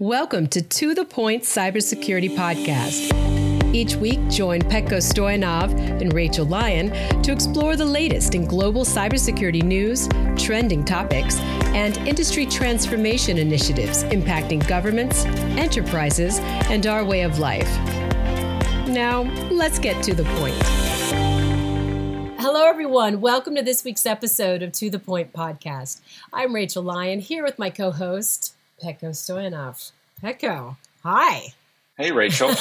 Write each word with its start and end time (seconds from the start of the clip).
Welcome 0.00 0.46
to 0.50 0.62
To 0.62 0.94
The 0.94 1.04
Point 1.04 1.42
Cybersecurity 1.42 2.36
Podcast. 2.36 3.74
Each 3.74 3.96
week, 3.96 4.20
join 4.28 4.60
Petko 4.60 4.98
Stoyanov 4.98 5.72
and 6.00 6.12
Rachel 6.12 6.46
Lyon 6.46 6.92
to 7.24 7.32
explore 7.32 7.74
the 7.74 7.84
latest 7.84 8.36
in 8.36 8.46
global 8.46 8.84
cybersecurity 8.84 9.64
news, 9.64 10.08
trending 10.40 10.84
topics, 10.84 11.40
and 11.74 11.96
industry 12.06 12.46
transformation 12.46 13.38
initiatives 13.38 14.04
impacting 14.04 14.64
governments, 14.68 15.24
enterprises, 15.58 16.38
and 16.70 16.86
our 16.86 17.04
way 17.04 17.22
of 17.22 17.40
life. 17.40 17.68
Now, 18.86 19.22
let's 19.50 19.80
get 19.80 20.00
to 20.04 20.14
the 20.14 20.22
point. 20.36 20.54
Hello, 22.40 22.68
everyone. 22.68 23.20
Welcome 23.20 23.56
to 23.56 23.62
this 23.62 23.82
week's 23.82 24.06
episode 24.06 24.62
of 24.62 24.70
To 24.74 24.90
The 24.90 25.00
Point 25.00 25.32
Podcast. 25.32 26.00
I'm 26.32 26.54
Rachel 26.54 26.84
Lyon 26.84 27.18
here 27.18 27.42
with 27.42 27.58
my 27.58 27.68
co 27.68 27.90
host, 27.90 28.54
Petko 28.82 29.10
Stoyanov. 29.10 29.92
Petko, 30.22 30.76
hi. 31.02 31.52
Hey, 31.96 32.12
Rachel. 32.12 32.50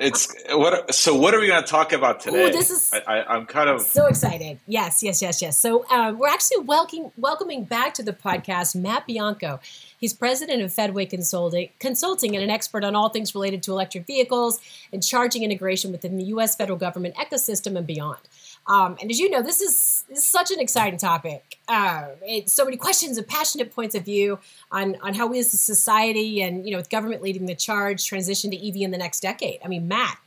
it's 0.00 0.34
what. 0.50 0.94
So, 0.94 1.14
what 1.14 1.34
are 1.34 1.40
we 1.40 1.48
going 1.48 1.62
to 1.62 1.68
talk 1.68 1.92
about 1.92 2.20
today? 2.20 2.46
Ooh, 2.48 2.50
this 2.50 2.70
is. 2.70 2.94
I, 3.06 3.36
am 3.36 3.44
kind 3.44 3.68
of 3.68 3.82
so 3.82 4.06
excited. 4.06 4.58
Yes, 4.66 5.02
yes, 5.02 5.20
yes, 5.20 5.42
yes. 5.42 5.58
So, 5.58 5.84
uh, 5.90 6.14
we're 6.16 6.28
actually 6.28 6.64
welcoming 6.64 7.12
welcoming 7.18 7.64
back 7.64 7.92
to 7.94 8.02
the 8.02 8.14
podcast 8.14 8.74
Matt 8.74 9.06
Bianco. 9.06 9.60
He's 9.98 10.14
president 10.14 10.62
of 10.62 10.72
Fedway 10.72 11.10
Consulting, 11.10 11.68
Consulting 11.78 12.34
and 12.34 12.42
an 12.42 12.48
expert 12.48 12.84
on 12.84 12.94
all 12.94 13.10
things 13.10 13.34
related 13.34 13.62
to 13.64 13.72
electric 13.72 14.06
vehicles 14.06 14.60
and 14.90 15.02
charging 15.02 15.42
integration 15.42 15.92
within 15.92 16.16
the 16.16 16.24
U.S. 16.24 16.56
federal 16.56 16.78
government 16.78 17.16
ecosystem 17.16 17.76
and 17.76 17.86
beyond. 17.86 18.20
Um, 18.68 18.98
and 19.00 19.10
as 19.10 19.18
you 19.18 19.30
know, 19.30 19.42
this 19.42 19.62
is, 19.62 20.04
this 20.10 20.18
is 20.18 20.26
such 20.26 20.50
an 20.50 20.60
exciting 20.60 20.98
topic. 20.98 21.56
Uh, 21.68 22.08
it's 22.22 22.52
so 22.52 22.66
many 22.66 22.76
questions 22.76 23.16
and 23.16 23.26
passionate 23.26 23.74
points 23.74 23.94
of 23.94 24.04
view 24.04 24.38
on, 24.70 24.96
on 25.00 25.14
how 25.14 25.26
we 25.26 25.38
as 25.38 25.54
a 25.54 25.56
society 25.56 26.42
and, 26.42 26.66
you 26.66 26.72
know, 26.72 26.76
with 26.76 26.90
government 26.90 27.22
leading 27.22 27.46
the 27.46 27.54
charge, 27.54 28.04
transition 28.04 28.50
to 28.50 28.68
EV 28.68 28.76
in 28.76 28.90
the 28.90 28.98
next 28.98 29.20
decade. 29.20 29.60
I 29.64 29.68
mean, 29.68 29.88
Matt, 29.88 30.18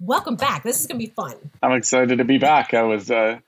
welcome 0.00 0.36
back. 0.36 0.62
This 0.62 0.80
is 0.80 0.86
going 0.86 0.98
to 0.98 1.06
be 1.06 1.12
fun. 1.12 1.34
I'm 1.62 1.72
excited 1.72 2.16
to 2.16 2.24
be 2.24 2.38
back. 2.38 2.72
I 2.72 2.84
was, 2.84 3.10
uh, 3.10 3.40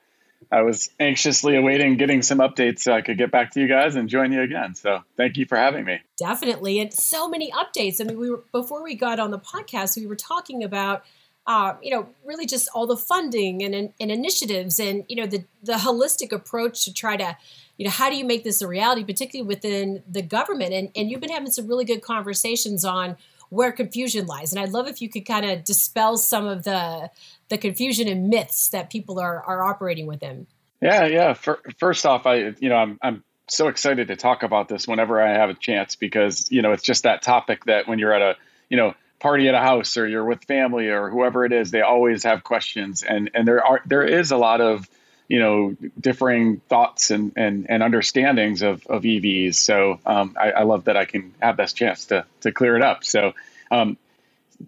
I 0.51 0.61
was 0.61 0.91
anxiously 0.99 1.55
awaiting 1.55 1.97
getting 1.97 2.21
some 2.21 2.37
updates 2.37 2.81
so 2.81 2.93
I 2.93 3.01
could 3.01 3.17
get 3.17 3.31
back 3.31 3.53
to 3.53 3.59
you 3.59 3.67
guys 3.67 3.95
and 3.95 4.07
join 4.07 4.31
you 4.31 4.41
again. 4.43 4.75
So 4.75 5.03
thank 5.17 5.37
you 5.37 5.47
for 5.47 5.57
having 5.57 5.85
me. 5.85 6.01
Definitely. 6.19 6.79
And 6.79 6.93
so 6.93 7.27
many 7.27 7.51
updates. 7.51 7.99
I 7.99 8.03
mean, 8.03 8.19
we 8.19 8.29
were, 8.29 8.43
before 8.51 8.83
we 8.83 8.93
got 8.93 9.19
on 9.19 9.31
the 9.31 9.39
podcast, 9.39 9.97
we 9.97 10.05
were 10.05 10.15
talking 10.15 10.63
about– 10.63 11.03
uh, 11.49 11.73
you 11.81 11.89
know, 11.89 12.07
really 12.23 12.45
just 12.45 12.69
all 12.75 12.85
the 12.85 12.95
funding 12.95 13.63
and, 13.63 13.73
and 13.99 14.11
initiatives 14.11 14.79
and, 14.79 15.03
you 15.09 15.15
know, 15.15 15.25
the, 15.25 15.43
the 15.63 15.73
holistic 15.73 16.31
approach 16.31 16.85
to 16.85 16.93
try 16.93 17.17
to, 17.17 17.35
you 17.75 17.85
know, 17.85 17.89
how 17.89 18.07
do 18.07 18.15
you 18.15 18.23
make 18.23 18.43
this 18.43 18.61
a 18.61 18.67
reality, 18.67 19.03
particularly 19.03 19.47
within 19.47 20.03
the 20.07 20.21
government? 20.21 20.73
And, 20.73 20.91
and 20.95 21.09
you've 21.09 21.21
been 21.21 21.31
having 21.31 21.49
some 21.49 21.67
really 21.67 21.85
good 21.85 22.03
conversations 22.03 22.85
on 22.85 23.17
where 23.49 23.71
confusion 23.71 24.27
lies. 24.27 24.53
And 24.53 24.61
I'd 24.61 24.69
love 24.69 24.87
if 24.87 25.01
you 25.01 25.09
could 25.09 25.25
kind 25.25 25.43
of 25.43 25.63
dispel 25.63 26.17
some 26.17 26.45
of 26.45 26.65
the, 26.65 27.09
the 27.49 27.57
confusion 27.57 28.07
and 28.07 28.29
myths 28.29 28.69
that 28.69 28.91
people 28.91 29.19
are, 29.19 29.41
are 29.41 29.63
operating 29.63 30.05
within. 30.05 30.45
Yeah, 30.83 31.07
yeah. 31.07 31.33
For, 31.33 31.59
first 31.79 32.05
off, 32.05 32.27
I, 32.27 32.53
you 32.59 32.69
know, 32.69 32.75
I'm, 32.75 32.99
I'm 33.01 33.23
so 33.47 33.69
excited 33.69 34.09
to 34.09 34.15
talk 34.15 34.43
about 34.43 34.67
this 34.67 34.87
whenever 34.87 35.19
I 35.19 35.33
have 35.33 35.49
a 35.49 35.55
chance 35.55 35.95
because, 35.95 36.51
you 36.51 36.61
know, 36.61 36.73
it's 36.73 36.83
just 36.83 37.03
that 37.05 37.23
topic 37.23 37.65
that 37.65 37.87
when 37.87 37.97
you're 37.97 38.13
at 38.13 38.21
a, 38.21 38.35
you 38.69 38.77
know, 38.77 38.93
party 39.19 39.47
at 39.47 39.55
a 39.55 39.59
house 39.59 39.97
or 39.97 40.07
you're 40.07 40.25
with 40.25 40.43
family 40.45 40.87
or 40.87 41.09
whoever 41.09 41.45
it 41.45 41.51
is, 41.51 41.71
they 41.71 41.81
always 41.81 42.23
have 42.23 42.43
questions. 42.43 43.03
And, 43.03 43.31
and 43.33 43.47
there 43.47 43.63
are, 43.65 43.81
there 43.85 44.03
is 44.03 44.31
a 44.31 44.37
lot 44.37 44.61
of, 44.61 44.89
you 45.27 45.39
know, 45.39 45.75
differing 45.99 46.57
thoughts 46.69 47.11
and, 47.11 47.33
and, 47.35 47.67
and 47.69 47.83
understandings 47.83 48.61
of, 48.61 48.85
of 48.87 49.03
EVs. 49.03 49.55
So 49.55 49.99
um, 50.05 50.35
I, 50.39 50.51
I, 50.51 50.63
love 50.63 50.85
that 50.85 50.97
I 50.97 51.05
can 51.05 51.33
have 51.39 51.57
this 51.57 51.73
chance 51.73 52.05
to, 52.05 52.25
to 52.41 52.51
clear 52.51 52.75
it 52.75 52.81
up. 52.81 53.03
So, 53.03 53.33
um, 53.69 53.97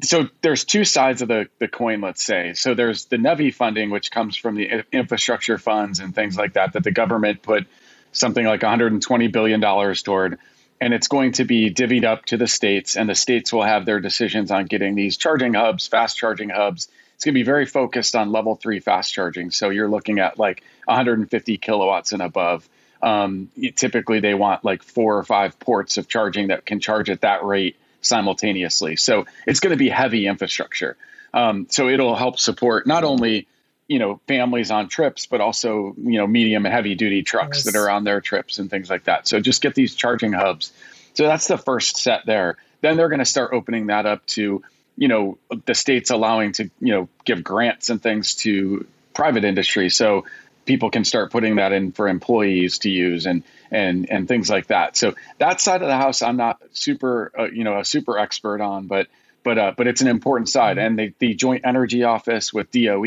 so 0.03 0.29
there's 0.41 0.63
two 0.63 0.85
sides 0.85 1.21
of 1.21 1.27
the, 1.27 1.47
the 1.59 1.67
coin, 1.67 2.01
let's 2.01 2.23
say. 2.23 2.53
So 2.53 2.73
there's 2.73 3.05
the 3.05 3.17
NEVI 3.17 3.53
funding, 3.53 3.89
which 3.89 4.11
comes 4.11 4.37
from 4.37 4.55
the 4.55 4.83
infrastructure 4.91 5.57
funds 5.57 5.99
and 5.99 6.13
things 6.13 6.37
like 6.37 6.53
that, 6.53 6.73
that 6.73 6.83
the 6.83 6.91
government 6.91 7.41
put 7.41 7.67
something 8.11 8.45
like 8.45 8.61
$120 8.61 9.31
billion 9.31 9.61
toward 9.95 10.37
and 10.81 10.95
it's 10.95 11.07
going 11.07 11.33
to 11.33 11.45
be 11.45 11.71
divvied 11.71 12.03
up 12.03 12.25
to 12.25 12.37
the 12.37 12.47
states, 12.47 12.97
and 12.97 13.07
the 13.07 13.13
states 13.13 13.53
will 13.53 13.61
have 13.61 13.85
their 13.85 13.99
decisions 13.99 14.49
on 14.49 14.65
getting 14.65 14.95
these 14.95 15.15
charging 15.15 15.53
hubs, 15.53 15.87
fast 15.87 16.17
charging 16.17 16.49
hubs. 16.49 16.87
It's 17.13 17.23
going 17.23 17.35
to 17.35 17.39
be 17.39 17.43
very 17.43 17.67
focused 17.67 18.15
on 18.15 18.31
level 18.31 18.55
three 18.55 18.79
fast 18.79 19.13
charging. 19.13 19.51
So 19.51 19.69
you're 19.69 19.87
looking 19.87 20.17
at 20.17 20.39
like 20.39 20.63
150 20.85 21.57
kilowatts 21.59 22.13
and 22.13 22.21
above. 22.23 22.67
Um, 22.99 23.49
typically, 23.75 24.21
they 24.21 24.33
want 24.33 24.65
like 24.65 24.81
four 24.81 25.19
or 25.19 25.23
five 25.23 25.59
ports 25.59 25.99
of 25.99 26.07
charging 26.07 26.47
that 26.47 26.65
can 26.65 26.79
charge 26.79 27.11
at 27.11 27.21
that 27.21 27.43
rate 27.45 27.75
simultaneously. 28.01 28.95
So 28.95 29.27
it's 29.45 29.59
going 29.59 29.71
to 29.71 29.77
be 29.77 29.89
heavy 29.89 30.25
infrastructure. 30.25 30.97
Um, 31.31 31.67
so 31.69 31.89
it'll 31.89 32.15
help 32.15 32.39
support 32.39 32.87
not 32.87 33.03
only 33.03 33.47
you 33.91 33.99
know 33.99 34.21
families 34.25 34.71
on 34.71 34.87
trips 34.87 35.25
but 35.25 35.41
also 35.41 35.93
you 35.97 36.17
know 36.17 36.25
medium 36.25 36.65
and 36.65 36.73
heavy 36.73 36.95
duty 36.95 37.23
trucks 37.23 37.65
yes. 37.65 37.65
that 37.65 37.77
are 37.77 37.89
on 37.89 38.05
their 38.05 38.21
trips 38.21 38.57
and 38.57 38.69
things 38.69 38.89
like 38.89 39.03
that. 39.03 39.27
So 39.27 39.41
just 39.41 39.61
get 39.61 39.75
these 39.75 39.95
charging 39.95 40.31
hubs. 40.31 40.71
So 41.13 41.25
that's 41.25 41.47
the 41.47 41.57
first 41.57 41.97
set 41.97 42.25
there. 42.25 42.55
Then 42.79 42.95
they're 42.95 43.09
going 43.09 43.19
to 43.19 43.25
start 43.25 43.51
opening 43.51 43.87
that 43.87 44.05
up 44.05 44.25
to 44.27 44.63
you 44.95 45.07
know 45.09 45.37
the 45.65 45.75
states 45.75 46.09
allowing 46.09 46.53
to 46.53 46.71
you 46.79 46.93
know 46.93 47.09
give 47.25 47.43
grants 47.43 47.89
and 47.89 48.01
things 48.01 48.35
to 48.35 48.87
private 49.13 49.43
industry. 49.43 49.89
So 49.89 50.23
people 50.63 50.89
can 50.89 51.03
start 51.03 51.29
putting 51.29 51.57
that 51.57 51.73
in 51.73 51.91
for 51.91 52.07
employees 52.07 52.79
to 52.79 52.89
use 52.89 53.25
and 53.25 53.43
and 53.71 54.09
and 54.09 54.25
things 54.25 54.49
like 54.49 54.67
that. 54.67 54.95
So 54.95 55.15
that 55.39 55.59
side 55.59 55.81
of 55.81 55.89
the 55.89 55.97
house 55.97 56.21
i'm 56.21 56.37
not 56.37 56.61
super 56.71 57.33
uh, 57.37 57.49
you 57.51 57.65
know 57.65 57.77
a 57.77 57.83
super 57.83 58.17
expert 58.17 58.61
on 58.61 58.87
but 58.87 59.07
but 59.43 59.57
uh, 59.57 59.73
but 59.75 59.87
it's 59.87 60.01
an 60.01 60.07
important 60.07 60.47
side. 60.47 60.77
Mm-hmm. 60.77 60.85
and 60.85 60.99
the, 60.99 61.13
the 61.19 61.33
joint 61.33 61.65
energy 61.65 62.03
office 62.03 62.53
with 62.53 62.71
doe 62.71 63.03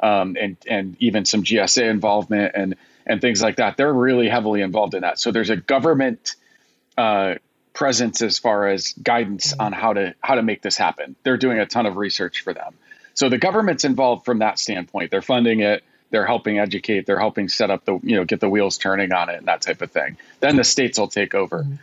um, 0.00 0.36
and 0.40 0.56
and 0.68 0.96
even 1.00 1.24
some 1.24 1.42
GSA 1.42 1.88
involvement 1.88 2.52
and 2.54 2.76
and 3.06 3.20
things 3.20 3.42
like 3.42 3.56
that. 3.56 3.76
They're 3.76 3.92
really 3.92 4.28
heavily 4.28 4.62
involved 4.62 4.94
in 4.94 5.02
that. 5.02 5.18
So 5.18 5.30
there's 5.30 5.50
a 5.50 5.56
government 5.56 6.34
uh, 6.98 7.34
presence 7.72 8.22
as 8.22 8.38
far 8.38 8.68
as 8.68 8.92
guidance 8.94 9.52
mm-hmm. 9.52 9.62
on 9.62 9.72
how 9.72 9.92
to 9.92 10.14
how 10.20 10.34
to 10.34 10.42
make 10.42 10.62
this 10.62 10.76
happen. 10.76 11.16
They're 11.22 11.36
doing 11.36 11.58
a 11.58 11.66
ton 11.66 11.86
of 11.86 11.96
research 11.96 12.40
for 12.40 12.52
them. 12.52 12.74
So 13.14 13.28
the 13.28 13.38
government's 13.38 13.84
involved 13.84 14.24
from 14.24 14.40
that 14.40 14.58
standpoint. 14.58 15.10
They're 15.10 15.22
funding 15.22 15.60
it. 15.60 15.84
They're 16.10 16.26
helping 16.26 16.58
educate. 16.58 17.06
They're 17.06 17.18
helping 17.18 17.48
set 17.48 17.70
up 17.70 17.84
the 17.84 17.98
you 18.02 18.16
know 18.16 18.24
get 18.24 18.40
the 18.40 18.50
wheels 18.50 18.78
turning 18.78 19.12
on 19.12 19.28
it 19.28 19.36
and 19.36 19.46
that 19.48 19.62
type 19.62 19.82
of 19.82 19.90
thing. 19.90 20.16
Then 20.40 20.56
the 20.56 20.64
states 20.64 20.98
will 20.98 21.08
take 21.08 21.34
over. 21.34 21.62
Mm-hmm. 21.62 21.74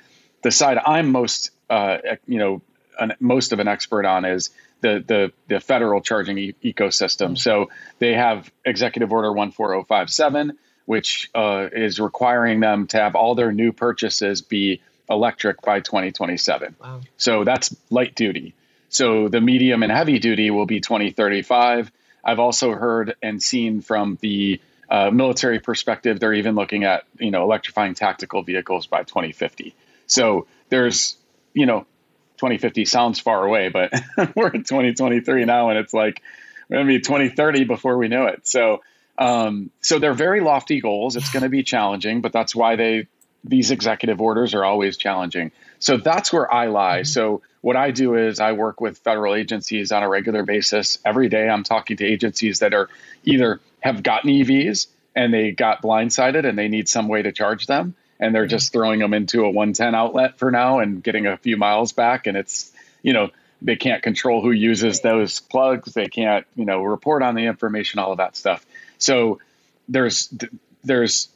The 0.41 0.51
side 0.51 0.78
I'm 0.85 1.12
most 1.12 1.51
uh, 1.69 1.97
you 2.28 2.40
know 2.40 2.62
an, 3.00 3.13
most 3.19 3.53
of 3.53 3.59
an 3.59 3.68
expert 3.68 4.06
on 4.06 4.25
is 4.25 4.50
the 4.83 5.03
the 5.07 5.31
the 5.47 5.59
federal 5.59 6.01
charging 6.01 6.38
e- 6.38 6.55
ecosystem. 6.63 7.29
Mm-hmm. 7.29 7.35
So 7.38 7.71
they 7.97 8.13
have 8.13 8.51
Executive 8.63 9.11
Order 9.11 9.29
14057, 9.33 10.59
which 10.85 11.31
uh, 11.33 11.69
is 11.71 11.99
requiring 11.99 12.59
them 12.59 12.85
to 12.88 12.97
have 12.97 13.16
all 13.16 13.33
their 13.33 13.51
new 13.51 13.71
purchases 13.71 14.41
be 14.41 14.81
electric 15.09 15.61
by 15.61 15.79
2027. 15.79 16.75
Wow. 16.79 17.01
So 17.17 17.44
that's 17.44 17.75
light 17.89 18.13
duty. 18.13 18.53
So 18.89 19.27
the 19.27 19.41
medium 19.41 19.81
and 19.81 19.91
heavy 19.91 20.19
duty 20.19 20.51
will 20.51 20.67
be 20.67 20.79
2035. 20.79 21.91
I've 22.23 22.39
also 22.39 22.71
heard 22.71 23.15
and 23.23 23.41
seen 23.41 23.81
from 23.81 24.17
the 24.21 24.61
uh, 24.89 25.09
military 25.09 25.59
perspective, 25.59 26.19
they're 26.19 26.33
even 26.33 26.55
looking 26.55 26.83
at 26.83 27.05
you 27.17 27.31
know 27.31 27.44
electrifying 27.44 27.95
tactical 27.95 28.44
vehicles 28.44 28.85
by 28.85 29.03
2050. 29.03 29.73
So 30.07 30.45
there's 30.69 31.15
you 31.53 31.65
know 31.65 31.85
2050 32.38 32.85
sounds 32.85 33.19
far 33.19 33.45
away, 33.45 33.69
but 33.69 33.94
we're 34.35 34.49
in 34.49 34.63
2023 34.63 35.45
now, 35.45 35.69
and 35.69 35.79
it's 35.79 35.94
like 35.94 36.21
we're 36.69 36.77
going 36.77 36.88
to 36.88 36.94
be 36.94 36.99
2030 36.99 37.66
before 37.66 37.97
we 37.97 38.07
know 38.07 38.25
it. 38.27 38.47
So, 38.47 38.81
um, 39.17 39.69
so 39.81 39.99
they're 39.99 40.13
very 40.13 40.41
lofty 40.41 40.81
goals. 40.81 41.16
It's 41.16 41.31
going 41.31 41.44
to 41.44 41.49
be 41.49 41.63
challenging, 41.63 42.21
but 42.21 42.31
that's 42.31 42.55
why 42.55 42.75
they 42.75 43.07
these 43.44 43.71
executive 43.71 44.21
orders 44.21 44.53
are 44.53 44.63
always 44.63 44.95
challenging. 44.95 45.51
So 45.79 45.97
that's 45.97 46.31
where 46.31 46.51
I 46.51 46.68
lie. 46.68 47.00
Mm-hmm. 47.00 47.06
So 47.06 47.41
what 47.62 47.75
I 47.75 47.91
do 47.91 48.15
is 48.15 48.39
I 48.39 48.53
work 48.53 48.79
with 48.79 49.00
federal 49.00 49.36
agencies 49.36 49.91
on 49.91 50.01
a 50.01 50.09
regular 50.09 50.44
basis. 50.44 51.00
Every 51.03 51.29
day, 51.29 51.50
I'm 51.50 51.63
talking 51.63 51.97
to 51.97 52.06
agencies 52.06 52.59
that 52.59 52.74
are 52.74 52.89
either 53.25 53.59
have 53.81 54.01
gotten 54.01 54.29
EVs 54.29 54.88
and 55.15 55.33
they 55.33 55.51
got 55.51 55.81
blindsided 55.81 56.47
and 56.47 56.57
they 56.57 56.69
need 56.69 56.88
some 56.88 57.07
way 57.07 57.21
to 57.21 57.31
charge 57.31 57.68
them 57.68 57.95
and 58.24 58.34
they're 58.34 58.48
just 58.48 58.72
throwing 58.72 59.00
them 59.00 59.14
into 59.14 59.42
a 59.42 59.52
110 59.52 59.94
outlet 59.94 60.40
for 60.40 60.50
now 60.50 60.80
and 60.80 61.04
getting 61.04 61.28
a 61.28 61.36
few 61.36 61.58
miles 61.58 61.92
back. 61.92 62.25
And 62.25 62.38
it's 62.38 62.72
you 63.02 63.12
know 63.12 63.30
they 63.62 63.75
can't 63.75 64.02
control 64.02 64.42
who 64.42 64.52
uses 64.52 65.02
those 65.02 65.42
plugs. 65.42 65.94
They 65.94 66.08
can't 66.08 66.46
you 66.56 66.66
know 66.66 66.81
report 66.84 67.22
on 67.22 67.36
the 67.36 67.46
information 67.46 68.00
all 68.00 68.14
of 68.14 68.18
that 68.20 68.38
stuff. 68.38 68.66
So 68.98 69.40
there's 69.90 70.34
there's 70.84 71.28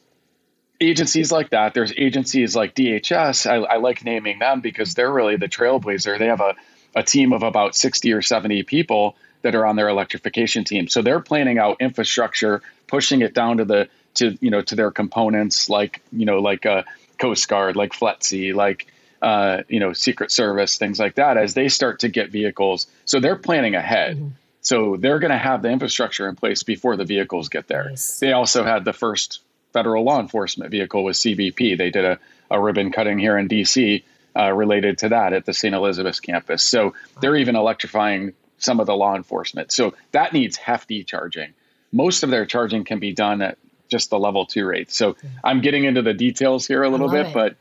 agencies 0.80 1.30
like 1.30 1.50
that. 1.50 1.74
There's 1.74 1.92
agencies 1.96 2.56
like 2.56 2.74
dhs 2.74 3.50
I, 3.50 3.56
I 3.56 3.76
like 3.76 4.04
naming 4.04 4.38
them 4.38 4.60
because 4.60 4.94
they're 4.94 5.12
really 5.12 5.36
the 5.36 5.48
trailblazer. 5.48 6.18
They 6.18 6.26
have 6.26 6.40
a, 6.40 6.54
a 6.94 7.02
team 7.02 7.32
of 7.32 7.42
about 7.42 7.74
60 7.74 8.12
or 8.12 8.22
70 8.22 8.62
people 8.62 9.16
that 9.42 9.54
are 9.54 9.66
on 9.66 9.76
their 9.76 9.88
electrification 9.88 10.64
team. 10.64 10.88
So 10.88 11.02
they're 11.02 11.20
planning 11.20 11.58
out 11.58 11.78
infrastructure 11.80 12.62
pushing 12.86 13.22
it 13.22 13.34
down 13.34 13.58
to 13.58 13.64
the 13.64 13.88
to 14.18 14.38
you 14.40 14.50
know 14.50 14.60
to 14.62 14.74
their 14.76 14.90
components 14.90 15.68
like 15.68 16.02
you 16.12 16.26
know 16.26 16.38
like 16.38 16.66
uh, 16.66 16.82
Coast 17.18 17.48
Guard, 17.48 17.76
like 17.76 17.92
FLETC, 17.92 18.54
like 18.54 18.86
uh, 19.20 19.62
you 19.68 19.80
know, 19.80 19.92
Secret 19.92 20.30
Service, 20.30 20.76
things 20.76 20.98
like 20.98 21.16
that, 21.16 21.36
as 21.36 21.54
they 21.54 21.68
start 21.68 22.00
to 22.00 22.08
get 22.08 22.30
vehicles. 22.30 22.86
So 23.04 23.20
they're 23.20 23.36
planning 23.36 23.74
ahead. 23.74 24.16
Mm-hmm. 24.16 24.28
So 24.60 24.96
they're 24.96 25.18
going 25.18 25.30
to 25.30 25.38
have 25.38 25.62
the 25.62 25.70
infrastructure 25.70 26.28
in 26.28 26.36
place 26.36 26.62
before 26.62 26.96
the 26.96 27.04
vehicles 27.04 27.48
get 27.48 27.68
there. 27.68 27.88
Nice. 27.90 28.18
They 28.20 28.32
also 28.32 28.64
had 28.64 28.84
the 28.84 28.92
first 28.92 29.40
federal 29.72 30.04
law 30.04 30.20
enforcement 30.20 30.70
vehicle 30.70 31.04
with 31.04 31.16
CBP. 31.16 31.78
They 31.78 31.90
did 31.90 32.04
a, 32.04 32.18
a 32.50 32.60
ribbon 32.60 32.92
cutting 32.92 33.18
here 33.18 33.36
in 33.38 33.48
DC 33.48 34.02
uh, 34.36 34.52
related 34.52 34.98
to 34.98 35.08
that 35.10 35.32
at 35.32 35.46
the 35.46 35.54
St. 35.54 35.74
Elizabeth's 35.74 36.20
campus. 36.20 36.62
So 36.62 36.94
they're 37.20 37.36
even 37.36 37.56
electrifying 37.56 38.34
some 38.58 38.80
of 38.80 38.86
the 38.86 38.94
law 38.94 39.14
enforcement. 39.14 39.72
So 39.72 39.94
that 40.12 40.32
needs 40.32 40.56
hefty 40.56 41.04
charging. 41.04 41.54
Most 41.92 42.22
of 42.22 42.30
their 42.30 42.44
charging 42.44 42.84
can 42.84 42.98
be 42.98 43.12
done 43.12 43.40
at 43.40 43.58
just 43.88 44.10
the 44.10 44.18
level 44.18 44.46
two 44.46 44.64
rate. 44.64 44.90
So 44.92 45.16
I'm 45.42 45.60
getting 45.60 45.84
into 45.84 46.02
the 46.02 46.14
details 46.14 46.66
here 46.66 46.82
a 46.82 46.88
little 46.88 47.08
bit, 47.08 47.26
it. 47.26 47.34
but 47.34 47.56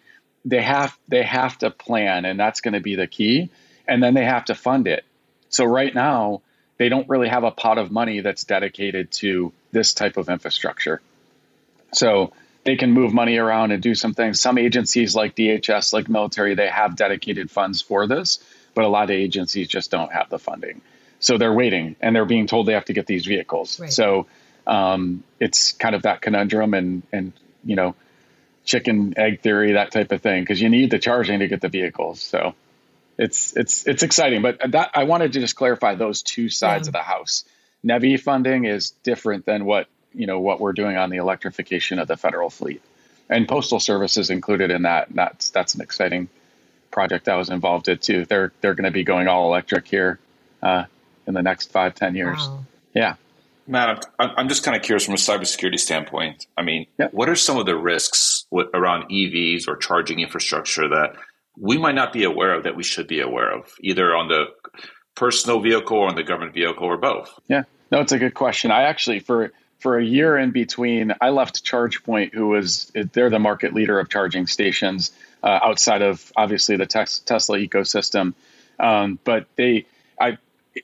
they 0.45 0.61
have 0.61 0.97
they 1.07 1.23
have 1.23 1.57
to 1.59 1.71
plan, 1.71 2.25
and 2.25 2.39
that's 2.39 2.61
going 2.61 2.73
to 2.73 2.79
be 2.79 2.95
the 2.95 3.07
key. 3.07 3.49
And 3.87 4.03
then 4.03 4.13
they 4.13 4.25
have 4.25 4.45
to 4.45 4.55
fund 4.55 4.87
it. 4.87 5.05
So 5.49 5.65
right 5.65 5.93
now 5.93 6.41
they 6.77 6.89
don't 6.89 7.07
really 7.09 7.29
have 7.29 7.43
a 7.43 7.51
pot 7.51 7.77
of 7.77 7.91
money 7.91 8.19
that's 8.19 8.43
dedicated 8.43 9.11
to 9.11 9.51
this 9.71 9.93
type 9.93 10.17
of 10.17 10.29
infrastructure. 10.29 11.01
So 11.93 12.33
they 12.63 12.75
can 12.75 12.91
move 12.91 13.13
money 13.13 13.37
around 13.37 13.71
and 13.71 13.81
do 13.81 13.95
some 13.95 14.13
things. 14.13 14.41
Some 14.41 14.57
agencies 14.57 15.15
like 15.15 15.35
DHS, 15.35 15.93
like 15.93 16.09
military, 16.09 16.53
they 16.53 16.67
have 16.67 16.95
dedicated 16.97 17.49
funds 17.49 17.81
for 17.81 18.07
this, 18.07 18.39
but 18.73 18.83
a 18.83 18.89
lot 18.89 19.05
of 19.05 19.11
agencies 19.11 19.67
just 19.67 19.89
don't 19.89 20.11
have 20.11 20.29
the 20.29 20.37
funding. 20.37 20.81
So 21.19 21.37
they're 21.37 21.53
waiting 21.53 21.95
and 22.01 22.15
they're 22.15 22.25
being 22.25 22.45
told 22.45 22.67
they 22.67 22.73
have 22.73 22.85
to 22.85 22.93
get 22.93 23.07
these 23.07 23.25
vehicles. 23.25 23.79
Right. 23.79 23.91
So 23.91 24.27
um, 24.67 25.23
it's 25.39 25.71
kind 25.71 25.95
of 25.95 26.03
that 26.03 26.21
conundrum 26.21 26.73
and, 26.73 27.03
and, 27.11 27.33
you 27.63 27.75
know, 27.75 27.95
chicken 28.65 29.13
egg 29.17 29.41
theory, 29.41 29.73
that 29.73 29.91
type 29.91 30.11
of 30.11 30.21
thing, 30.21 30.43
because 30.43 30.61
you 30.61 30.69
need 30.69 30.91
the 30.91 30.99
charging 30.99 31.39
to 31.39 31.47
get 31.47 31.61
the 31.61 31.69
vehicles. 31.69 32.21
So 32.21 32.53
it's, 33.17 33.55
it's, 33.57 33.87
it's 33.87 34.03
exciting, 34.03 34.41
but 34.43 34.59
that 34.71 34.91
I 34.93 35.05
wanted 35.05 35.33
to 35.33 35.39
just 35.39 35.55
clarify 35.55 35.95
those 35.95 36.21
two 36.21 36.49
sides 36.49 36.87
yeah. 36.87 36.89
of 36.89 36.93
the 36.93 37.01
house. 37.01 37.45
NEVI 37.83 38.19
funding 38.19 38.65
is 38.65 38.91
different 39.03 39.45
than 39.45 39.65
what 39.65 39.87
you 40.13 40.25
know 40.25 40.39
what 40.39 40.59
we're 40.59 40.73
doing 40.73 40.97
on 40.97 41.09
the 41.09 41.17
electrification 41.17 41.99
of 41.99 42.07
the 42.07 42.17
federal 42.17 42.49
fleet, 42.49 42.81
and 43.29 43.47
postal 43.47 43.79
service 43.79 44.17
is 44.17 44.29
included 44.29 44.71
in 44.71 44.81
that. 44.81 45.07
That's 45.11 45.51
that's 45.51 45.75
an 45.75 45.81
exciting 45.81 46.27
project 46.91 47.29
I 47.29 47.35
was 47.35 47.49
involved 47.49 47.87
in 47.87 47.99
too. 47.99 48.25
They're 48.25 48.51
they're 48.61 48.73
going 48.73 48.85
to 48.85 48.91
be 48.91 49.03
going 49.03 49.27
all 49.27 49.45
electric 49.47 49.87
here 49.87 50.19
uh, 50.61 50.85
in 51.27 51.33
the 51.33 51.43
next 51.43 51.71
five 51.71 51.93
ten 51.93 52.15
years. 52.15 52.39
Wow. 52.39 52.65
Yeah. 52.93 53.15
Matt, 53.67 54.05
I'm 54.17 54.47
just 54.47 54.63
kind 54.63 54.77
of 54.77 54.83
curious 54.83 55.05
from 55.05 55.13
a 55.13 55.17
cybersecurity 55.17 55.79
standpoint. 55.79 56.47
I 56.57 56.63
mean, 56.63 56.87
what 57.11 57.29
are 57.29 57.35
some 57.35 57.57
of 57.57 57.65
the 57.65 57.75
risks 57.75 58.45
with, 58.49 58.67
around 58.73 59.09
EVs 59.09 59.67
or 59.67 59.75
charging 59.75 60.19
infrastructure 60.19 60.87
that 60.87 61.15
we 61.59 61.77
might 61.77 61.95
not 61.95 62.13
be 62.13 62.23
aware 62.23 62.53
of 62.53 62.63
that 62.63 62.75
we 62.75 62.83
should 62.83 63.07
be 63.07 63.19
aware 63.19 63.51
of, 63.51 63.73
either 63.81 64.15
on 64.15 64.29
the 64.29 64.45
personal 65.15 65.59
vehicle 65.59 65.97
or 65.97 66.07
on 66.07 66.15
the 66.15 66.23
government 66.23 66.53
vehicle 66.53 66.85
or 66.85 66.97
both? 66.97 67.37
Yeah, 67.49 67.63
no, 67.91 67.99
it's 67.99 68.11
a 68.11 68.19
good 68.19 68.35
question. 68.35 68.71
I 68.71 68.83
actually, 68.83 69.19
for 69.19 69.51
for 69.79 69.97
a 69.97 70.03
year 70.03 70.37
in 70.37 70.51
between, 70.51 71.13
I 71.21 71.29
left 71.29 71.63
ChargePoint, 71.63 72.33
who 72.33 72.47
was 72.47 72.91
they're 73.13 73.29
the 73.29 73.39
market 73.39 73.73
leader 73.73 73.99
of 73.99 74.09
charging 74.09 74.47
stations 74.47 75.11
uh, 75.43 75.59
outside 75.63 76.01
of 76.01 76.31
obviously 76.35 76.77
the 76.77 76.85
Tesla 76.85 77.57
ecosystem. 77.57 78.33
Um, 78.79 79.19
but 79.23 79.47
they, 79.55 79.85
I, 80.19 80.37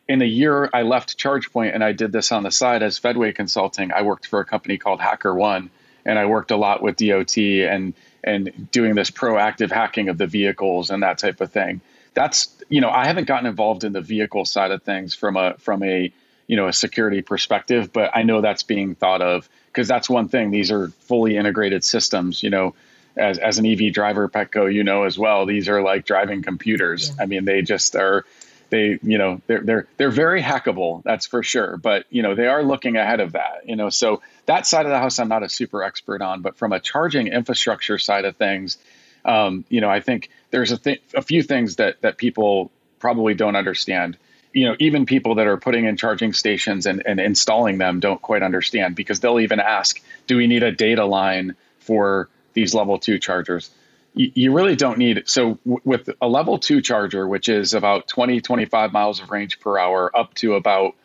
in 0.07 0.21
a 0.21 0.25
year, 0.25 0.69
I 0.73 0.83
left 0.83 1.17
ChargePoint 1.17 1.73
and 1.73 1.83
I 1.83 1.91
did 1.91 2.11
this 2.11 2.31
on 2.31 2.43
the 2.43 2.51
side 2.51 2.83
as 2.83 2.99
Fedway 2.99 3.33
Consulting. 3.33 3.91
I 3.91 4.01
worked 4.01 4.27
for 4.27 4.39
a 4.39 4.45
company 4.45 4.77
called 4.77 4.99
HackerOne, 4.99 5.69
and 6.05 6.19
I 6.19 6.25
worked 6.25 6.51
a 6.51 6.57
lot 6.57 6.81
with 6.81 6.97
DOT 6.97 7.37
and 7.37 7.93
and 8.23 8.71
doing 8.71 8.95
this 8.95 9.11
proactive 9.11 9.71
hacking 9.71 10.07
of 10.09 10.17
the 10.17 10.27
vehicles 10.27 10.89
and 10.89 11.03
that 11.03 11.17
type 11.17 11.41
of 11.41 11.51
thing. 11.51 11.81
That's 12.13 12.55
you 12.69 12.81
know 12.81 12.89
I 12.89 13.05
haven't 13.05 13.27
gotten 13.27 13.47
involved 13.47 13.83
in 13.83 13.93
the 13.93 14.01
vehicle 14.01 14.45
side 14.45 14.71
of 14.71 14.83
things 14.83 15.13
from 15.15 15.35
a 15.35 15.55
from 15.57 15.83
a 15.83 16.13
you 16.47 16.55
know 16.55 16.67
a 16.67 16.73
security 16.73 17.21
perspective 17.21 17.91
but 17.93 18.11
i 18.13 18.23
know 18.23 18.41
that's 18.41 18.63
being 18.63 18.95
thought 18.95 19.21
of 19.21 19.49
because 19.67 19.87
that's 19.87 20.09
one 20.09 20.27
thing 20.27 20.51
these 20.51 20.71
are 20.71 20.89
fully 20.89 21.37
integrated 21.37 21.83
systems 21.83 22.43
you 22.43 22.49
know 22.49 22.75
as, 23.15 23.37
as 23.37 23.59
an 23.59 23.65
ev 23.65 23.93
driver 23.93 24.27
Petko 24.27 24.71
you 24.71 24.83
know 24.83 25.03
as 25.03 25.17
well 25.17 25.45
these 25.45 25.69
are 25.69 25.81
like 25.81 26.05
driving 26.05 26.41
computers 26.41 27.09
yeah. 27.15 27.23
i 27.23 27.25
mean 27.25 27.45
they 27.45 27.61
just 27.61 27.95
are 27.95 28.25
they 28.73 28.97
you 29.03 29.19
know 29.19 29.39
they're 29.45 29.61
they're 29.61 29.87
they're 29.97 30.09
very 30.09 30.41
hackable 30.41 31.03
that's 31.03 31.27
for 31.27 31.43
sure 31.43 31.77
but 31.77 32.05
you 32.09 32.23
know 32.23 32.33
they 32.33 32.47
are 32.47 32.63
looking 32.63 32.97
ahead 32.97 33.19
of 33.19 33.33
that 33.33 33.61
you 33.65 33.75
know 33.75 33.89
so 33.89 34.21
that 34.47 34.65
side 34.65 34.87
of 34.87 34.91
the 34.91 34.97
house 34.97 35.19
i'm 35.19 35.29
not 35.29 35.43
a 35.43 35.49
super 35.49 35.83
expert 35.83 36.23
on 36.23 36.41
but 36.41 36.57
from 36.57 36.73
a 36.73 36.79
charging 36.79 37.27
infrastructure 37.27 37.99
side 37.99 38.25
of 38.25 38.35
things 38.35 38.77
um, 39.25 39.63
you 39.69 39.79
know 39.79 39.89
i 39.89 39.99
think 39.99 40.29
there's 40.49 40.71
a, 40.71 40.77
th- 40.77 41.03
a 41.13 41.21
few 41.21 41.43
things 41.43 41.75
that 41.75 42.01
that 42.01 42.17
people 42.17 42.71
probably 42.99 43.35
don't 43.35 43.55
understand 43.55 44.17
you 44.55 44.67
know, 44.67 44.75
even 44.77 45.07
people 45.07 45.33
that 45.35 45.47
are 45.47 45.57
putting 45.57 45.85
in 45.85 45.97
charging 45.97 46.31
stations 46.31 46.85
and, 46.85 47.01
and 47.07 47.19
installing 47.19 47.79
them 47.79 47.99
don't 47.99 48.21
quite 48.21 48.43
understand 48.43 48.95
because 48.95 49.19
they'll 49.19 49.39
even 49.39 49.59
ask, 49.59 49.99
do 50.27 50.37
we 50.37 50.45
need 50.45 50.61
a 50.61 50.71
data 50.71 51.05
line 51.05 51.55
for 51.79 52.29
these 52.53 52.75
level 52.75 52.99
two 52.99 53.17
chargers? 53.17 53.71
You, 54.15 54.53
really 54.53 54.75
don't 54.75 54.97
need 54.99 55.17
it. 55.17 55.29
So 55.29 55.57
w- 55.65 55.81
with 55.83 56.09
a 56.21 56.27
level 56.27 56.59
two 56.59 56.81
charger, 56.81 57.27
which 57.27 57.49
is 57.49 57.73
about 57.73 58.07
20, 58.07 58.41
25 58.41 58.93
miles 58.93 59.21
of 59.21 59.31
range 59.31 59.59
per 59.59 59.77
hour 59.77 60.15
up 60.15 60.33
to 60.35 60.53
about 60.53 60.95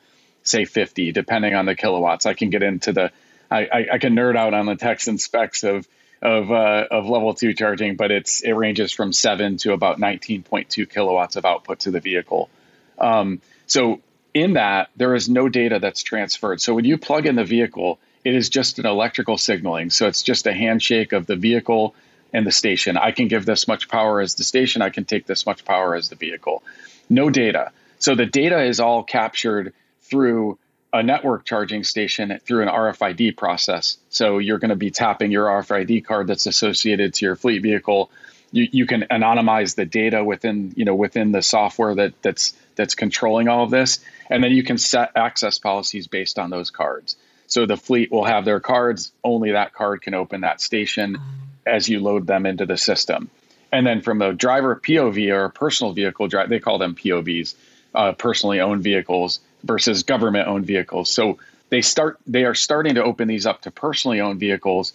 say 0.42 0.64
50, 0.64 1.12
depending 1.12 1.54
on 1.54 1.64
the 1.64 1.74
kilowatts, 1.74 2.26
I 2.26 2.34
can 2.34 2.50
get 2.50 2.62
into 2.62 2.92
the, 2.92 3.10
I, 3.50 3.64
I, 3.64 3.86
I 3.94 3.98
can 3.98 4.14
nerd 4.14 4.36
out 4.36 4.52
on 4.52 4.66
the 4.66 4.76
text 4.76 5.08
and 5.08 5.20
specs 5.20 5.64
of, 5.64 5.88
of, 6.20 6.50
uh, 6.50 6.86
of 6.90 7.06
level 7.06 7.32
two 7.34 7.54
charging, 7.54 7.96
but 7.96 8.10
it's, 8.10 8.42
it 8.42 8.52
ranges 8.52 8.92
from 8.92 9.12
seven 9.12 9.56
to 9.58 9.72
about 9.72 9.98
19.2 9.98 10.88
kilowatts 10.90 11.36
of 11.36 11.44
output 11.44 11.80
to 11.80 11.90
the 11.90 12.00
vehicle. 12.00 12.50
Um, 12.98 13.40
so 13.66 14.00
in 14.34 14.54
that, 14.54 14.90
there 14.96 15.14
is 15.14 15.28
no 15.28 15.48
data 15.48 15.78
that's 15.78 16.02
transferred. 16.02 16.60
So 16.60 16.74
when 16.74 16.84
you 16.84 16.98
plug 16.98 17.26
in 17.26 17.36
the 17.36 17.44
vehicle, 17.44 17.98
it 18.24 18.34
is 18.34 18.50
just 18.50 18.78
an 18.78 18.86
electrical 18.86 19.38
signaling. 19.38 19.90
So 19.90 20.06
it's 20.06 20.22
just 20.22 20.46
a 20.46 20.52
handshake 20.52 21.12
of 21.12 21.26
the 21.26 21.36
vehicle 21.36 21.94
and 22.32 22.46
the 22.46 22.52
station. 22.52 22.96
I 22.96 23.12
can 23.12 23.28
give 23.28 23.46
this 23.46 23.66
much 23.68 23.88
power 23.88 24.20
as 24.20 24.34
the 24.34 24.44
station. 24.44 24.82
I 24.82 24.90
can 24.90 25.04
take 25.04 25.26
this 25.26 25.46
much 25.46 25.64
power 25.64 25.94
as 25.94 26.08
the 26.08 26.16
vehicle. 26.16 26.62
No 27.08 27.30
data. 27.30 27.72
So 27.98 28.14
the 28.14 28.26
data 28.26 28.62
is 28.62 28.80
all 28.80 29.02
captured 29.02 29.72
through 30.02 30.58
a 30.92 31.02
network 31.02 31.44
charging 31.44 31.84
station 31.84 32.38
through 32.44 32.62
an 32.62 32.68
RFID 32.68 33.36
process. 33.36 33.98
So 34.08 34.38
you're 34.38 34.58
going 34.58 34.70
to 34.70 34.76
be 34.76 34.90
tapping 34.90 35.30
your 35.30 35.46
RFID 35.46 36.04
card 36.04 36.26
that's 36.26 36.46
associated 36.46 37.14
to 37.14 37.26
your 37.26 37.36
fleet 37.36 37.62
vehicle. 37.62 38.10
You, 38.52 38.68
you 38.70 38.86
can 38.86 39.02
anonymize 39.10 39.74
the 39.74 39.84
data 39.84 40.24
within 40.24 40.72
you 40.76 40.86
know 40.86 40.94
within 40.94 41.32
the 41.32 41.42
software 41.42 41.94
that 41.96 42.14
that's 42.22 42.54
that's 42.76 42.94
controlling 42.94 43.48
all 43.48 43.64
of 43.64 43.70
this. 43.70 43.98
And 44.30 44.42
then 44.42 44.52
you 44.52 44.62
can 44.62 44.78
set 44.78 45.12
access 45.16 45.58
policies 45.58 46.06
based 46.06 46.38
on 46.38 46.48
those 46.48 46.70
cards. 46.70 47.16
So 47.48 47.66
the 47.66 47.76
fleet 47.76 48.10
will 48.10 48.24
have 48.24 48.44
their 48.44 48.60
cards, 48.60 49.12
only 49.24 49.52
that 49.52 49.72
card 49.72 50.02
can 50.02 50.14
open 50.14 50.42
that 50.42 50.60
station 50.60 51.16
mm. 51.16 51.47
As 51.68 51.88
you 51.88 52.00
load 52.00 52.26
them 52.26 52.46
into 52.46 52.66
the 52.66 52.76
system. 52.76 53.30
And 53.70 53.86
then 53.86 54.00
from 54.00 54.22
a 54.22 54.32
driver 54.32 54.76
POV 54.76 55.30
or 55.30 55.48
personal 55.50 55.92
vehicle, 55.92 56.28
drive, 56.28 56.48
they 56.48 56.60
call 56.60 56.78
them 56.78 56.94
POVs, 56.94 57.54
uh, 57.94 58.12
personally 58.12 58.60
owned 58.60 58.82
vehicles 58.82 59.40
versus 59.62 60.02
government 60.02 60.48
owned 60.48 60.66
vehicles. 60.66 61.10
So 61.10 61.38
they 61.70 61.82
start 61.82 62.18
they 62.26 62.44
are 62.44 62.54
starting 62.54 62.94
to 62.94 63.04
open 63.04 63.28
these 63.28 63.46
up 63.46 63.62
to 63.62 63.70
personally 63.70 64.20
owned 64.20 64.40
vehicles. 64.40 64.92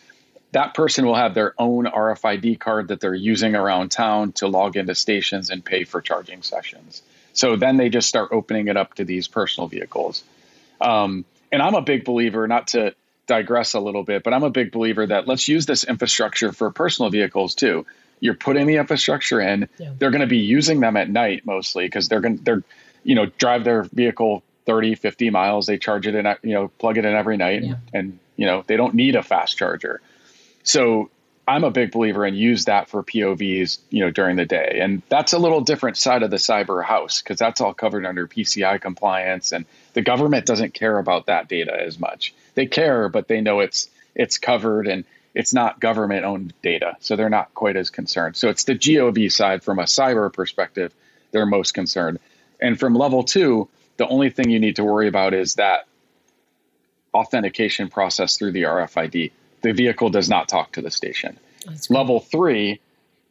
That 0.52 0.74
person 0.74 1.06
will 1.06 1.16
have 1.16 1.34
their 1.34 1.54
own 1.58 1.86
RFID 1.86 2.60
card 2.60 2.90
that 2.90 3.00
they're 3.00 3.16
using 3.16 3.56
around 3.56 3.90
town 3.90 4.34
to 4.34 4.48
log 4.48 4.76
into 4.76 4.96
stations 4.96 5.50
and 5.50 5.64
pay 5.64 5.84
for 5.84 6.02
charging 6.02 6.44
sessions. 6.44 7.02
So 7.34 7.56
then 7.56 7.78
they 7.78 7.90
just 7.90 8.08
start 8.08 8.30
opening 8.32 8.68
it 8.68 8.78
up 8.78 8.94
to 8.96 9.06
these 9.06 9.28
personal 9.28 9.68
vehicles. 9.68 10.24
Um, 10.80 11.26
and 11.52 11.62
I'm 11.62 11.74
a 11.74 11.82
big 11.82 12.06
believer, 12.06 12.48
not 12.48 12.68
to 12.68 12.94
digress 13.28 13.74
a 13.74 13.80
little 13.80 14.04
bit, 14.04 14.24
but 14.24 14.34
I'm 14.34 14.44
a 14.44 14.50
big 14.50 14.72
believer 14.72 15.06
that 15.06 15.28
let's 15.28 15.48
use 15.48 15.66
this 15.66 15.84
infrastructure 15.84 16.52
for 16.52 16.72
personal 16.72 17.10
vehicles 17.10 17.56
too. 17.56 17.86
You're 18.20 18.36
putting 18.36 18.68
the 18.68 18.78
infrastructure 18.78 19.42
in. 19.42 19.68
Yeah. 19.78 19.94
They're 19.98 20.12
going 20.12 20.22
to 20.22 20.28
be 20.28 20.40
using 20.40 20.80
them 20.80 20.96
at 20.98 21.10
night 21.10 21.46
mostly 21.46 21.86
because 21.86 22.08
they're 22.08 22.22
going 22.22 22.38
to 22.38 22.44
they're 22.44 22.64
you 23.04 23.16
know 23.16 23.26
drive 23.26 23.64
their 23.64 23.84
vehicle 23.84 24.44
30, 24.66 24.96
50 24.96 25.30
miles. 25.30 25.66
They 25.66 25.78
charge 25.78 26.08
it 26.08 26.16
in, 26.16 26.26
you 26.42 26.54
know, 26.54 26.68
plug 26.68 26.98
it 26.98 27.06
in 27.06 27.14
every 27.14 27.38
night, 27.38 27.64
yeah. 27.64 27.76
and 27.94 28.20
you 28.36 28.46
know 28.46 28.64
they 28.66 28.78
don't 28.78 28.94
need 28.94 29.16
a 29.16 29.24
fast 29.24 29.58
charger. 29.58 30.02
So 30.64 31.10
I'm 31.48 31.64
a 31.66 31.72
big 31.72 31.92
believer 31.92 32.24
and 32.24 32.38
use 32.38 32.66
that 32.66 32.88
for 32.88 33.04
POVs, 33.04 33.80
you 33.90 34.00
know, 34.02 34.12
during 34.12 34.38
the 34.38 34.46
day. 34.46 34.80
And 34.82 35.02
that's 35.10 35.34
a 35.34 35.40
little 35.40 35.60
different 35.62 35.98
side 35.98 36.24
of 36.24 36.32
the 36.32 36.38
cyber 36.38 36.84
house 36.84 37.22
because 37.22 37.38
that's 37.38 37.60
all 37.60 37.74
covered 37.74 38.06
under 38.06 38.28
PCI 38.28 38.80
compliance 38.80 39.52
and 39.52 39.66
the 39.94 40.02
government 40.02 40.46
doesn't 40.46 40.74
care 40.74 40.98
about 40.98 41.26
that 41.26 41.50
data 41.50 41.78
as 41.78 42.00
much. 42.00 42.34
They 42.56 42.66
care, 42.66 43.10
but 43.10 43.28
they 43.28 43.42
know 43.42 43.60
it's 43.60 43.90
it's 44.16 44.38
covered 44.38 44.88
and 44.88 45.04
it's 45.34 45.54
not 45.54 45.80
government 45.80 46.24
owned 46.24 46.54
data. 46.62 46.96
So 47.00 47.16
they're 47.16 47.30
not 47.30 47.54
quite 47.54 47.76
as 47.76 47.90
concerned. 47.90 48.38
So 48.38 48.50
it's 48.50 48.64
the 48.64 48.76
GOV 48.76 49.32
side 49.32 49.64
from 49.64 49.80
a 49.80 49.84
cyber 49.84 50.32
perspective, 50.32 50.94
they're 51.32 51.46
most 51.46 51.74
concerned. 51.74 52.20
And 52.62 52.80
from 52.80 52.94
level 52.94 53.24
2, 53.24 53.68
the 53.98 54.08
only 54.08 54.30
thing 54.30 54.50
you 54.50 54.60
need 54.60 54.78
to 54.78 54.84
worry 54.84 55.08
about 55.08 55.34
is 55.34 55.56
that 55.56 55.88
authentication 57.14 57.90
process 57.90 58.38
through 58.38 58.52
the 58.52 58.64
RFID 58.64 59.32
the 59.64 59.72
vehicle 59.72 60.10
does 60.10 60.30
not 60.30 60.48
talk 60.48 60.74
to 60.74 60.82
the 60.82 60.92
station. 60.92 61.40
Level 61.90 62.20
three, 62.20 62.80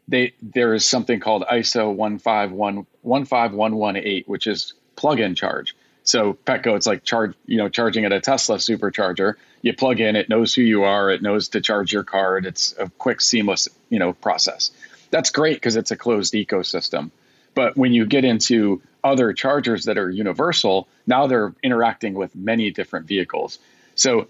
they 0.08 0.32
there 0.42 0.74
is 0.74 0.84
something 0.84 1.20
called 1.20 1.44
ISO 1.50 1.94
151 1.94 2.86
15118, 3.02 4.24
which 4.26 4.46
is 4.46 4.72
plug-in 4.96 5.34
charge. 5.34 5.76
So 6.04 6.32
Petko, 6.32 6.74
it's 6.74 6.86
like 6.86 7.04
charge, 7.04 7.34
you 7.46 7.58
know, 7.58 7.68
charging 7.68 8.04
at 8.04 8.12
a 8.12 8.20
Tesla 8.20 8.56
supercharger. 8.56 9.34
You 9.60 9.72
plug 9.74 10.00
in, 10.00 10.16
it 10.16 10.28
knows 10.28 10.54
who 10.54 10.62
you 10.62 10.82
are, 10.82 11.10
it 11.10 11.22
knows 11.22 11.48
to 11.48 11.60
charge 11.60 11.92
your 11.92 12.02
card. 12.02 12.46
It's 12.46 12.74
a 12.78 12.90
quick, 12.98 13.20
seamless, 13.20 13.68
you 13.88 14.00
know, 14.00 14.12
process. 14.14 14.72
That's 15.10 15.30
great 15.30 15.56
because 15.56 15.76
it's 15.76 15.92
a 15.92 15.96
closed 15.96 16.34
ecosystem. 16.34 17.10
But 17.54 17.76
when 17.76 17.92
you 17.92 18.06
get 18.06 18.24
into 18.24 18.82
other 19.04 19.32
chargers 19.32 19.84
that 19.84 19.98
are 19.98 20.10
universal, 20.10 20.88
now 21.06 21.26
they're 21.26 21.54
interacting 21.62 22.14
with 22.14 22.34
many 22.34 22.70
different 22.70 23.06
vehicles. 23.06 23.58
So 23.94 24.28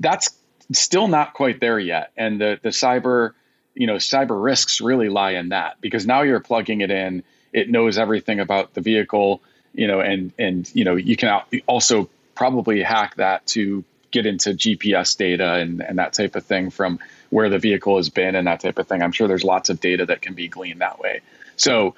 that's 0.00 0.30
still 0.72 1.08
not 1.08 1.34
quite 1.34 1.60
there 1.60 1.78
yet. 1.78 2.12
And 2.16 2.40
the 2.40 2.58
the 2.62 2.70
cyber, 2.70 3.32
you 3.74 3.86
know, 3.86 3.96
cyber 3.96 4.42
risks 4.42 4.80
really 4.80 5.08
lie 5.08 5.32
in 5.32 5.50
that 5.50 5.80
because 5.80 6.06
now 6.06 6.22
you're 6.22 6.40
plugging 6.40 6.80
it 6.80 6.90
in, 6.90 7.22
it 7.52 7.70
knows 7.70 7.98
everything 7.98 8.40
about 8.40 8.74
the 8.74 8.80
vehicle 8.80 9.42
you 9.78 9.86
know, 9.86 10.00
and 10.00 10.32
and 10.38 10.70
you 10.74 10.84
know, 10.84 10.96
you 10.96 11.16
can 11.16 11.40
also 11.66 12.08
probably 12.34 12.82
hack 12.82 13.16
that 13.16 13.46
to 13.46 13.84
get 14.10 14.26
into 14.26 14.50
GPS 14.50 15.16
data 15.16 15.54
and, 15.54 15.82
and 15.82 15.98
that 15.98 16.14
type 16.14 16.34
of 16.34 16.44
thing 16.44 16.70
from 16.70 16.98
where 17.30 17.48
the 17.48 17.58
vehicle 17.58 17.96
has 17.96 18.08
been 18.08 18.34
and 18.34 18.46
that 18.46 18.60
type 18.60 18.78
of 18.78 18.88
thing. 18.88 19.02
I'm 19.02 19.12
sure 19.12 19.28
there's 19.28 19.44
lots 19.44 19.68
of 19.68 19.80
data 19.80 20.06
that 20.06 20.22
can 20.22 20.34
be 20.34 20.48
gleaned 20.48 20.80
that 20.80 20.98
way. 20.98 21.20
So 21.56 21.94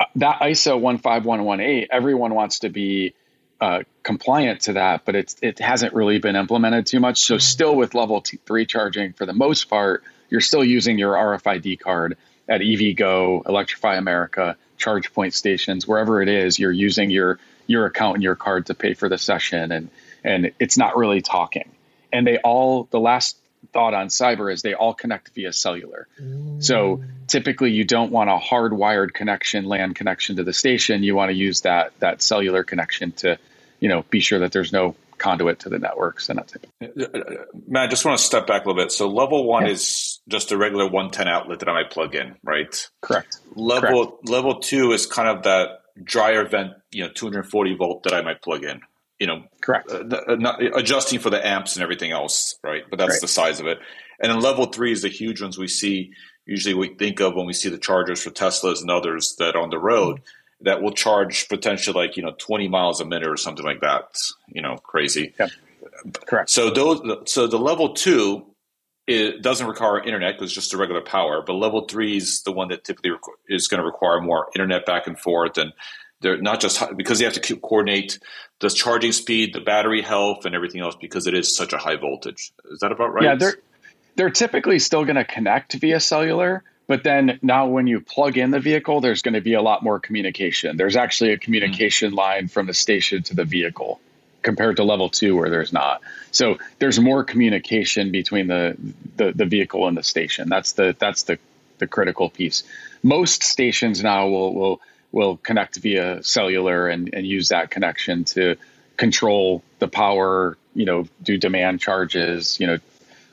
uh, 0.00 0.06
that 0.16 0.40
ISO 0.40 0.80
15118, 0.80 1.86
everyone 1.90 2.34
wants 2.34 2.60
to 2.60 2.68
be 2.68 3.14
uh, 3.60 3.82
compliant 4.02 4.62
to 4.62 4.74
that, 4.74 5.04
but 5.04 5.14
it's 5.14 5.36
it 5.42 5.58
hasn't 5.58 5.92
really 5.92 6.18
been 6.18 6.36
implemented 6.36 6.86
too 6.86 7.00
much. 7.00 7.20
So 7.20 7.38
still 7.38 7.76
with 7.76 7.94
level 7.94 8.20
t- 8.20 8.38
three 8.46 8.66
charging, 8.66 9.12
for 9.12 9.26
the 9.26 9.34
most 9.34 9.64
part, 9.68 10.02
you're 10.30 10.40
still 10.40 10.64
using 10.64 10.98
your 10.98 11.14
RFID 11.14 11.80
card 11.80 12.16
at 12.48 12.62
EVgo, 12.62 13.46
Electrify 13.46 13.96
America, 13.96 14.56
ChargePoint 14.78 15.34
stations, 15.34 15.86
wherever 15.86 16.22
it 16.22 16.28
is, 16.28 16.58
you're 16.58 16.72
using 16.72 17.10
your 17.10 17.38
your 17.66 17.86
account 17.86 18.16
and 18.16 18.22
your 18.22 18.34
card 18.34 18.66
to 18.66 18.74
pay 18.74 18.94
for 18.94 19.08
the 19.08 19.18
session, 19.18 19.70
and 19.70 19.90
and 20.24 20.52
it's 20.58 20.76
not 20.76 20.96
really 20.96 21.20
talking. 21.20 21.70
And 22.12 22.26
they 22.26 22.38
all 22.38 22.88
the 22.90 22.98
last 22.98 23.36
thought 23.72 23.94
on 23.94 24.08
cyber 24.08 24.52
is 24.52 24.62
they 24.62 24.74
all 24.74 24.94
connect 24.94 25.30
via 25.34 25.52
cellular. 25.52 26.08
Mm. 26.20 26.62
So 26.62 27.02
typically, 27.26 27.70
you 27.70 27.84
don't 27.84 28.10
want 28.10 28.30
a 28.30 28.38
hardwired 28.38 29.12
connection, 29.12 29.66
LAN 29.66 29.94
connection 29.94 30.36
to 30.36 30.44
the 30.44 30.52
station. 30.52 31.02
You 31.02 31.14
want 31.14 31.30
to 31.30 31.36
use 31.36 31.60
that 31.62 31.92
that 32.00 32.22
cellular 32.22 32.64
connection 32.64 33.12
to, 33.12 33.38
you 33.80 33.88
know, 33.88 34.04
be 34.10 34.20
sure 34.20 34.38
that 34.38 34.52
there's 34.52 34.72
no 34.72 34.94
conduit 35.18 35.60
to 35.60 35.68
the 35.68 35.78
networks 35.78 36.28
and 36.28 36.38
that 36.38 36.48
type 36.48 36.66
of. 36.80 37.68
Matt, 37.68 37.84
I 37.84 37.86
just 37.88 38.04
want 38.04 38.18
to 38.18 38.24
step 38.24 38.46
back 38.46 38.64
a 38.64 38.68
little 38.68 38.82
bit. 38.82 38.92
So 38.92 39.08
level 39.08 39.44
one 39.44 39.66
yeah. 39.66 39.72
is 39.72 40.20
just 40.28 40.52
a 40.52 40.56
regular 40.56 40.84
110 40.84 41.28
outlet 41.28 41.60
that 41.60 41.68
I 41.68 41.72
might 41.72 41.90
plug 41.90 42.14
in, 42.14 42.36
right? 42.42 42.90
Correct. 43.00 43.38
Level 43.54 44.06
Correct. 44.06 44.28
level 44.28 44.60
two 44.60 44.92
is 44.92 45.06
kind 45.06 45.28
of 45.28 45.44
that 45.44 45.80
dryer 46.02 46.46
vent, 46.46 46.72
you 46.90 47.04
know, 47.04 47.10
240 47.12 47.74
volt 47.76 48.02
that 48.04 48.14
I 48.14 48.22
might 48.22 48.42
plug 48.42 48.64
in. 48.64 48.80
You 49.18 49.26
know, 49.26 49.44
correct. 49.60 49.90
Uh, 49.90 50.04
uh, 50.28 50.34
not, 50.36 50.62
adjusting 50.62 51.18
for 51.18 51.28
the 51.28 51.46
amps 51.46 51.76
and 51.76 51.82
everything 51.82 52.10
else, 52.10 52.58
right? 52.64 52.84
But 52.88 52.98
that's 52.98 53.12
right. 53.12 53.20
the 53.20 53.28
size 53.28 53.60
of 53.60 53.66
it. 53.66 53.78
And 54.18 54.32
then 54.32 54.40
level 54.40 54.66
three 54.66 54.92
is 54.92 55.02
the 55.02 55.08
huge 55.08 55.42
ones 55.42 55.58
we 55.58 55.68
see. 55.68 56.12
Usually, 56.46 56.74
we 56.74 56.94
think 56.94 57.20
of 57.20 57.34
when 57.34 57.46
we 57.46 57.52
see 57.52 57.68
the 57.68 57.78
chargers 57.78 58.22
for 58.22 58.30
Teslas 58.30 58.80
and 58.80 58.90
others 58.90 59.36
that 59.38 59.56
are 59.56 59.62
on 59.62 59.68
the 59.68 59.78
road 59.78 60.16
mm-hmm. 60.16 60.39
That 60.62 60.82
will 60.82 60.92
charge 60.92 61.48
potentially 61.48 61.94
like 61.94 62.16
you 62.16 62.22
know 62.22 62.34
20 62.38 62.68
miles 62.68 63.00
a 63.00 63.04
minute 63.04 63.28
or 63.28 63.36
something 63.36 63.64
like 63.64 63.80
that. 63.80 64.16
You 64.48 64.62
know, 64.62 64.76
crazy. 64.76 65.34
Yep. 65.38 65.50
Correct. 66.26 66.50
So 66.50 66.70
those, 66.70 67.00
so 67.26 67.46
the 67.46 67.58
level 67.58 67.94
two 67.94 68.46
it 69.10 69.42
doesn't 69.42 69.66
require 69.66 70.00
internet 70.00 70.34
because 70.34 70.50
it's 70.50 70.54
just 70.54 70.72
a 70.72 70.76
regular 70.76 71.00
power. 71.00 71.42
But 71.44 71.54
level 71.54 71.86
three 71.86 72.18
is 72.18 72.42
the 72.42 72.52
one 72.52 72.68
that 72.68 72.84
typically 72.84 73.10
requ- 73.10 73.34
is 73.48 73.66
going 73.66 73.80
to 73.80 73.84
require 73.84 74.20
more 74.20 74.48
internet 74.54 74.86
back 74.86 75.08
and 75.08 75.18
forth, 75.18 75.58
and 75.58 75.72
they're 76.20 76.40
not 76.40 76.60
just 76.60 76.80
because 76.96 77.18
they 77.18 77.24
have 77.24 77.34
to 77.34 77.56
coordinate 77.56 78.20
the 78.60 78.70
charging 78.70 79.10
speed, 79.10 79.52
the 79.52 79.60
battery 79.60 80.00
health, 80.00 80.44
and 80.44 80.54
everything 80.54 80.80
else 80.80 80.94
because 81.00 81.26
it 81.26 81.34
is 81.34 81.54
such 81.54 81.72
a 81.72 81.78
high 81.78 81.96
voltage. 81.96 82.52
Is 82.70 82.78
that 82.80 82.92
about 82.92 83.12
right? 83.12 83.24
Yeah, 83.24 83.34
they're 83.34 83.56
they're 84.14 84.30
typically 84.30 84.78
still 84.78 85.04
going 85.04 85.16
to 85.16 85.24
connect 85.24 85.74
via 85.74 85.98
cellular. 85.98 86.62
But 86.90 87.04
then 87.04 87.38
now, 87.40 87.68
when 87.68 87.86
you 87.86 88.00
plug 88.00 88.36
in 88.36 88.50
the 88.50 88.58
vehicle, 88.58 89.00
there's 89.00 89.22
going 89.22 89.34
to 89.34 89.40
be 89.40 89.54
a 89.54 89.62
lot 89.62 89.84
more 89.84 90.00
communication. 90.00 90.76
There's 90.76 90.96
actually 90.96 91.30
a 91.30 91.38
communication 91.38 92.08
mm-hmm. 92.08 92.18
line 92.18 92.48
from 92.48 92.66
the 92.66 92.74
station 92.74 93.22
to 93.22 93.36
the 93.36 93.44
vehicle 93.44 94.00
compared 94.42 94.74
to 94.78 94.82
level 94.82 95.08
two 95.08 95.36
where 95.36 95.48
there's 95.50 95.72
not. 95.72 96.00
So 96.32 96.58
there's 96.80 96.98
more 96.98 97.22
communication 97.22 98.10
between 98.10 98.48
the, 98.48 98.76
the, 99.14 99.30
the 99.30 99.44
vehicle 99.44 99.86
and 99.86 99.96
the 99.96 100.02
station. 100.02 100.48
That's 100.48 100.72
the 100.72 100.96
that's 100.98 101.22
the 101.22 101.38
the 101.78 101.86
critical 101.86 102.28
piece. 102.28 102.64
Most 103.04 103.44
stations 103.44 104.02
now 104.02 104.26
will 104.26 104.52
will 104.52 104.80
will 105.12 105.36
connect 105.36 105.76
via 105.76 106.24
cellular 106.24 106.88
and, 106.88 107.14
and 107.14 107.24
use 107.24 107.50
that 107.50 107.70
connection 107.70 108.24
to 108.24 108.56
control 108.96 109.62
the 109.78 109.86
power, 109.86 110.58
you 110.74 110.86
know, 110.86 111.06
do 111.22 111.38
demand 111.38 111.78
charges, 111.78 112.58
you 112.58 112.66
know, 112.66 112.78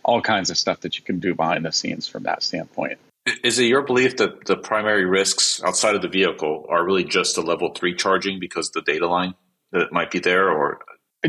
all 0.04 0.22
kinds 0.22 0.52
of 0.52 0.60
stuff 0.60 0.82
that 0.82 0.96
you 1.00 1.04
can 1.04 1.18
do 1.18 1.34
behind 1.34 1.66
the 1.66 1.72
scenes 1.72 2.08
from 2.08 2.22
that 2.22 2.44
standpoint. 2.44 3.00
Is 3.44 3.60
it 3.60 3.66
your 3.66 3.82
belief 3.82 4.18
that 4.18 4.46
the 4.46 4.58
primary 4.58 5.06
risks 5.06 5.62
outside 5.64 5.96
of 5.96 6.02
the 6.02 6.08
vehicle 6.08 6.66
are 6.70 6.86
really 6.86 7.04
just 7.04 7.36
the 7.36 7.42
level 7.42 7.74
three 7.76 7.96
charging 7.96 8.40
because 8.40 8.72
the 8.72 8.82
data 8.82 9.08
line 9.08 9.36
that 9.72 9.92
might 9.92 10.12
be 10.12 10.20
there, 10.20 10.50
or 10.50 10.80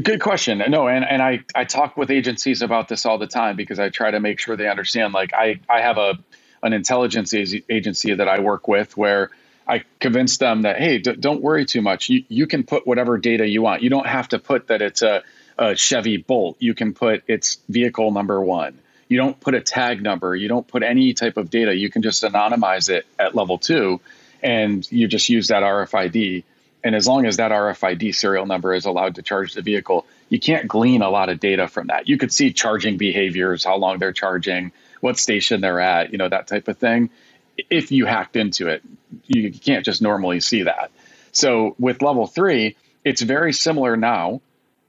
Good 0.03 0.21
question. 0.21 0.63
No, 0.69 0.87
and, 0.87 1.05
and 1.05 1.23
I, 1.23 1.41
I 1.55 1.65
talk 1.65 1.97
with 1.97 2.11
agencies 2.11 2.63
about 2.63 2.89
this 2.89 3.07
all 3.07 3.19
the 3.19 3.27
time 3.27 3.57
because 3.57 3.79
I 3.79 3.89
try 3.89 4.11
to 4.11 4.21
make 4.21 4.39
sure 4.39 4.57
they 4.57 4.69
understand. 4.69 5.15
Like 5.15 5.33
I, 5.33 5.61
I 5.69 5.81
have 5.81 5.99
a 5.99 6.19
an 6.63 6.73
intelligence 6.73 7.33
agency 7.35 8.15
that 8.15 8.29
I 8.29 8.41
work 8.41 8.67
with 8.67 8.97
where 8.97 9.31
I 9.67 9.85
convince 10.01 10.39
them 10.39 10.63
that 10.63 10.79
hey, 10.79 10.99
d- 10.99 11.15
don't 11.15 11.41
worry 11.41 11.65
too 11.65 11.83
much. 11.83 12.09
You 12.09 12.25
you 12.29 12.47
can 12.47 12.65
put 12.65 12.87
whatever 12.87 13.17
data 13.17 13.47
you 13.47 13.63
want. 13.63 13.83
You 13.83 13.91
don't 13.91 14.07
have 14.07 14.29
to 14.29 14.39
put 14.39 14.67
that 14.69 14.83
it's 14.83 15.03
a, 15.03 15.23
a 15.57 15.75
Chevy 15.75 16.17
Bolt. 16.17 16.57
You 16.59 16.75
can 16.75 16.95
put 16.95 17.23
its 17.27 17.59
vehicle 17.69 18.11
number 18.11 18.41
one. 18.41 18.79
You 19.09 19.17
don't 19.17 19.39
put 19.41 19.55
a 19.55 19.61
tag 19.61 20.03
number. 20.03 20.37
You 20.37 20.49
don't 20.49 20.67
put 20.67 20.83
any 20.83 21.15
type 21.15 21.37
of 21.37 21.51
data. 21.51 21.75
You 21.75 21.91
can 21.91 22.03
just 22.03 22.23
anonymize 22.23 22.91
it 22.91 23.07
at 23.19 23.35
level 23.35 23.59
two, 23.59 24.01
and 24.43 24.91
you 24.93 25.09
just 25.09 25.29
use 25.29 25.49
that 25.49 25.63
RFID 25.63 26.45
and 26.85 26.95
as 26.95 27.07
long 27.07 27.27
as 27.27 27.39
that 27.39 27.51
RFID 27.51 28.15
serial 28.15 28.47
number 28.47 28.73
is 28.73 28.87
allowed 28.87 29.17
to 29.17 29.23
charge 29.23 29.55
the 29.55 29.63
vehicle, 29.63 30.07
you 30.29 30.39
can't 30.39 30.69
glean 30.69 31.03
a 31.03 31.11
lot 31.11 31.29
of 31.29 31.41
data 31.41 31.67
from 31.69 31.89
that. 31.89 32.09
You 32.09 32.19
could 32.19 32.33
see 32.33 32.53
charging 32.53 32.97
behaviors, 32.97 33.65
how 33.65 33.77
long 33.77 33.99
they're 33.99 34.13
charging, 34.13 34.73
what 35.01 35.19
station 35.19 35.61
they're 35.61 35.81
at, 35.81 36.13
you 36.13 36.19
know, 36.19 36.29
that 36.29 36.47
type 36.47 36.69
of 36.69 36.79
thing. 36.79 37.11
If 37.71 37.91
you 37.91 38.07
hacked 38.07 38.37
into 38.37 38.69
it, 38.69 38.83
you 39.27 39.53
can't 39.53 39.85
just 39.85 40.01
normally 40.01 40.41
see 40.41 40.63
that. 40.63 40.91
So 41.33 41.75
with 41.79 42.01
level 42.01 42.27
three, 42.27 42.77
it's 43.05 43.23
very 43.23 43.53
similar 43.53 43.97
now. 43.97 44.41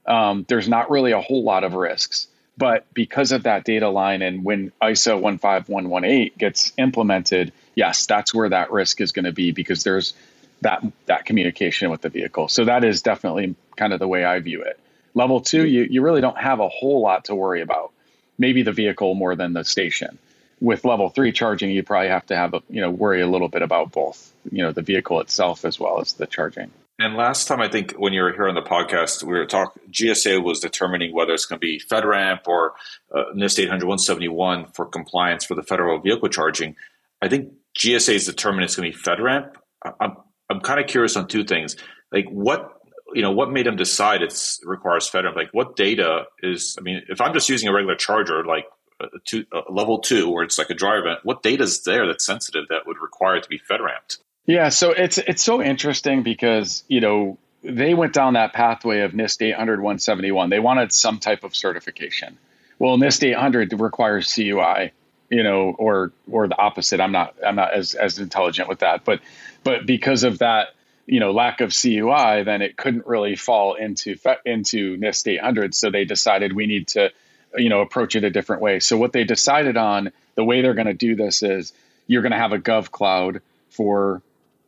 Um, 0.06 0.44
there's 0.48 0.68
not 0.68 0.90
really 0.90 1.12
a 1.12 1.20
whole 1.20 1.42
lot 1.42 1.64
of 1.64 1.74
risks, 1.74 2.28
but 2.60 2.84
because 2.92 3.32
of 3.32 3.44
that 3.44 3.64
data 3.64 3.88
line 3.88 4.20
and 4.20 4.44
when 4.44 4.70
ISO 4.82 5.18
15118 5.22 6.32
gets 6.36 6.74
implemented, 6.76 7.54
yes, 7.74 8.04
that's 8.04 8.34
where 8.34 8.50
that 8.50 8.70
risk 8.70 9.00
is 9.00 9.12
going 9.12 9.24
to 9.24 9.32
be 9.32 9.50
because 9.50 9.82
there's 9.82 10.12
that 10.60 10.84
that 11.06 11.24
communication 11.24 11.90
with 11.90 12.02
the 12.02 12.10
vehicle. 12.10 12.48
So 12.48 12.66
that 12.66 12.84
is 12.84 13.00
definitely 13.00 13.56
kind 13.76 13.94
of 13.94 13.98
the 13.98 14.06
way 14.06 14.26
I 14.26 14.38
view 14.40 14.60
it. 14.60 14.78
Level 15.14 15.40
two, 15.40 15.66
you, 15.66 15.86
you 15.88 16.02
really 16.02 16.20
don't 16.20 16.36
have 16.36 16.60
a 16.60 16.68
whole 16.68 17.00
lot 17.00 17.24
to 17.24 17.34
worry 17.34 17.62
about. 17.62 17.92
Maybe 18.38 18.62
the 18.62 18.72
vehicle 18.72 19.14
more 19.14 19.34
than 19.34 19.54
the 19.54 19.64
station. 19.64 20.18
With 20.60 20.84
level 20.84 21.08
three 21.08 21.32
charging, 21.32 21.70
you 21.70 21.82
probably 21.82 22.08
have 22.08 22.26
to 22.26 22.36
have 22.36 22.52
a 22.52 22.62
you 22.68 22.82
know 22.82 22.90
worry 22.90 23.22
a 23.22 23.26
little 23.26 23.48
bit 23.48 23.62
about 23.62 23.90
both, 23.90 24.34
you 24.52 24.62
know, 24.62 24.72
the 24.72 24.82
vehicle 24.82 25.20
itself 25.20 25.64
as 25.64 25.80
well 25.80 25.98
as 26.02 26.12
the 26.12 26.26
charging. 26.26 26.70
And 27.00 27.16
last 27.16 27.48
time, 27.48 27.62
I 27.62 27.68
think 27.68 27.92
when 27.92 28.12
you 28.12 28.20
were 28.20 28.30
here 28.30 28.46
on 28.46 28.54
the 28.54 28.60
podcast, 28.60 29.22
we 29.22 29.32
were 29.32 29.46
talking. 29.46 29.82
GSA 29.90 30.44
was 30.44 30.60
determining 30.60 31.14
whether 31.14 31.32
it's 31.32 31.46
going 31.46 31.58
to 31.58 31.66
be 31.66 31.80
FedRAMP 31.80 32.46
or 32.46 32.74
uh, 33.10 33.32
NIST 33.34 33.60
800 33.60 33.86
171 33.86 34.66
for 34.72 34.84
compliance 34.84 35.46
for 35.46 35.54
the 35.54 35.62
federal 35.62 35.98
vehicle 35.98 36.28
charging. 36.28 36.76
I 37.22 37.28
think 37.30 37.54
GSA 37.78 38.16
is 38.16 38.26
determined 38.26 38.64
it's 38.64 38.76
going 38.76 38.92
to 38.92 38.98
be 38.98 39.02
FedRAMP. 39.02 39.50
I'm, 39.98 40.18
I'm 40.50 40.60
kind 40.60 40.78
of 40.78 40.88
curious 40.88 41.16
on 41.16 41.26
two 41.26 41.42
things. 41.42 41.74
Like 42.12 42.28
what 42.28 42.70
you 43.14 43.22
know, 43.22 43.32
what 43.32 43.50
made 43.50 43.64
them 43.64 43.76
decide 43.76 44.20
it 44.20 44.58
requires 44.62 45.08
FedRAMP? 45.08 45.34
Like 45.34 45.48
what 45.52 45.76
data 45.76 46.24
is? 46.42 46.76
I 46.78 46.82
mean, 46.82 47.00
if 47.08 47.22
I'm 47.22 47.32
just 47.32 47.48
using 47.48 47.70
a 47.70 47.72
regular 47.72 47.96
charger, 47.96 48.44
like 48.44 48.66
a, 49.00 49.06
two, 49.24 49.46
a 49.54 49.72
level 49.72 50.00
two, 50.00 50.28
where 50.28 50.44
it's 50.44 50.58
like 50.58 50.68
a 50.68 50.74
dryer 50.74 51.02
vent, 51.02 51.20
what 51.22 51.42
data 51.42 51.62
is 51.62 51.82
there 51.82 52.06
that's 52.06 52.26
sensitive 52.26 52.66
that 52.68 52.86
would 52.86 52.98
require 53.00 53.36
it 53.36 53.44
to 53.44 53.48
be 53.48 53.58
FedRAMPed? 53.58 54.18
Yeah, 54.50 54.70
so 54.70 54.90
it's 54.90 55.16
it's 55.16 55.44
so 55.44 55.62
interesting 55.62 56.24
because 56.24 56.82
you 56.88 57.00
know 57.00 57.38
they 57.62 57.94
went 57.94 58.12
down 58.12 58.32
that 58.32 58.52
pathway 58.52 59.02
of 59.02 59.12
NIST 59.12 59.42
800 59.42 59.78
171. 59.78 60.50
They 60.50 60.58
wanted 60.58 60.92
some 60.92 61.20
type 61.20 61.44
of 61.44 61.54
certification. 61.54 62.36
Well, 62.80 62.98
NIST 62.98 63.22
800 63.28 63.72
requires 63.78 64.34
CUI, 64.34 64.90
you 65.28 65.44
know, 65.44 65.76
or 65.78 66.10
or 66.28 66.48
the 66.48 66.58
opposite. 66.58 67.00
I'm 67.00 67.12
not 67.12 67.36
I'm 67.46 67.54
not 67.54 67.72
as 67.72 67.94
as 67.94 68.18
intelligent 68.18 68.68
with 68.68 68.80
that, 68.80 69.04
but 69.04 69.20
but 69.62 69.86
because 69.86 70.24
of 70.24 70.38
that, 70.38 70.70
you 71.06 71.20
know, 71.20 71.30
lack 71.30 71.60
of 71.60 71.72
CUI, 71.72 72.42
then 72.42 72.60
it 72.60 72.76
couldn't 72.76 73.06
really 73.06 73.36
fall 73.36 73.74
into 73.74 74.16
into 74.44 74.96
NIST 74.96 75.28
800. 75.34 75.76
So 75.76 75.92
they 75.92 76.04
decided 76.04 76.56
we 76.56 76.66
need 76.66 76.88
to, 76.88 77.12
you 77.56 77.68
know, 77.68 77.82
approach 77.82 78.16
it 78.16 78.24
a 78.24 78.30
different 78.30 78.62
way. 78.62 78.80
So 78.80 78.98
what 78.98 79.12
they 79.12 79.22
decided 79.22 79.76
on, 79.76 80.10
the 80.34 80.42
way 80.42 80.60
they're 80.60 80.74
going 80.74 80.88
to 80.88 80.92
do 80.92 81.14
this 81.14 81.44
is 81.44 81.72
you're 82.08 82.22
going 82.22 82.32
to 82.32 82.38
have 82.38 82.52
a 82.52 82.58
Gov 82.58 82.90
Cloud 82.90 83.42
for 83.68 84.22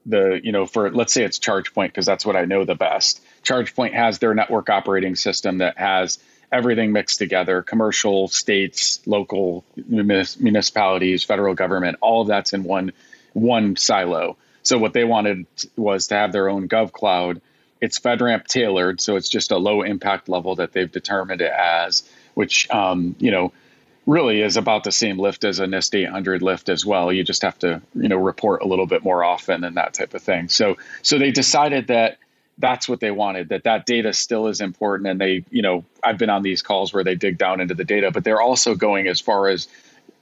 the 0.07 0.41
you 0.43 0.53
know 0.53 0.67
for 0.67 0.91
let's 0.91 1.13
say 1.13 1.23
it's 1.23 1.39
ChargePoint 1.39 1.89
because 1.89 2.07
that's 2.07 2.27
what 2.27 2.37
I 2.37 2.45
know 2.45 2.65
the 2.65 2.75
best. 2.75 3.23
ChargePoint 3.45 3.95
has 3.95 4.19
their 4.19 4.35
network 4.35 4.71
operating 4.71 5.17
system 5.17 5.59
that 5.59 5.79
has 5.79 6.19
everything 6.53 6.93
mixed 6.93 7.19
together 7.19 7.63
commercial 7.63 8.29
states 8.29 9.01
local 9.07 9.65
municipalities 9.89 11.25
federal 11.25 11.55
government 11.55 11.97
all 12.03 12.23
of 12.23 12.29
that's 12.29 12.53
in 12.53 12.63
one 12.63 12.93
one 13.33 13.75
silo 13.75 14.37
so 14.63 14.77
what 14.77 14.93
they 14.93 15.03
wanted 15.03 15.47
was 15.77 16.09
to 16.09 16.15
have 16.15 16.31
their 16.31 16.51
own 16.51 16.69
gov 16.69 16.93
cloud 16.93 17.41
it's 17.81 17.99
fedramp 17.99 18.47
tailored 18.47 19.01
so 19.01 19.17
it's 19.17 19.31
just 19.31 19.51
a 19.51 19.57
low 19.57 19.81
impact 19.81 20.29
level 20.29 20.57
that 20.57 20.73
they've 20.73 20.93
determined 20.93 21.41
it 21.41 21.53
as 21.53 22.03
which 22.35 22.71
um, 22.71 23.17
you 23.19 23.31
know 23.31 23.53
really 24.07 24.41
is 24.41 24.57
about 24.57 24.85
the 24.85 24.93
same 24.93 25.19
lift 25.19 25.45
as 25.45 25.61
a 25.61 25.67
NIST 25.67 25.95
800 26.07 26.43
lift 26.43 26.69
as 26.69 26.85
well. 26.85 27.13
You 27.13 27.23
just 27.23 27.43
have 27.43 27.59
to, 27.61 27.83
you 27.95 28.09
know, 28.09 28.17
report 28.17 28.63
a 28.63 28.67
little 28.67 28.87
bit 28.87 29.05
more 29.05 29.23
often 29.23 29.65
and 29.65 29.77
that 29.77 29.95
type 29.95 30.15
of 30.15 30.23
thing. 30.23 30.49
So, 30.49 30.77
so 31.03 31.19
they 31.19 31.31
decided 31.31 31.87
that 31.89 32.19
that's 32.59 32.89
what 32.89 33.01
they 33.01 33.11
wanted, 33.11 33.51
that 33.51 33.65
that 33.65 33.87
data 33.87 34.13
still 34.13 34.49
is 34.49 34.61
important. 34.61 35.09
And 35.09 35.21
they, 35.21 35.45
you 35.51 35.63
know, 35.63 35.85
I've 36.03 36.19
been 36.19 36.31
on 36.31 36.43
these 36.43 36.63
calls 36.63 36.93
where 36.93 37.05
they 37.05 37.15
dig 37.15 37.39
down 37.39 37.61
into 37.61 37.75
the 37.75 37.85
data, 37.85 38.11
but 38.11 38.25
they're 38.25 38.41
also 38.41 38.75
going 38.75 39.07
as 39.07 39.21
far 39.21 39.49
as, 39.49 39.69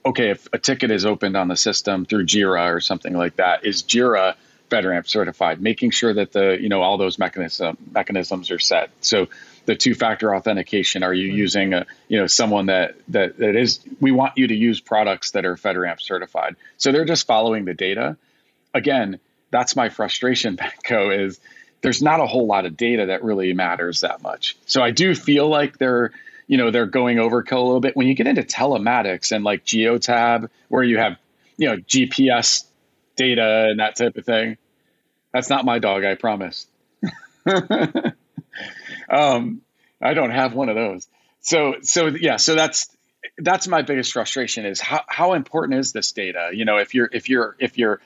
okay, 0.05 0.29
if 0.29 0.47
a 0.53 0.59
ticket 0.59 0.91
is 0.91 1.05
opened 1.05 1.35
on 1.35 1.47
the 1.47 1.57
system 1.57 2.05
through 2.05 2.25
JIRA 2.25 2.73
or 2.73 2.79
something 2.79 3.13
like 3.13 3.37
that, 3.37 3.65
is 3.65 3.83
JIRA 3.83 4.35
FedRAMP 4.69 5.07
certified, 5.07 5.61
making 5.61 5.91
sure 5.91 6.13
that 6.13 6.31
the, 6.31 6.57
you 6.59 6.69
know, 6.69 6.81
all 6.81 6.97
those 6.97 7.19
mechanism 7.19 7.77
mechanisms 7.91 8.51
are 8.51 8.59
set. 8.59 8.89
So 9.01 9.27
the 9.71 9.77
two 9.77 9.95
factor 9.95 10.35
authentication. 10.35 11.01
Are 11.01 11.13
you 11.13 11.29
mm-hmm. 11.29 11.37
using 11.37 11.73
a 11.73 11.85
you 12.09 12.19
know 12.19 12.27
someone 12.27 12.65
that, 12.65 12.95
that 13.07 13.37
that 13.37 13.55
is 13.55 13.79
we 14.01 14.11
want 14.11 14.37
you 14.37 14.47
to 14.47 14.53
use 14.53 14.81
products 14.81 15.31
that 15.31 15.45
are 15.45 15.55
fedramp 15.55 16.01
certified. 16.01 16.57
So 16.77 16.91
they're 16.91 17.05
just 17.05 17.25
following 17.25 17.63
the 17.63 17.73
data. 17.73 18.17
Again 18.73 19.19
that's 19.49 19.75
my 19.75 19.87
frustration 19.89 20.57
Petko 20.61 21.25
is 21.25 21.39
there's 21.81 22.01
not 22.01 22.19
a 22.19 22.27
whole 22.27 22.47
lot 22.47 22.65
of 22.65 22.75
data 22.75 23.07
that 23.07 23.23
really 23.23 23.53
matters 23.53 24.01
that 24.01 24.21
much. 24.21 24.57
So 24.65 24.81
i 24.81 24.91
do 24.91 25.15
feel 25.15 25.47
like 25.47 25.77
they're 25.77 26.11
you 26.47 26.57
know 26.57 26.69
they're 26.69 26.85
going 26.85 27.15
overkill 27.17 27.59
a 27.59 27.61
little 27.61 27.79
bit. 27.79 27.95
When 27.95 28.07
you 28.07 28.13
get 28.13 28.27
into 28.27 28.43
telematics 28.43 29.31
and 29.31 29.45
like 29.45 29.63
geotab 29.63 30.49
where 30.67 30.83
you 30.83 30.97
have 30.97 31.17
you 31.55 31.69
know 31.69 31.77
gps 31.77 32.65
data 33.15 33.67
and 33.69 33.79
that 33.79 33.95
type 33.95 34.17
of 34.17 34.25
thing 34.25 34.57
that's 35.31 35.49
not 35.49 35.63
my 35.63 35.79
dog 35.79 36.03
i 36.03 36.15
promise 36.15 36.65
um, 39.11 39.61
I 40.01 40.13
don't 40.13 40.31
have 40.31 40.53
one 40.53 40.69
of 40.69 40.75
those. 40.75 41.07
So 41.41 41.75
so 41.81 42.07
yeah, 42.07 42.37
so 42.37 42.55
that's 42.55 42.89
that's 43.37 43.67
my 43.67 43.81
biggest 43.81 44.13
frustration 44.13 44.65
is 44.65 44.79
how 44.79 45.01
how 45.07 45.33
important 45.33 45.79
is 45.79 45.91
this 45.91 46.11
data? 46.11 46.49
You 46.53 46.65
know, 46.65 46.77
if 46.77 46.95
you're 46.95 47.09
if 47.11 47.29
you're 47.29 47.55
if 47.59 47.77
you're 47.77 47.99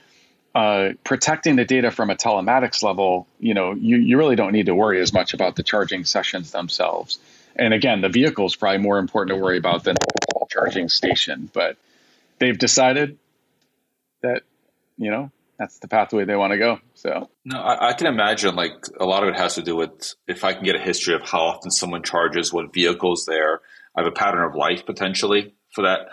uh, 0.56 0.94
protecting 1.04 1.58
the 1.58 1.66
data 1.66 1.92
from 1.92 2.10
a 2.10 2.16
telematics 2.16 2.82
level, 2.82 3.28
you 3.40 3.54
know, 3.54 3.74
you, 3.74 3.98
you 3.98 4.18
really 4.18 4.38
don't 4.38 4.54
need 4.54 4.68
to 4.68 4.74
worry 4.74 5.02
as 5.02 5.12
much 5.12 5.34
about 5.34 5.58
the 5.58 5.64
charging 5.64 6.06
sessions 6.06 6.52
themselves. 6.52 7.20
And 7.58 7.74
again, 7.74 8.00
the 8.00 8.08
vehicle 8.08 8.46
is 8.46 8.56
probably 8.56 8.78
more 8.78 8.98
important 8.98 9.38
to 9.38 9.44
worry 9.44 9.58
about 9.58 9.84
than 9.84 9.96
the 9.96 10.46
charging 10.50 10.88
station. 10.88 11.50
But 11.52 11.76
they've 12.40 12.58
decided 12.58 13.18
that, 14.22 14.44
you 14.98 15.12
know, 15.12 15.30
that's 15.58 15.80
the 15.80 15.88
pathway 15.88 16.26
they 16.26 16.36
want 16.36 16.52
to 16.52 16.58
go. 16.58 16.80
So 16.94 17.30
no, 17.46 17.60
I, 17.60 17.90
I, 17.90 17.94
can 17.94 18.08
imagine 18.08 18.56
like 18.56 18.74
a 19.00 19.06
lot 19.06 19.24
of 19.24 19.30
it 19.30 19.38
has 19.38 19.56
to 19.56 19.62
do 19.62 19.76
with 19.76 20.16
if 20.28 20.44
I 20.44 20.54
can 20.54 20.64
get 20.64 20.76
a 20.76 20.80
history 20.80 21.16
of 21.16 21.22
how 21.22 21.42
often 21.42 21.72
someone 21.72 22.04
charges, 22.04 22.52
what 22.52 22.74
vehicles 22.74 23.26
there. 23.26 23.62
I 23.96 24.02
have 24.02 24.08
a 24.08 24.12
pattern 24.12 24.44
of 24.44 24.56
life 24.56 24.86
potentially 24.86 25.56
for 25.74 25.84
that 25.84 26.08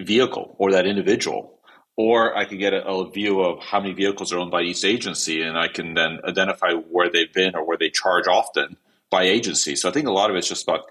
vehicle 0.00 0.56
or 0.58 0.72
that 0.72 0.86
individual. 0.86 1.58
Or 1.96 2.34
I 2.34 2.46
could 2.46 2.58
get 2.58 2.72
a, 2.72 2.86
a 2.86 3.10
view 3.10 3.40
of 3.40 3.62
how 3.62 3.80
many 3.80 3.92
vehicles 3.92 4.32
are 4.32 4.38
owned 4.38 4.50
by 4.50 4.62
each 4.62 4.84
agency, 4.84 5.42
and 5.42 5.58
I 5.58 5.68
can 5.68 5.92
then 5.92 6.20
identify 6.24 6.72
where 6.72 7.10
they've 7.10 7.32
been 7.32 7.54
or 7.54 7.66
where 7.66 7.76
they 7.76 7.90
charge 7.90 8.26
often 8.26 8.78
by 9.10 9.24
agency. 9.24 9.76
So 9.76 9.88
I 9.88 9.92
think 9.92 10.06
a 10.06 10.12
lot 10.12 10.30
of 10.30 10.36
it's 10.36 10.48
just 10.48 10.62
about 10.62 10.84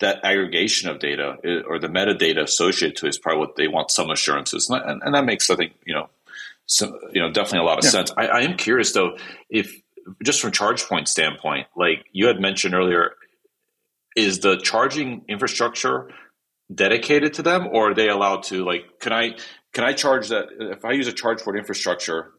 that 0.00 0.24
aggregation 0.24 0.88
of 0.88 0.98
data 0.98 1.36
eh, 1.44 1.60
or 1.66 1.78
the 1.78 1.88
metadata 1.88 2.42
associated 2.42 2.96
to 2.96 3.06
it 3.06 3.10
is 3.10 3.18
probably 3.18 3.40
what 3.40 3.56
they 3.56 3.68
want 3.68 3.90
some 3.90 4.10
assurances, 4.10 4.68
and, 4.70 5.02
and 5.02 5.14
that 5.14 5.24
makes 5.24 5.50
I 5.50 5.56
think 5.56 5.74
you 5.84 5.94
know 5.94 6.08
so 6.66 6.98
you 7.12 7.20
know 7.20 7.30
definitely 7.30 7.60
a 7.60 7.68
lot 7.68 7.78
of 7.78 7.84
yeah. 7.84 7.90
sense. 7.90 8.12
I, 8.16 8.26
I, 8.26 8.40
am 8.42 8.56
curious 8.56 8.92
though 8.92 9.16
if 9.50 9.74
just 10.22 10.40
from 10.40 10.52
ChargePoint 10.52 11.08
standpoint, 11.08 11.66
like 11.76 12.04
you 12.12 12.26
had 12.26 12.40
mentioned 12.40 12.74
earlier, 12.74 13.12
is 14.16 14.40
the 14.40 14.56
charging 14.56 15.24
infrastructure 15.28 16.10
dedicated 16.72 17.34
to 17.34 17.42
them, 17.42 17.68
or 17.70 17.90
are 17.90 17.94
they 17.94 18.08
allowed 18.08 18.44
to 18.44 18.64
like? 18.64 19.00
Can 19.00 19.12
I 19.12 19.36
can 19.72 19.84
I 19.84 19.92
charge 19.92 20.28
that 20.28 20.46
if 20.58 20.84
I 20.84 20.92
use 20.92 21.08
a 21.08 21.12
charge 21.12 21.40
ChargePoint 21.40 21.58
infrastructure 21.58 22.32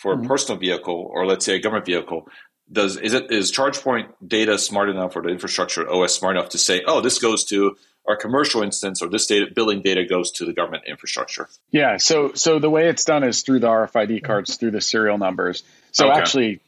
for 0.00 0.14
mm-hmm. 0.14 0.24
a 0.24 0.28
personal 0.28 0.58
vehicle 0.58 1.10
or 1.12 1.26
let's 1.26 1.44
say 1.44 1.56
a 1.56 1.60
government 1.60 1.86
vehicle? 1.86 2.26
Does 2.70 2.96
is 2.96 3.14
it 3.14 3.30
is 3.30 3.52
ChargePoint 3.52 4.08
data 4.26 4.58
smart 4.58 4.90
enough 4.90 5.16
or 5.16 5.22
the 5.22 5.28
infrastructure 5.28 5.90
OS 5.90 6.14
smart 6.14 6.36
enough 6.36 6.50
to 6.50 6.58
say, 6.58 6.82
oh, 6.86 7.00
this 7.00 7.18
goes 7.18 7.44
to 7.46 7.76
our 8.06 8.16
commercial 8.16 8.62
instance 8.62 9.02
or 9.02 9.08
this 9.08 9.26
data 9.26 9.46
billing 9.54 9.82
data 9.82 10.04
goes 10.04 10.32
to 10.32 10.44
the 10.44 10.52
government 10.52 10.84
infrastructure? 10.86 11.48
Yeah, 11.70 11.96
so 11.98 12.32
so 12.34 12.58
the 12.58 12.70
way 12.70 12.88
it's 12.88 13.04
done 13.04 13.24
is 13.24 13.42
through 13.42 13.60
the 13.60 13.68
RFID 13.68 14.24
cards 14.24 14.56
through 14.56 14.72
the 14.72 14.80
serial 14.80 15.18
numbers. 15.18 15.62
So 15.92 16.10
okay. 16.10 16.18
actually 16.18 16.60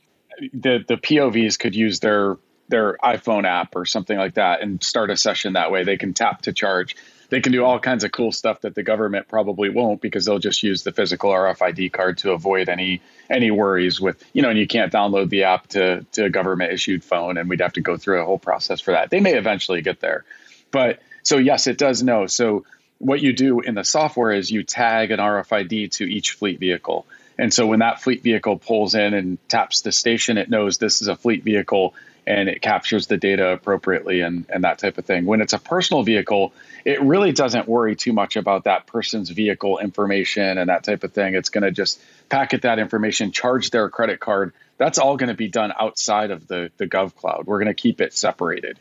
the 0.53 0.85
the 0.87 0.97
POVs 0.97 1.59
could 1.59 1.75
use 1.75 2.01
their 2.01 2.37
their 2.69 2.97
iPhone 2.99 3.45
app 3.45 3.77
or 3.77 3.85
something 3.85 4.17
like 4.17 4.35
that 4.35 4.63
and 4.63 4.83
start 4.83 5.11
a 5.11 5.17
session 5.17 5.55
that 5.55 5.71
way. 5.71 5.85
They 5.85 5.99
can 5.99 6.15
tap 6.15 6.43
to 6.43 6.53
charge. 6.53 6.97
They 7.29 7.41
can 7.41 7.53
do 7.53 7.65
all 7.65 7.79
kinds 7.79 8.05
of 8.05 8.13
cool 8.13 8.31
stuff 8.31 8.61
that 8.63 8.75
the 8.75 8.83
government 8.83 9.29
probably 9.29 9.71
won't 9.71 10.01
because 10.01 10.25
they'll 10.25 10.39
just 10.39 10.63
use 10.63 10.83
the 10.83 10.93
physical 10.93 11.31
RFID 11.31 11.93
card 11.93 12.19
to 12.19 12.33
avoid 12.33 12.69
any 12.69 13.01
any 13.31 13.51
worries 13.51 14.01
with 14.01 14.23
you 14.33 14.43
know. 14.43 14.51
And 14.51 14.59
you 14.59 14.67
can't 14.67 14.93
download 14.93 15.29
the 15.29 15.45
app 15.45 15.69
to 15.69 16.05
to 16.13 16.25
a 16.25 16.31
government 16.31 16.73
issued 16.73 17.03
phone, 17.05 17.39
and 17.39 17.49
we'd 17.49 17.61
have 17.61 17.73
to 17.75 17.81
go 17.81 17.97
through 17.97 18.21
a 18.21 18.25
whole 18.25 18.39
process 18.39 18.81
for 18.81 18.93
that. 18.93 19.11
They 19.11 19.21
may 19.21 19.35
eventually 19.35 19.83
get 19.83 20.01
there, 20.01 20.25
but 20.71 21.01
so 21.23 21.39
yes, 21.39 21.67
it 21.67 21.79
does 21.79 22.03
know. 22.03 22.27
So 22.27 22.65
what 22.99 23.21
you 23.21 23.33
do 23.33 23.61
in 23.61 23.75
the 23.75 23.85
software 23.85 24.33
is 24.33 24.51
you 24.51 24.63
tag 24.63 25.11
an 25.11 25.19
RFID 25.19 25.91
to 25.93 26.05
each 26.05 26.33
fleet 26.33 26.61
vehicle. 26.61 27.07
And 27.39 27.53
so 27.53 27.67
when 27.67 27.81
that 27.81 28.01
fleet 28.01 28.23
vehicle 28.23 28.59
pulls 28.59 28.95
in 28.95 29.15
and 29.15 29.39
taps 29.49 29.81
the 29.81 29.93
station, 29.93 30.39
it 30.39 30.49
knows 30.49 30.79
this 30.79 31.03
is 31.03 31.09
a 31.09 31.17
fleet 31.17 31.43
vehicle 31.43 31.95
and 32.27 32.49
it 32.49 32.63
captures 32.63 33.09
the 33.09 33.17
data 33.17 33.49
appropriately 33.49 34.21
and, 34.21 34.47
and 34.49 34.63
that 34.63 34.79
type 34.79 34.99
of 34.99 35.05
thing. 35.05 35.27
When 35.27 35.41
it's 35.41 35.53
a 35.53 35.59
personal 35.59 36.05
vehicle, 36.05 36.53
it 36.85 37.03
really 37.03 37.33
doesn't 37.33 37.67
worry 37.67 37.97
too 37.97 38.13
much 38.13 38.37
about 38.37 38.65
that 38.65 38.87
person's 38.87 39.31
vehicle 39.31 39.79
information 39.79 40.59
and 40.59 40.69
that 40.69 40.85
type 40.85 41.03
of 41.03 41.13
thing. 41.13 41.35
It's 41.35 41.49
going 41.49 41.65
to 41.65 41.73
just 41.73 42.01
packet 42.29 42.63
that 42.63 42.79
information, 42.79 43.33
charge 43.33 43.71
their 43.71 43.89
credit 43.89 44.21
card. 44.21 44.53
That's 44.79 44.99
all 44.99 45.17
going 45.17 45.29
to 45.29 45.35
be 45.35 45.49
done 45.49 45.73
outside 45.79 46.31
of 46.31 46.47
the, 46.47 46.71
the 46.77 46.87
Gov 46.87 47.17
Cloud. 47.17 47.47
We're 47.47 47.59
going 47.59 47.75
to 47.75 47.75
keep 47.75 48.01
it 48.01 48.15
separated. 48.15 48.79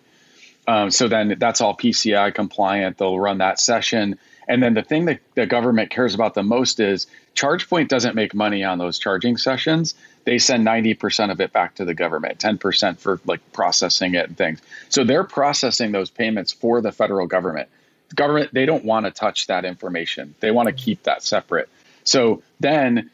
Um, 0.71 0.89
so 0.89 1.09
then 1.09 1.35
that's 1.37 1.59
all 1.59 1.75
PCI 1.75 2.33
compliant. 2.33 2.97
They'll 2.97 3.19
run 3.19 3.39
that 3.39 3.59
session. 3.59 4.17
And 4.47 4.63
then 4.63 4.73
the 4.73 4.83
thing 4.83 5.03
that 5.05 5.19
the 5.35 5.45
government 5.45 5.89
cares 5.89 6.15
about 6.15 6.33
the 6.33 6.43
most 6.43 6.79
is 6.79 7.07
ChargePoint 7.35 7.89
doesn't 7.89 8.15
make 8.15 8.33
money 8.33 8.63
on 8.63 8.77
those 8.77 8.97
charging 8.97 9.35
sessions. 9.35 9.95
They 10.23 10.37
send 10.37 10.65
90% 10.65 11.29
of 11.29 11.41
it 11.41 11.51
back 11.51 11.75
to 11.75 11.83
the 11.83 11.93
government, 11.93 12.39
10% 12.39 12.99
for 12.99 13.19
like 13.25 13.51
processing 13.51 14.15
it 14.15 14.29
and 14.29 14.37
things. 14.37 14.61
So 14.87 15.03
they're 15.03 15.25
processing 15.25 15.91
those 15.91 16.09
payments 16.09 16.53
for 16.53 16.79
the 16.79 16.93
federal 16.93 17.27
government. 17.27 17.67
The 18.07 18.15
government, 18.15 18.53
they 18.53 18.65
don't 18.65 18.85
want 18.85 19.05
to 19.05 19.11
touch 19.11 19.47
that 19.47 19.65
information. 19.65 20.35
They 20.39 20.51
want 20.51 20.67
to 20.67 20.73
keep 20.73 21.03
that 21.03 21.21
separate. 21.21 21.67
So 22.05 22.43
then 22.61 23.09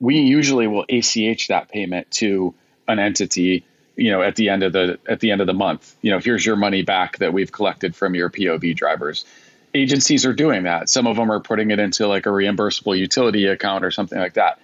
we 0.00 0.20
usually 0.20 0.68
will 0.68 0.86
ACH 0.88 1.48
that 1.48 1.68
payment 1.68 2.10
to 2.12 2.54
an 2.88 2.98
entity 2.98 3.66
you 3.96 4.10
know 4.10 4.22
at 4.22 4.36
the 4.36 4.48
end 4.48 4.62
of 4.62 4.72
the 4.72 4.98
at 5.08 5.20
the 5.20 5.30
end 5.30 5.40
of 5.40 5.46
the 5.46 5.54
month 5.54 5.94
you 6.02 6.10
know 6.10 6.18
here's 6.18 6.44
your 6.44 6.56
money 6.56 6.82
back 6.82 7.18
that 7.18 7.32
we've 7.32 7.52
collected 7.52 7.94
from 7.94 8.14
your 8.14 8.30
pov 8.30 8.74
drivers. 8.76 9.24
Agencies 9.74 10.24
are 10.24 10.32
doing 10.32 10.64
that. 10.64 10.88
Some 10.88 11.06
of 11.08 11.16
them 11.16 11.32
are 11.32 11.40
putting 11.40 11.72
it 11.72 11.80
into 11.80 12.06
like 12.06 12.26
a 12.26 12.28
reimbursable 12.28 12.96
utility 12.96 13.46
account 13.46 13.84
or 13.84 13.90
something 13.90 14.18
like 14.18 14.34
that. 14.34 14.60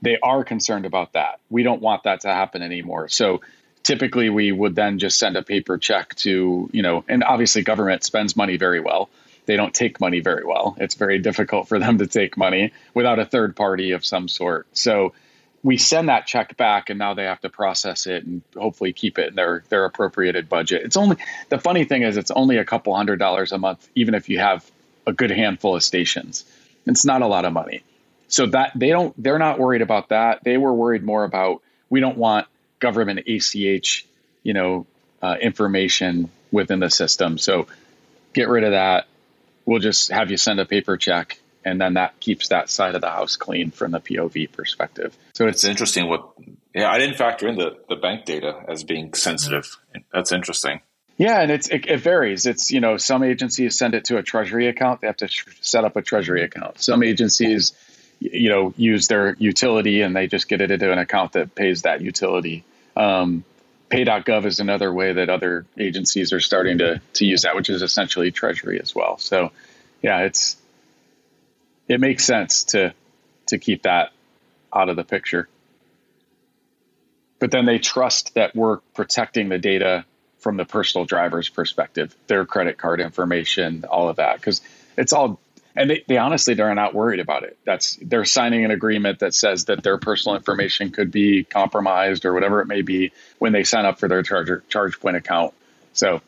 They 0.00 0.18
are 0.22 0.44
concerned 0.44 0.86
about 0.86 1.12
that. 1.12 1.40
We 1.50 1.62
don't 1.62 1.82
want 1.82 2.04
that 2.04 2.22
to 2.22 2.28
happen 2.28 2.62
anymore. 2.62 3.08
So 3.08 3.42
typically 3.82 4.30
we 4.30 4.52
would 4.52 4.74
then 4.74 4.98
just 4.98 5.18
send 5.18 5.36
a 5.36 5.42
paper 5.42 5.78
check 5.78 6.14
to 6.16 6.70
you 6.72 6.82
know 6.82 7.04
and 7.08 7.22
obviously 7.22 7.62
government 7.62 8.04
spends 8.04 8.36
money 8.36 8.56
very 8.56 8.80
well. 8.80 9.10
They 9.46 9.56
don't 9.56 9.72
take 9.72 10.00
money 10.00 10.20
very 10.20 10.44
well. 10.44 10.76
It's 10.78 10.96
very 10.96 11.18
difficult 11.18 11.68
for 11.68 11.78
them 11.78 11.98
to 11.98 12.06
take 12.06 12.36
money 12.36 12.72
without 12.94 13.20
a 13.20 13.24
third 13.24 13.54
party 13.54 13.92
of 13.92 14.04
some 14.04 14.26
sort. 14.26 14.66
So 14.72 15.12
we 15.62 15.76
send 15.76 16.08
that 16.08 16.26
check 16.26 16.56
back 16.56 16.90
and 16.90 16.98
now 16.98 17.14
they 17.14 17.24
have 17.24 17.40
to 17.40 17.48
process 17.48 18.06
it 18.06 18.24
and 18.24 18.42
hopefully 18.56 18.92
keep 18.92 19.18
it 19.18 19.28
in 19.28 19.34
their 19.34 19.64
their 19.68 19.84
appropriated 19.84 20.48
budget. 20.48 20.82
It's 20.84 20.96
only 20.96 21.16
the 21.48 21.58
funny 21.58 21.84
thing 21.84 22.02
is 22.02 22.16
it's 22.16 22.30
only 22.30 22.58
a 22.58 22.64
couple 22.64 22.94
hundred 22.94 23.18
dollars 23.18 23.52
a 23.52 23.58
month 23.58 23.88
even 23.94 24.14
if 24.14 24.28
you 24.28 24.38
have 24.38 24.68
a 25.06 25.12
good 25.12 25.30
handful 25.30 25.76
of 25.76 25.82
stations. 25.82 26.44
It's 26.86 27.04
not 27.04 27.22
a 27.22 27.26
lot 27.26 27.44
of 27.44 27.52
money. 27.52 27.82
So 28.28 28.46
that 28.46 28.72
they 28.74 28.90
don't 28.90 29.14
they're 29.22 29.38
not 29.38 29.58
worried 29.58 29.82
about 29.82 30.10
that. 30.10 30.44
They 30.44 30.56
were 30.56 30.72
worried 30.72 31.02
more 31.02 31.24
about 31.24 31.62
we 31.90 32.00
don't 32.00 32.18
want 32.18 32.46
government 32.78 33.20
ACH, 33.26 34.06
you 34.42 34.52
know, 34.52 34.86
uh, 35.22 35.36
information 35.40 36.30
within 36.52 36.80
the 36.80 36.90
system. 36.90 37.38
So 37.38 37.66
get 38.32 38.48
rid 38.48 38.64
of 38.64 38.72
that. 38.72 39.06
We'll 39.64 39.80
just 39.80 40.10
have 40.10 40.30
you 40.30 40.36
send 40.36 40.60
a 40.60 40.64
paper 40.64 40.96
check 40.96 41.38
and 41.66 41.80
then 41.80 41.94
that 41.94 42.18
keeps 42.20 42.48
that 42.48 42.70
side 42.70 42.94
of 42.94 43.00
the 43.00 43.10
house 43.10 43.36
clean 43.36 43.72
from 43.72 43.90
the 43.90 43.98
POV 43.98 44.52
perspective. 44.52 45.18
So 45.34 45.48
it's, 45.48 45.64
it's 45.64 45.64
interesting. 45.64 46.08
What? 46.08 46.30
Yeah, 46.72 46.90
I 46.90 46.98
didn't 46.98 47.16
factor 47.16 47.48
in 47.48 47.56
the 47.56 47.76
the 47.88 47.96
bank 47.96 48.24
data 48.24 48.62
as 48.68 48.84
being 48.84 49.12
sensitive. 49.14 49.76
That's 50.12 50.30
interesting. 50.30 50.80
Yeah, 51.18 51.40
and 51.40 51.50
it's 51.50 51.68
it, 51.68 51.86
it, 51.86 51.98
varies. 51.98 52.46
It's 52.46 52.70
you 52.70 52.80
know 52.80 52.98
some 52.98 53.24
agencies 53.24 53.76
send 53.76 53.94
it 53.94 54.04
to 54.06 54.16
a 54.16 54.22
treasury 54.22 54.68
account. 54.68 55.00
They 55.00 55.08
have 55.08 55.16
to 55.18 55.28
tr- 55.28 55.50
set 55.60 55.84
up 55.84 55.96
a 55.96 56.02
treasury 56.02 56.42
account. 56.44 56.80
Some 56.80 57.02
agencies, 57.02 57.72
you 58.20 58.48
know, 58.48 58.72
use 58.76 59.08
their 59.08 59.34
utility 59.38 60.02
and 60.02 60.14
they 60.14 60.28
just 60.28 60.48
get 60.48 60.60
it 60.60 60.70
into 60.70 60.92
an 60.92 60.98
account 60.98 61.32
that 61.32 61.54
pays 61.54 61.82
that 61.82 62.00
utility. 62.00 62.64
Um, 62.96 63.44
Pay.gov 63.88 64.46
is 64.46 64.58
another 64.58 64.92
way 64.92 65.12
that 65.12 65.30
other 65.30 65.64
agencies 65.78 66.32
are 66.32 66.40
starting 66.40 66.78
to 66.78 67.00
to 67.14 67.24
use 67.24 67.42
that, 67.42 67.56
which 67.56 67.70
is 67.70 67.82
essentially 67.82 68.30
treasury 68.30 68.80
as 68.80 68.94
well. 68.94 69.18
So, 69.18 69.50
yeah, 70.02 70.20
it's 70.20 70.56
it 71.88 72.00
makes 72.00 72.24
sense 72.24 72.64
to 72.64 72.94
to 73.46 73.58
keep 73.58 73.82
that 73.82 74.10
out 74.72 74.88
of 74.88 74.96
the 74.96 75.04
picture. 75.04 75.48
But 77.38 77.50
then 77.50 77.64
they 77.64 77.78
trust 77.78 78.34
that 78.34 78.56
we're 78.56 78.78
protecting 78.94 79.48
the 79.48 79.58
data 79.58 80.04
from 80.38 80.56
the 80.56 80.64
personal 80.64 81.04
driver's 81.04 81.48
perspective, 81.48 82.14
their 82.26 82.44
credit 82.44 82.78
card 82.78 83.00
information, 83.00 83.84
all 83.84 84.08
of 84.08 84.16
that, 84.16 84.36
because 84.36 84.60
it's 84.96 85.12
all. 85.12 85.40
And 85.78 85.90
they, 85.90 86.04
they 86.08 86.16
honestly 86.16 86.54
they're 86.54 86.74
not 86.74 86.94
worried 86.94 87.20
about 87.20 87.42
it. 87.42 87.58
That's 87.64 87.98
they're 88.00 88.24
signing 88.24 88.64
an 88.64 88.70
agreement 88.70 89.18
that 89.18 89.34
says 89.34 89.66
that 89.66 89.82
their 89.82 89.98
personal 89.98 90.34
information 90.34 90.90
could 90.90 91.10
be 91.10 91.44
compromised 91.44 92.24
or 92.24 92.32
whatever 92.32 92.62
it 92.62 92.66
may 92.66 92.80
be 92.80 93.12
when 93.38 93.52
they 93.52 93.62
sign 93.62 93.84
up 93.84 93.98
for 93.98 94.08
their 94.08 94.22
ChargePoint 94.22 95.16
account. 95.16 95.52
So 95.92 96.22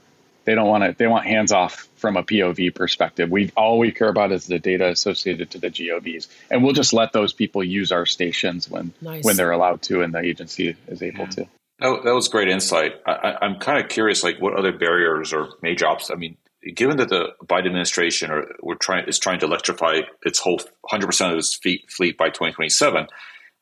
they 0.48 0.54
don't 0.54 0.66
want 0.66 0.82
to 0.82 0.94
they 0.96 1.06
want 1.06 1.26
hands 1.26 1.52
off 1.52 1.86
from 1.96 2.16
a 2.16 2.22
POV 2.22 2.74
perspective. 2.74 3.30
We 3.30 3.52
all 3.54 3.78
we 3.78 3.92
care 3.92 4.08
about 4.08 4.32
is 4.32 4.46
the 4.46 4.58
data 4.58 4.88
associated 4.88 5.50
to 5.50 5.58
the 5.58 5.68
GOVs, 5.68 6.26
and 6.50 6.64
we'll 6.64 6.72
just 6.72 6.94
let 6.94 7.12
those 7.12 7.34
people 7.34 7.62
use 7.62 7.92
our 7.92 8.06
stations 8.06 8.70
when 8.70 8.94
nice. 9.02 9.22
when 9.24 9.36
they're 9.36 9.50
allowed 9.50 9.82
to 9.82 10.00
and 10.00 10.14
the 10.14 10.20
agency 10.20 10.74
is 10.86 11.02
able 11.02 11.24
yeah. 11.24 11.30
to. 11.30 11.48
That, 11.80 12.02
that 12.02 12.14
was 12.14 12.28
great 12.28 12.48
insight. 12.48 12.92
I, 13.06 13.36
am 13.42 13.56
kind 13.56 13.84
of 13.84 13.90
curious, 13.90 14.24
like 14.24 14.40
what 14.40 14.54
other 14.54 14.72
barriers 14.72 15.34
or 15.34 15.50
major 15.60 15.86
obstacles? 15.86 16.16
I 16.16 16.18
mean, 16.18 16.38
given 16.74 16.96
that 16.96 17.10
the 17.10 17.34
Biden 17.44 17.66
administration 17.66 18.30
or 18.30 18.46
we're 18.62 18.76
trying 18.76 19.06
is 19.06 19.18
trying 19.18 19.40
to 19.40 19.46
electrify 19.46 20.00
its 20.24 20.38
whole 20.38 20.56
100 20.56 21.06
percent 21.06 21.32
of 21.32 21.38
its 21.38 21.56
fleet, 21.56 21.90
fleet 21.90 22.16
by 22.16 22.28
2027, 22.28 23.06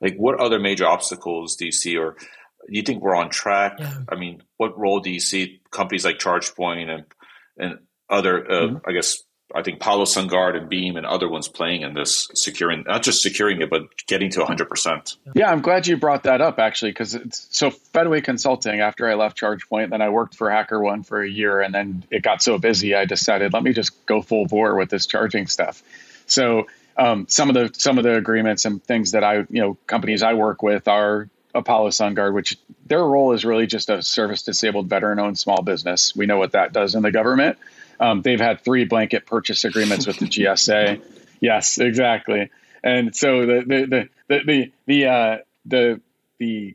like 0.01 0.15
what 0.15 0.39
other 0.39 0.61
major 0.61 0.87
obstacles 0.87 1.57
do 1.57 1.67
you 1.67 1.73
see, 1.73 1.97
or 1.97 2.13
do 2.13 2.27
you 2.69 2.83
think 2.83 3.03
we're 3.03 3.15
on 3.15 3.31
track? 3.31 3.77
Yeah. 3.79 3.99
I 4.09 4.17
mean, 4.17 4.43
what 4.57 4.79
role 4.79 5.01
do 5.01 5.11
you 5.11 5.21
see 5.21 5.61
companies 5.71 6.05
like 6.05 6.19
ChargePoint 6.19 6.89
and 6.89 7.05
and 7.59 7.79
other, 8.09 8.51
uh, 8.51 8.61
mm-hmm. 8.61 8.77
I 8.89 8.93
guess, 8.93 9.23
I 9.55 9.63
think 9.63 9.77
Apollo 9.77 10.07
Sunguard 10.07 10.57
and 10.57 10.69
Beam 10.69 10.97
and 10.97 11.07
other 11.07 11.29
ones 11.29 11.49
playing 11.49 11.83
in 11.83 11.95
this 11.95 12.29
securing, 12.35 12.85
not 12.87 13.03
just 13.03 13.23
securing 13.23 13.61
it, 13.63 13.71
but 13.71 13.83
getting 14.07 14.31
to 14.31 14.41
100%. 14.41 15.17
Yeah, 15.35 15.51
I'm 15.51 15.63
glad 15.63 15.87
you 15.87 15.97
brought 15.97 16.25
that 16.25 16.41
up 16.41 16.59
actually, 16.59 16.91
because 16.91 17.17
so 17.31 17.71
Fedway 17.71 18.23
Consulting, 18.23 18.81
after 18.81 19.09
I 19.09 19.15
left 19.15 19.39
ChargePoint, 19.39 19.91
then 19.91 20.03
I 20.03 20.09
worked 20.09 20.35
for 20.35 20.49
HackerOne 20.49 21.07
for 21.07 21.23
a 21.23 21.29
year 21.29 21.61
and 21.61 21.75
then 21.75 22.05
it 22.11 22.23
got 22.23 22.43
so 22.43 22.59
busy, 22.59 22.95
I 22.95 23.05
decided, 23.05 23.53
let 23.53 23.63
me 23.63 23.73
just 23.73 24.05
go 24.07 24.21
full 24.21 24.47
bore 24.47 24.75
with 24.77 24.91
this 24.91 25.07
charging 25.07 25.47
stuff. 25.47 25.83
So 26.27 26.67
um, 26.97 27.27
some 27.29 27.49
of 27.49 27.55
the 27.55 27.71
some 27.79 27.99
of 27.99 28.05
the 28.05 28.17
agreements 28.17 28.65
and 28.65 28.83
things 28.83 29.13
that 29.13 29.23
I, 29.23 29.39
you 29.51 29.61
know, 29.61 29.79
companies 29.87 30.23
I 30.23 30.35
work 30.35 30.63
with 30.63 30.89
are 30.89 31.29
Apollo 31.57 31.91
Sunguard, 31.91 32.35
which 32.35 32.59
their 32.87 33.03
role 33.03 33.33
is 33.33 33.45
really 33.45 33.67
just 33.67 33.91
a 33.91 34.03
service 34.03 34.43
disabled 34.43 34.89
veteran 34.89 35.19
owned 35.19 35.39
small 35.39 35.63
business. 35.63 36.15
We 36.15 36.27
know 36.27 36.39
what 36.39 36.53
that 36.53 36.73
does 36.73 36.95
in 36.95 37.03
the 37.03 37.11
government. 37.11 37.59
Um, 37.99 38.23
they've 38.23 38.41
had 38.41 38.63
three 38.63 38.85
blanket 38.85 39.27
purchase 39.27 39.65
agreements 39.65 40.07
with 40.07 40.19
the 40.19 40.27
GSA. 40.27 41.03
yes, 41.41 41.79
exactly. 41.79 42.51
And 42.83 43.17
so 43.17 43.47
the 43.47 43.65
the 43.67 43.87
the 43.87 44.09
the 44.29 44.45
the 44.45 44.73
the, 44.87 45.07
uh, 45.07 45.39
the 45.65 46.01
the 46.39 46.75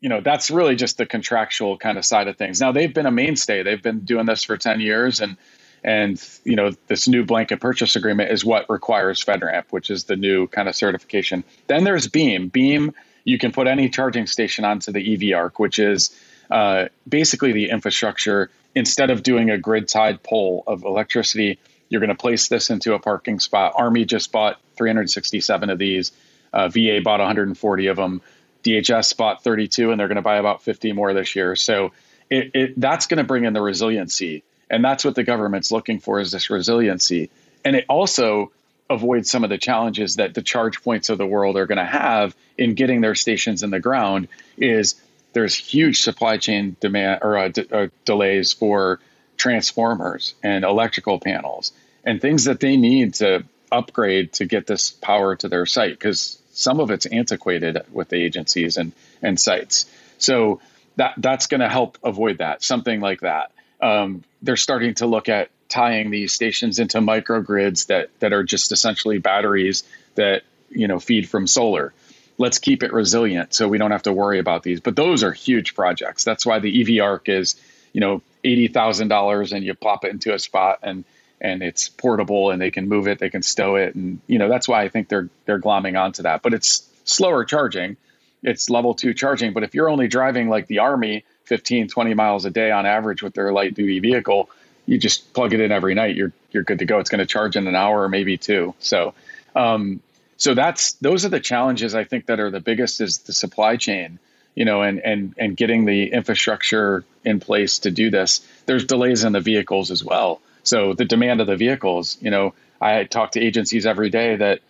you 0.00 0.08
know 0.08 0.20
that's 0.20 0.50
really 0.50 0.76
just 0.76 0.98
the 0.98 1.06
contractual 1.06 1.76
kind 1.78 1.98
of 1.98 2.04
side 2.04 2.28
of 2.28 2.36
things. 2.36 2.60
Now 2.60 2.72
they've 2.72 2.92
been 2.92 3.06
a 3.06 3.10
mainstay. 3.10 3.62
They've 3.62 3.82
been 3.82 4.00
doing 4.00 4.26
this 4.26 4.42
for 4.42 4.56
ten 4.56 4.80
years, 4.80 5.20
and 5.20 5.36
and 5.84 6.22
you 6.44 6.56
know 6.56 6.72
this 6.86 7.08
new 7.08 7.24
blanket 7.24 7.60
purchase 7.60 7.96
agreement 7.96 8.30
is 8.30 8.44
what 8.44 8.68
requires 8.68 9.24
FedRAMP, 9.24 9.64
which 9.70 9.90
is 9.90 10.04
the 10.04 10.16
new 10.16 10.46
kind 10.46 10.68
of 10.68 10.74
certification. 10.74 11.44
Then 11.66 11.84
there's 11.84 12.08
Beam. 12.08 12.48
Beam, 12.48 12.94
you 13.28 13.38
can 13.38 13.52
put 13.52 13.66
any 13.66 13.90
charging 13.90 14.26
station 14.26 14.64
onto 14.64 14.90
the 14.90 15.12
EV 15.12 15.36
Arc, 15.38 15.58
which 15.58 15.78
is 15.78 16.18
uh, 16.50 16.86
basically 17.06 17.52
the 17.52 17.68
infrastructure 17.68 18.50
instead 18.74 19.10
of 19.10 19.22
doing 19.22 19.50
a 19.50 19.58
grid 19.58 19.86
tied 19.86 20.22
pole 20.22 20.64
of 20.66 20.84
electricity, 20.84 21.58
you're 21.90 22.00
going 22.00 22.08
to 22.08 22.16
place 22.16 22.48
this 22.48 22.70
into 22.70 22.94
a 22.94 22.98
parking 22.98 23.38
spot. 23.38 23.74
Army 23.76 24.06
just 24.06 24.32
bought 24.32 24.58
367 24.76 25.68
of 25.68 25.78
these. 25.78 26.12
Uh, 26.54 26.68
VA 26.68 27.00
bought 27.04 27.20
140 27.20 27.86
of 27.88 27.96
them. 27.96 28.22
DHS 28.64 29.14
bought 29.16 29.44
32, 29.44 29.90
and 29.90 30.00
they're 30.00 30.08
going 30.08 30.16
to 30.16 30.22
buy 30.22 30.36
about 30.36 30.62
50 30.62 30.92
more 30.92 31.12
this 31.12 31.36
year. 31.36 31.54
So 31.54 31.92
it, 32.30 32.50
it, 32.54 32.80
that's 32.80 33.08
going 33.08 33.18
to 33.18 33.24
bring 33.24 33.44
in 33.44 33.52
the 33.52 33.60
resiliency, 33.60 34.42
and 34.70 34.82
that's 34.82 35.04
what 35.04 35.14
the 35.14 35.24
government's 35.24 35.70
looking 35.70 36.00
for 36.00 36.18
is 36.18 36.32
this 36.32 36.48
resiliency. 36.48 37.30
And 37.62 37.76
it 37.76 37.84
also 37.90 38.52
avoids 38.90 39.30
some 39.30 39.44
of 39.44 39.50
the 39.50 39.58
challenges 39.58 40.16
that 40.16 40.34
the 40.34 40.42
ChargePoints 40.42 41.10
of 41.10 41.18
the 41.18 41.26
world 41.26 41.56
are 41.56 41.66
going 41.66 41.78
to 41.78 41.84
have 41.84 42.34
in 42.56 42.74
getting 42.74 43.00
their 43.00 43.14
stations 43.14 43.62
in 43.62 43.70
the 43.70 43.80
ground. 43.80 44.28
Is 44.56 44.94
there's 45.32 45.54
huge 45.54 46.00
supply 46.00 46.38
chain 46.38 46.76
demand 46.80 47.20
or 47.22 47.36
uh, 47.38 47.48
d- 47.48 47.66
uh, 47.70 47.88
delays 48.04 48.52
for 48.52 49.00
transformers 49.36 50.34
and 50.42 50.64
electrical 50.64 51.20
panels 51.20 51.72
and 52.04 52.20
things 52.20 52.44
that 52.44 52.60
they 52.60 52.76
need 52.76 53.14
to 53.14 53.44
upgrade 53.70 54.32
to 54.32 54.46
get 54.46 54.66
this 54.66 54.90
power 54.90 55.36
to 55.36 55.48
their 55.48 55.66
site 55.66 55.92
because 55.92 56.40
some 56.52 56.80
of 56.80 56.90
it's 56.90 57.06
antiquated 57.06 57.78
with 57.92 58.08
the 58.08 58.16
agencies 58.16 58.76
and 58.76 58.92
and 59.22 59.38
sites. 59.38 59.86
So 60.18 60.60
that 60.96 61.14
that's 61.18 61.46
going 61.46 61.60
to 61.60 61.68
help 61.68 61.98
avoid 62.02 62.38
that. 62.38 62.62
Something 62.62 63.00
like 63.00 63.20
that. 63.20 63.52
Um, 63.80 64.24
they're 64.42 64.56
starting 64.56 64.94
to 64.94 65.06
look 65.06 65.28
at 65.28 65.50
tying 65.68 66.10
these 66.10 66.32
stations 66.32 66.78
into 66.78 66.98
microgrids 66.98 67.86
that 67.86 68.10
that 68.20 68.32
are 68.32 68.44
just 68.44 68.72
essentially 68.72 69.18
batteries 69.18 69.84
that 70.14 70.42
you 70.70 70.88
know 70.88 70.98
feed 70.98 71.28
from 71.28 71.46
solar 71.46 71.92
let's 72.38 72.58
keep 72.58 72.82
it 72.82 72.92
resilient 72.92 73.52
so 73.52 73.68
we 73.68 73.78
don't 73.78 73.90
have 73.90 74.04
to 74.04 74.12
worry 74.12 74.38
about 74.38 74.62
these. 74.62 74.80
But 74.80 74.96
those 74.96 75.22
are 75.22 75.32
huge 75.32 75.74
projects. 75.74 76.24
That's 76.24 76.46
why 76.46 76.60
the 76.60 76.98
EV 76.98 77.02
Arc 77.04 77.28
is, 77.28 77.56
you 77.92 78.00
know, 78.00 78.22
eighty 78.44 78.68
thousand 78.68 79.08
dollars, 79.08 79.52
and 79.52 79.64
you 79.64 79.74
plop 79.74 80.04
it 80.04 80.12
into 80.12 80.32
a 80.32 80.38
spot, 80.38 80.78
and 80.82 81.04
and 81.40 81.62
it's 81.62 81.88
portable, 81.88 82.50
and 82.50 82.60
they 82.60 82.70
can 82.70 82.88
move 82.88 83.06
it, 83.08 83.18
they 83.18 83.30
can 83.30 83.42
stow 83.42 83.76
it, 83.76 83.94
and 83.94 84.20
you 84.26 84.38
know 84.38 84.48
that's 84.48 84.68
why 84.68 84.82
I 84.82 84.88
think 84.88 85.08
they're 85.08 85.28
they're 85.44 85.60
glomming 85.60 86.00
onto 86.00 86.22
that. 86.22 86.42
But 86.42 86.54
it's 86.54 86.88
slower 87.04 87.44
charging, 87.44 87.96
it's 88.42 88.70
level 88.70 88.94
two 88.94 89.12
charging. 89.14 89.52
But 89.52 89.64
if 89.64 89.74
you're 89.74 89.90
only 89.90 90.08
driving 90.08 90.48
like 90.48 90.68
the 90.68 90.78
Army, 90.78 91.24
15, 91.44 91.88
20 91.88 92.14
miles 92.14 92.44
a 92.44 92.50
day 92.50 92.70
on 92.70 92.86
average 92.86 93.22
with 93.22 93.34
their 93.34 93.52
light 93.52 93.74
duty 93.74 93.98
vehicle, 93.98 94.48
you 94.88 94.98
just 94.98 95.32
plug 95.34 95.52
it 95.52 95.60
in 95.60 95.70
every 95.70 95.94
night. 95.94 96.16
You're 96.16 96.32
you're 96.50 96.64
good 96.64 96.80
to 96.80 96.84
go. 96.84 96.98
It's 96.98 97.10
going 97.10 97.20
to 97.20 97.26
charge 97.26 97.56
in 97.56 97.66
an 97.66 97.76
hour 97.76 98.02
or 98.02 98.08
maybe 98.08 98.36
two. 98.36 98.74
So. 98.78 99.14
Um, 99.54 100.00
so 100.38 100.54
that's 100.54 100.92
those 100.94 101.26
are 101.26 101.30
the 101.30 101.40
challenges 101.40 101.96
I 101.96 102.04
think 102.04 102.26
that 102.26 102.38
are 102.38 102.50
the 102.50 102.60
biggest 102.60 103.00
is 103.00 103.18
the 103.18 103.32
supply 103.32 103.76
chain, 103.76 104.20
you 104.54 104.64
know, 104.64 104.82
and 104.82 105.00
and 105.00 105.34
and 105.36 105.56
getting 105.56 105.84
the 105.84 106.12
infrastructure 106.12 107.04
in 107.24 107.40
place 107.40 107.80
to 107.80 107.90
do 107.90 108.08
this. 108.08 108.46
There's 108.64 108.84
delays 108.84 109.24
in 109.24 109.32
the 109.32 109.40
vehicles 109.40 109.90
as 109.90 110.04
well. 110.04 110.40
So 110.62 110.94
the 110.94 111.04
demand 111.04 111.40
of 111.40 111.48
the 111.48 111.56
vehicles, 111.56 112.16
you 112.20 112.30
know, 112.30 112.54
I 112.80 113.02
talk 113.04 113.32
to 113.32 113.40
agencies 113.40 113.84
every 113.84 114.10
day 114.10 114.36
that 114.36 114.60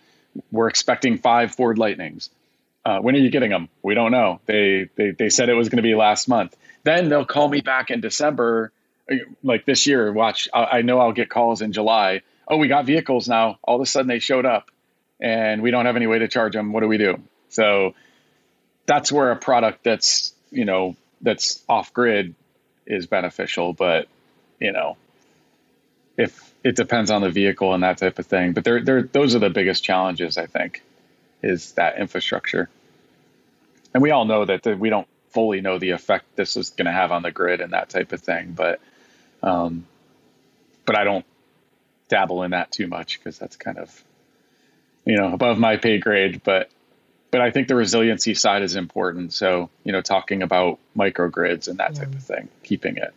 we're 0.51 0.69
expecting 0.69 1.19
five 1.19 1.53
Ford 1.53 1.77
Lightnings. 1.77 2.31
Uh, 2.83 2.99
when 2.99 3.15
are 3.15 3.19
you 3.19 3.29
getting 3.29 3.51
them? 3.51 3.69
We 3.83 3.93
don't 3.93 4.11
know. 4.11 4.39
They 4.47 4.89
they 4.95 5.11
they 5.11 5.29
said 5.29 5.49
it 5.49 5.53
was 5.53 5.69
going 5.69 5.77
to 5.77 5.83
be 5.83 5.93
last 5.93 6.27
month. 6.27 6.55
Then 6.83 7.09
they'll 7.09 7.25
call 7.25 7.47
me 7.47 7.61
back 7.61 7.91
in 7.91 8.01
December, 8.01 8.71
like 9.43 9.65
this 9.65 9.87
year. 9.87 10.11
Watch, 10.11 10.49
I, 10.53 10.63
I 10.63 10.81
know 10.81 10.99
I'll 10.99 11.11
get 11.11 11.29
calls 11.29 11.61
in 11.61 11.71
July. 11.73 12.21
Oh, 12.47 12.57
we 12.57 12.67
got 12.67 12.85
vehicles 12.85 13.27
now. 13.27 13.59
All 13.63 13.75
of 13.75 13.81
a 13.81 13.85
sudden 13.85 14.07
they 14.07 14.19
showed 14.19 14.45
up 14.45 14.71
and 15.19 15.61
we 15.61 15.71
don't 15.71 15.85
have 15.85 15.95
any 15.95 16.07
way 16.07 16.19
to 16.19 16.27
charge 16.27 16.53
them. 16.53 16.73
What 16.73 16.81
do 16.81 16.87
we 16.87 16.97
do? 16.97 17.21
So 17.49 17.93
that's 18.85 19.11
where 19.11 19.31
a 19.31 19.35
product 19.35 19.83
that's, 19.83 20.33
you 20.51 20.65
know, 20.65 20.95
that's 21.21 21.63
off 21.69 21.93
grid 21.93 22.35
is 22.87 23.05
beneficial. 23.05 23.73
But, 23.73 24.07
you 24.59 24.71
know, 24.71 24.97
if 26.17 26.53
it 26.63 26.75
depends 26.75 27.11
on 27.11 27.21
the 27.21 27.29
vehicle 27.29 27.73
and 27.73 27.83
that 27.83 27.97
type 27.97 28.19
of 28.19 28.25
thing, 28.25 28.53
but 28.53 28.63
they're, 28.63 28.83
they're, 28.83 29.03
those 29.03 29.35
are 29.35 29.39
the 29.39 29.49
biggest 29.49 29.83
challenges, 29.83 30.37
I 30.37 30.47
think, 30.47 30.81
is 31.43 31.73
that 31.73 31.99
infrastructure. 31.99 32.69
And 33.93 34.03
we 34.03 34.11
all 34.11 34.25
know 34.25 34.45
that 34.45 34.63
the, 34.63 34.75
we 34.75 34.89
don't 34.89 35.07
fully 35.29 35.61
know 35.61 35.77
the 35.77 35.91
effect 35.91 36.35
this 36.35 36.57
is 36.57 36.71
going 36.71 36.87
to 36.87 36.91
have 36.91 37.11
on 37.11 37.21
the 37.21 37.31
grid 37.31 37.61
and 37.61 37.73
that 37.73 37.89
type 37.89 38.11
of 38.11 38.21
thing. 38.21 38.53
But, 38.53 38.79
um, 39.43 39.85
but 40.85 40.97
I 40.97 41.03
don't 41.03 41.25
dabble 42.07 42.43
in 42.43 42.51
that 42.51 42.71
too 42.71 42.87
much 42.87 43.19
because 43.19 43.37
that's 43.37 43.55
kind 43.55 43.77
of 43.77 44.03
you 45.05 45.15
know 45.15 45.33
above 45.33 45.59
my 45.59 45.77
pay 45.77 45.99
grade 45.99 46.41
but 46.43 46.69
but 47.31 47.41
I 47.41 47.51
think 47.51 47.67
the 47.67 47.75
resiliency 47.75 48.33
side 48.33 48.63
is 48.63 48.75
important. 48.75 49.33
So, 49.33 49.69
you 49.83 49.91
know, 49.91 50.01
talking 50.01 50.41
about 50.41 50.79
microgrids 50.97 51.67
and 51.67 51.77
that 51.77 51.93
yeah. 51.93 51.99
type 51.99 52.15
of 52.15 52.23
thing, 52.23 52.49
keeping 52.63 52.97
it 52.97 53.13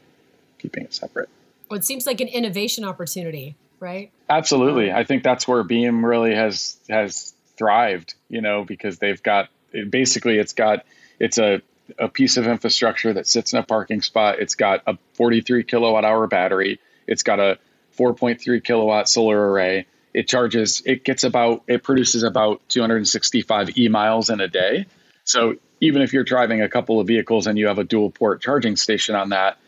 keeping 0.59 0.85
it 0.85 0.95
separate. 0.95 1.29
Well, 1.69 1.79
it 1.79 1.85
seems 1.85 2.07
like 2.07 2.21
an 2.21 2.29
innovation 2.29 2.85
opportunity, 2.85 3.57
right? 3.81 4.13
Absolutely. 4.29 4.91
Um, 4.91 4.97
I 4.97 5.05
think 5.05 5.25
that's 5.25 5.49
where 5.49 5.63
Beam 5.65 6.05
really 6.05 6.35
has 6.35 6.79
has 6.89 7.35
thrived, 7.57 8.15
you 8.29 8.41
know, 8.41 8.65
because 8.65 8.99
they've 8.99 9.23
got 9.23 9.49
basically 9.91 10.39
it's 10.39 10.53
got 10.53 10.85
it's 11.19 11.39
a 11.39 11.63
a 11.99 12.09
piece 12.09 12.37
of 12.37 12.47
infrastructure 12.47 13.13
that 13.13 13.27
sits 13.27 13.53
in 13.53 13.59
a 13.59 13.63
parking 13.63 14.03
spot. 14.03 14.39
It's 14.39 14.55
got 14.55 14.83
a 14.87 14.99
43 15.15 15.65
kilowatt 15.65 16.05
hour 16.05 16.27
battery. 16.27 16.81
It's 17.07 17.23
got 17.23 17.41
a 17.41 17.59
4.3 17.99 18.63
kilowatt 18.65 19.09
solar 19.09 19.51
array. 19.51 19.87
It 20.15 20.29
charges, 20.29 20.83
it 20.85 21.05
gets 21.05 21.25
about, 21.25 21.63
it 21.67 21.83
produces 21.83 22.23
about 22.23 22.61
265 22.69 23.79
e 23.79 23.89
miles 23.89 24.31
in 24.31 24.41
a 24.41 24.49
day. 24.49 24.87
So 25.25 25.57
even 25.81 26.03
if 26.03 26.13
you're 26.13 26.25
driving 26.25 26.63
a 26.63 26.69
couple 26.69 27.01
of 27.01 27.07
vehicles 27.07 27.47
and 27.47 27.59
you 27.59 27.67
have 27.67 27.79
a 27.79 27.85
dual 27.85 28.11
port 28.11 28.41
charging 28.41 28.77
station 28.77 29.15
on 29.15 29.31
that, 29.31 29.59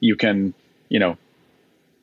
you 0.00 0.16
can, 0.16 0.54
you 0.88 0.98
know, 0.98 1.18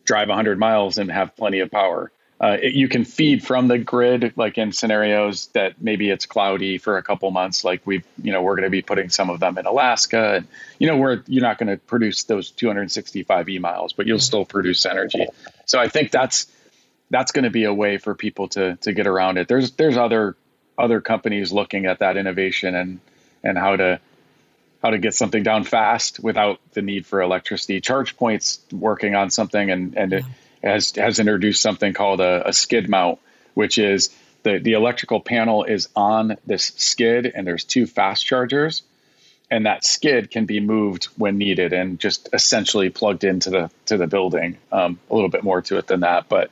drive 0.04 0.28
100 0.28 0.60
miles 0.60 0.98
and 0.98 1.12
have 1.12 1.36
plenty 1.36 1.60
of 1.60 1.72
power. 1.72 2.12
Uh, 2.40 2.58
it, 2.62 2.74
you 2.74 2.90
can 2.90 3.06
feed 3.06 3.46
from 3.46 3.70
the 3.70 3.78
grid, 3.78 4.34
like 4.36 4.58
in 4.58 4.74
scenarios 4.74 5.48
that 5.48 5.82
maybe 5.82 6.10
it's 6.10 6.26
cloudy 6.26 6.78
for 6.78 6.98
a 6.98 7.04
couple 7.04 7.32
months. 7.32 7.64
Like 7.64 7.82
we, 7.86 8.04
you 8.22 8.34
know, 8.34 8.42
we're 8.42 8.56
going 8.56 8.66
to 8.66 8.70
be 8.70 8.82
putting 8.82 9.10
some 9.10 9.30
of 9.30 9.40
them 9.40 9.58
in 9.58 9.66
Alaska, 9.66 10.36
and 10.36 10.48
you 10.78 10.88
know, 10.88 10.98
where 10.98 11.24
you're 11.28 11.44
not 11.44 11.58
going 11.58 11.70
to 11.70 11.78
produce 11.78 12.26
those 12.26 12.52
265 12.52 13.50
e 13.50 13.60
miles, 13.60 13.94
but 13.94 14.06
you'll 14.06 14.20
still 14.20 14.44
produce 14.44 14.86
energy. 14.86 15.28
So 15.66 15.80
I 15.80 15.88
think 15.88 16.12
that's 16.12 16.48
that's 17.10 17.32
going 17.32 17.44
to 17.44 17.50
be 17.50 17.64
a 17.64 17.74
way 17.74 17.98
for 17.98 18.14
people 18.16 18.50
to 18.50 18.76
to 18.78 18.92
get 18.92 19.08
around 19.08 19.38
it. 19.38 19.48
There's 19.48 19.72
there's 19.72 19.96
other 19.96 20.36
other 20.78 21.00
companies 21.00 21.54
looking 21.54 21.86
at 21.86 22.00
that 22.00 22.18
innovation 22.18 22.76
and 22.76 23.00
and 23.44 23.58
how 23.58 23.78
to 23.78 24.02
how 24.84 24.90
to 24.90 24.98
get 24.98 25.16
something 25.16 25.42
down 25.42 25.64
fast 25.64 26.20
without 26.20 26.60
the 26.74 26.82
need 26.82 27.06
for 27.06 27.22
electricity. 27.22 27.80
ChargePoint's 27.80 28.60
working 28.74 29.16
on 29.16 29.30
something 29.30 29.72
and 29.72 29.98
and 29.98 30.12
yeah. 30.12 30.20
Has 30.66 30.92
has 30.96 31.20
introduced 31.20 31.62
something 31.62 31.94
called 31.94 32.20
a, 32.20 32.50
a 32.50 32.54
skid 32.54 32.90
mount, 32.90 33.20
which 33.54 33.78
is 33.78 34.10
the 34.44 34.60
the 34.60 34.74
electrical 34.74 35.22
panel 35.22 35.64
is 35.64 35.88
on 35.96 36.38
this 36.46 36.74
skid 36.76 37.32
and 37.34 37.48
there's 37.48 37.64
two 37.64 37.86
fast 37.86 38.26
chargers 38.26 38.84
and 39.52 39.66
that 39.66 39.86
skid 39.86 40.32
can 40.32 40.46
be 40.46 40.60
moved 40.60 41.06
when 41.18 41.38
needed 41.38 41.74
and 41.74 42.00
just 42.00 42.30
essentially 42.34 42.90
plugged 42.90 43.24
into 43.24 43.50
the 43.50 43.72
to 43.86 43.98
the 43.98 44.08
building. 44.08 44.58
Um, 44.72 45.00
a 45.10 45.16
little 45.16 45.30
bit 45.30 45.44
more 45.44 45.62
to 45.64 45.78
it 45.78 45.88
than 45.88 46.02
that, 46.02 46.28
but 46.30 46.50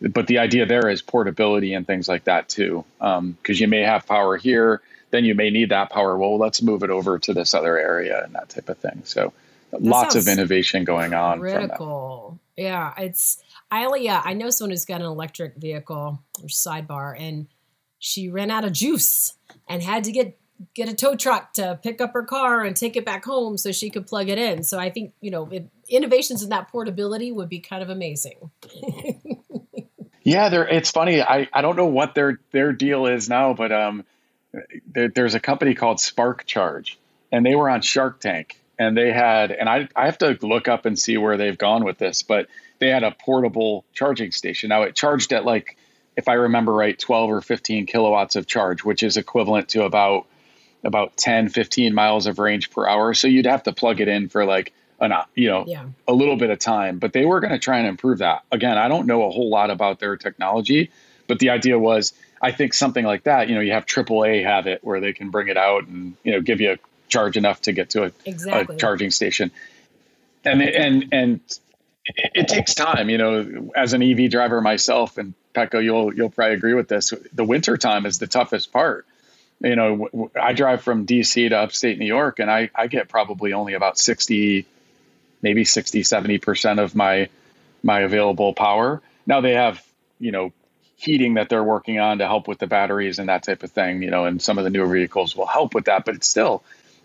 but 0.00 0.26
the 0.26 0.38
idea 0.38 0.66
there 0.66 0.88
is 0.88 1.02
portability 1.02 1.74
and 1.74 1.86
things 1.86 2.08
like 2.08 2.24
that 2.24 2.48
too, 2.48 2.84
because 2.98 3.18
um, 3.18 3.36
you 3.46 3.66
may 3.66 3.80
have 3.80 4.06
power 4.06 4.36
here, 4.36 4.82
then 5.10 5.24
you 5.24 5.34
may 5.34 5.50
need 5.50 5.70
that 5.70 5.90
power. 5.90 6.16
Well, 6.16 6.38
let's 6.38 6.62
move 6.62 6.82
it 6.82 6.90
over 6.90 7.18
to 7.20 7.32
this 7.32 7.54
other 7.54 7.78
area 7.78 8.22
and 8.22 8.34
that 8.34 8.50
type 8.50 8.68
of 8.68 8.78
thing. 8.78 9.02
So 9.04 9.32
that 9.70 9.82
lots 9.82 10.14
of 10.14 10.28
innovation 10.28 10.84
going 10.84 11.14
on. 11.14 11.40
Critical, 11.40 12.38
yeah. 12.56 12.92
It's 12.98 13.42
I 13.70 13.96
yeah, 13.96 14.22
I 14.24 14.34
know 14.34 14.50
someone 14.50 14.70
who's 14.70 14.84
got 14.84 15.00
an 15.00 15.06
electric 15.06 15.56
vehicle 15.56 16.22
or 16.42 16.48
sidebar, 16.48 17.14
and 17.18 17.48
she 17.98 18.28
ran 18.28 18.50
out 18.50 18.64
of 18.64 18.72
juice 18.72 19.34
and 19.68 19.82
had 19.82 20.04
to 20.04 20.12
get 20.12 20.38
get 20.74 20.88
a 20.88 20.94
tow 20.94 21.14
truck 21.14 21.52
to 21.54 21.78
pick 21.82 22.00
up 22.00 22.12
her 22.14 22.22
car 22.22 22.64
and 22.64 22.76
take 22.76 22.96
it 22.96 23.04
back 23.04 23.24
home 23.24 23.58
so 23.58 23.72
she 23.72 23.90
could 23.90 24.06
plug 24.06 24.28
it 24.28 24.38
in. 24.38 24.62
So 24.62 24.78
I 24.78 24.90
think 24.90 25.14
you 25.20 25.30
know 25.30 25.48
it, 25.50 25.68
innovations 25.88 26.42
in 26.42 26.50
that 26.50 26.68
portability 26.68 27.32
would 27.32 27.48
be 27.48 27.60
kind 27.60 27.82
of 27.82 27.90
amazing. 27.90 28.50
yeah. 30.22 30.48
It's 30.52 30.90
funny. 30.90 31.22
I 31.22 31.48
I 31.52 31.62
don't 31.62 31.76
know 31.76 31.86
what 31.86 32.14
their 32.14 32.40
their 32.52 32.72
deal 32.72 33.06
is 33.06 33.28
now, 33.28 33.52
but 33.52 33.72
um, 33.72 34.04
there, 34.86 35.08
there's 35.08 35.34
a 35.34 35.40
company 35.40 35.74
called 35.74 35.98
SparkCharge, 35.98 36.96
and 37.32 37.44
they 37.44 37.54
were 37.54 37.68
on 37.68 37.82
Shark 37.82 38.20
Tank, 38.20 38.58
and 38.78 38.96
they 38.96 39.12
had, 39.12 39.50
and 39.50 39.68
I 39.68 39.88
I 39.96 40.06
have 40.06 40.18
to 40.18 40.38
look 40.42 40.68
up 40.68 40.86
and 40.86 40.98
see 40.98 41.16
where 41.16 41.36
they've 41.36 41.58
gone 41.58 41.84
with 41.84 41.98
this, 41.98 42.22
but 42.22 42.46
they 42.78 42.88
had 42.88 43.04
a 43.04 43.10
portable 43.10 43.84
charging 43.92 44.32
station. 44.32 44.68
Now 44.68 44.82
it 44.82 44.94
charged 44.94 45.32
at 45.32 45.44
like, 45.44 45.76
if 46.16 46.28
I 46.28 46.34
remember 46.34 46.72
right, 46.72 46.98
12 46.98 47.30
or 47.30 47.40
15 47.40 47.86
kilowatts 47.86 48.36
of 48.36 48.46
charge, 48.46 48.84
which 48.84 49.02
is 49.02 49.16
equivalent 49.16 49.70
to 49.70 49.84
about 49.84 50.26
about 50.84 51.16
10, 51.16 51.48
15 51.48 51.94
miles 51.94 52.26
of 52.26 52.38
range 52.38 52.70
per 52.70 52.86
hour. 52.86 53.12
So 53.14 53.28
you'd 53.28 53.46
have 53.46 53.64
to 53.64 53.72
plug 53.72 54.00
it 54.00 54.08
in 54.08 54.28
for 54.28 54.44
like 54.44 54.72
an, 55.00 55.12
you 55.34 55.48
know, 55.48 55.64
yeah. 55.66 55.86
a 56.06 56.12
little 56.12 56.36
bit 56.36 56.50
of 56.50 56.58
time, 56.58 56.98
but 56.98 57.12
they 57.12 57.24
were 57.24 57.40
going 57.40 57.52
to 57.52 57.58
try 57.58 57.78
and 57.78 57.88
improve 57.88 58.18
that. 58.18 58.44
Again, 58.52 58.78
I 58.78 58.88
don't 58.88 59.06
know 59.06 59.26
a 59.26 59.30
whole 59.30 59.50
lot 59.50 59.70
about 59.70 59.98
their 59.98 60.16
technology, 60.16 60.90
but 61.26 61.38
the 61.38 61.50
idea 61.50 61.78
was, 61.78 62.12
I 62.40 62.52
think 62.52 62.74
something 62.74 63.04
like 63.04 63.24
that, 63.24 63.48
you 63.48 63.54
know, 63.54 63.60
you 63.60 63.72
have 63.72 63.86
AAA 63.86 64.44
have 64.44 64.66
it 64.66 64.84
where 64.84 65.00
they 65.00 65.12
can 65.12 65.30
bring 65.30 65.48
it 65.48 65.56
out 65.56 65.86
and, 65.86 66.14
you 66.22 66.32
know, 66.32 66.40
give 66.40 66.60
you 66.60 66.72
a 66.72 66.78
charge 67.08 67.36
enough 67.36 67.62
to 67.62 67.72
get 67.72 67.90
to 67.90 68.04
a, 68.04 68.12
exactly. 68.24 68.76
a 68.76 68.78
charging 68.78 69.10
station. 69.10 69.50
And, 70.44 70.62
and, 70.62 71.08
and 71.12 71.40
it, 72.06 72.32
it, 72.34 72.48
takes 72.48 72.74
time, 72.74 73.08
you 73.10 73.18
know, 73.18 73.70
as 73.74 73.92
an 73.92 74.02
EV 74.02 74.30
driver 74.30 74.60
myself 74.60 75.18
and 75.18 75.34
Petko, 75.54 75.82
you'll, 75.82 76.14
you'll 76.14 76.30
probably 76.30 76.54
agree 76.54 76.74
with 76.74 76.88
this. 76.88 77.12
The 77.32 77.44
winter 77.44 77.76
time 77.76 78.06
is 78.06 78.18
the 78.18 78.26
toughest 78.26 78.72
part 78.72 79.06
you 79.60 79.76
know, 79.76 80.30
I 80.40 80.52
drive 80.52 80.82
from 80.82 81.06
DC 81.06 81.48
to 81.48 81.58
upstate 81.58 81.98
New 81.98 82.06
York 82.06 82.38
and 82.38 82.50
I, 82.50 82.70
I 82.74 82.88
get 82.88 83.08
probably 83.08 83.52
only 83.52 83.74
about 83.74 83.98
60, 83.98 84.66
maybe 85.42 85.64
60, 85.64 86.02
70% 86.02 86.82
of 86.82 86.94
my, 86.94 87.28
my 87.82 88.00
available 88.00 88.52
power. 88.52 89.00
Now 89.26 89.40
they 89.40 89.54
have, 89.54 89.82
you 90.18 90.30
know, 90.30 90.52
heating 90.96 91.34
that 91.34 91.48
they're 91.48 91.64
working 91.64 91.98
on 91.98 92.18
to 92.18 92.26
help 92.26 92.48
with 92.48 92.58
the 92.58 92.66
batteries 92.66 93.18
and 93.18 93.28
that 93.28 93.42
type 93.42 93.62
of 93.62 93.70
thing, 93.70 94.02
you 94.02 94.10
know, 94.10 94.24
and 94.24 94.40
some 94.40 94.58
of 94.58 94.64
the 94.64 94.70
newer 94.70 94.86
vehicles 94.86 95.34
will 95.36 95.46
help 95.46 95.74
with 95.74 95.86
that, 95.86 96.04
but 96.04 96.14
it's 96.14 96.28
still, 96.28 96.62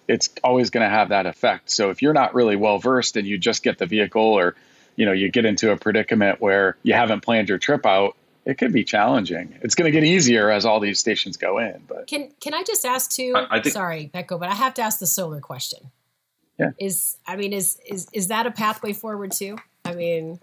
it's 0.07 0.29
always 0.43 0.69
going 0.69 0.83
to 0.83 0.89
have 0.89 1.09
that 1.09 1.25
effect. 1.25 1.69
So 1.69 1.89
if 1.89 2.01
you're 2.01 2.13
not 2.13 2.33
really 2.33 2.55
well 2.55 2.79
versed 2.79 3.15
and 3.17 3.27
you 3.27 3.37
just 3.37 3.63
get 3.63 3.77
the 3.77 3.85
vehicle 3.85 4.21
or, 4.21 4.55
you 4.95 5.05
know, 5.05 5.11
you 5.11 5.29
get 5.29 5.45
into 5.45 5.71
a 5.71 5.77
predicament 5.77 6.41
where 6.41 6.77
you 6.83 6.93
haven't 6.93 7.21
planned 7.21 7.49
your 7.49 7.57
trip 7.57 7.85
out, 7.85 8.15
it 8.45 8.57
could 8.57 8.73
be 8.73 8.83
challenging. 8.83 9.57
It's 9.61 9.75
going 9.75 9.85
to 9.85 9.91
get 9.91 10.03
easier 10.03 10.49
as 10.49 10.65
all 10.65 10.79
these 10.79 10.99
stations 10.99 11.37
go 11.37 11.59
in. 11.59 11.83
But 11.87 12.07
can 12.07 12.31
can 12.39 12.53
I 12.53 12.63
just 12.63 12.85
ask 12.85 13.11
too? 13.11 13.33
I, 13.35 13.57
I 13.57 13.61
think, 13.61 13.73
sorry, 13.73 14.09
Petko, 14.13 14.39
but 14.39 14.49
I 14.49 14.55
have 14.55 14.73
to 14.75 14.81
ask 14.81 14.99
the 14.99 15.07
solar 15.07 15.39
question. 15.39 15.91
Yeah. 16.57 16.71
Is 16.79 17.17
I 17.27 17.35
mean, 17.35 17.53
is 17.53 17.79
is 17.85 18.07
is 18.13 18.27
that 18.27 18.47
a 18.47 18.51
pathway 18.51 18.93
forward 18.93 19.31
too? 19.31 19.57
I 19.85 19.93
mean, 19.93 20.39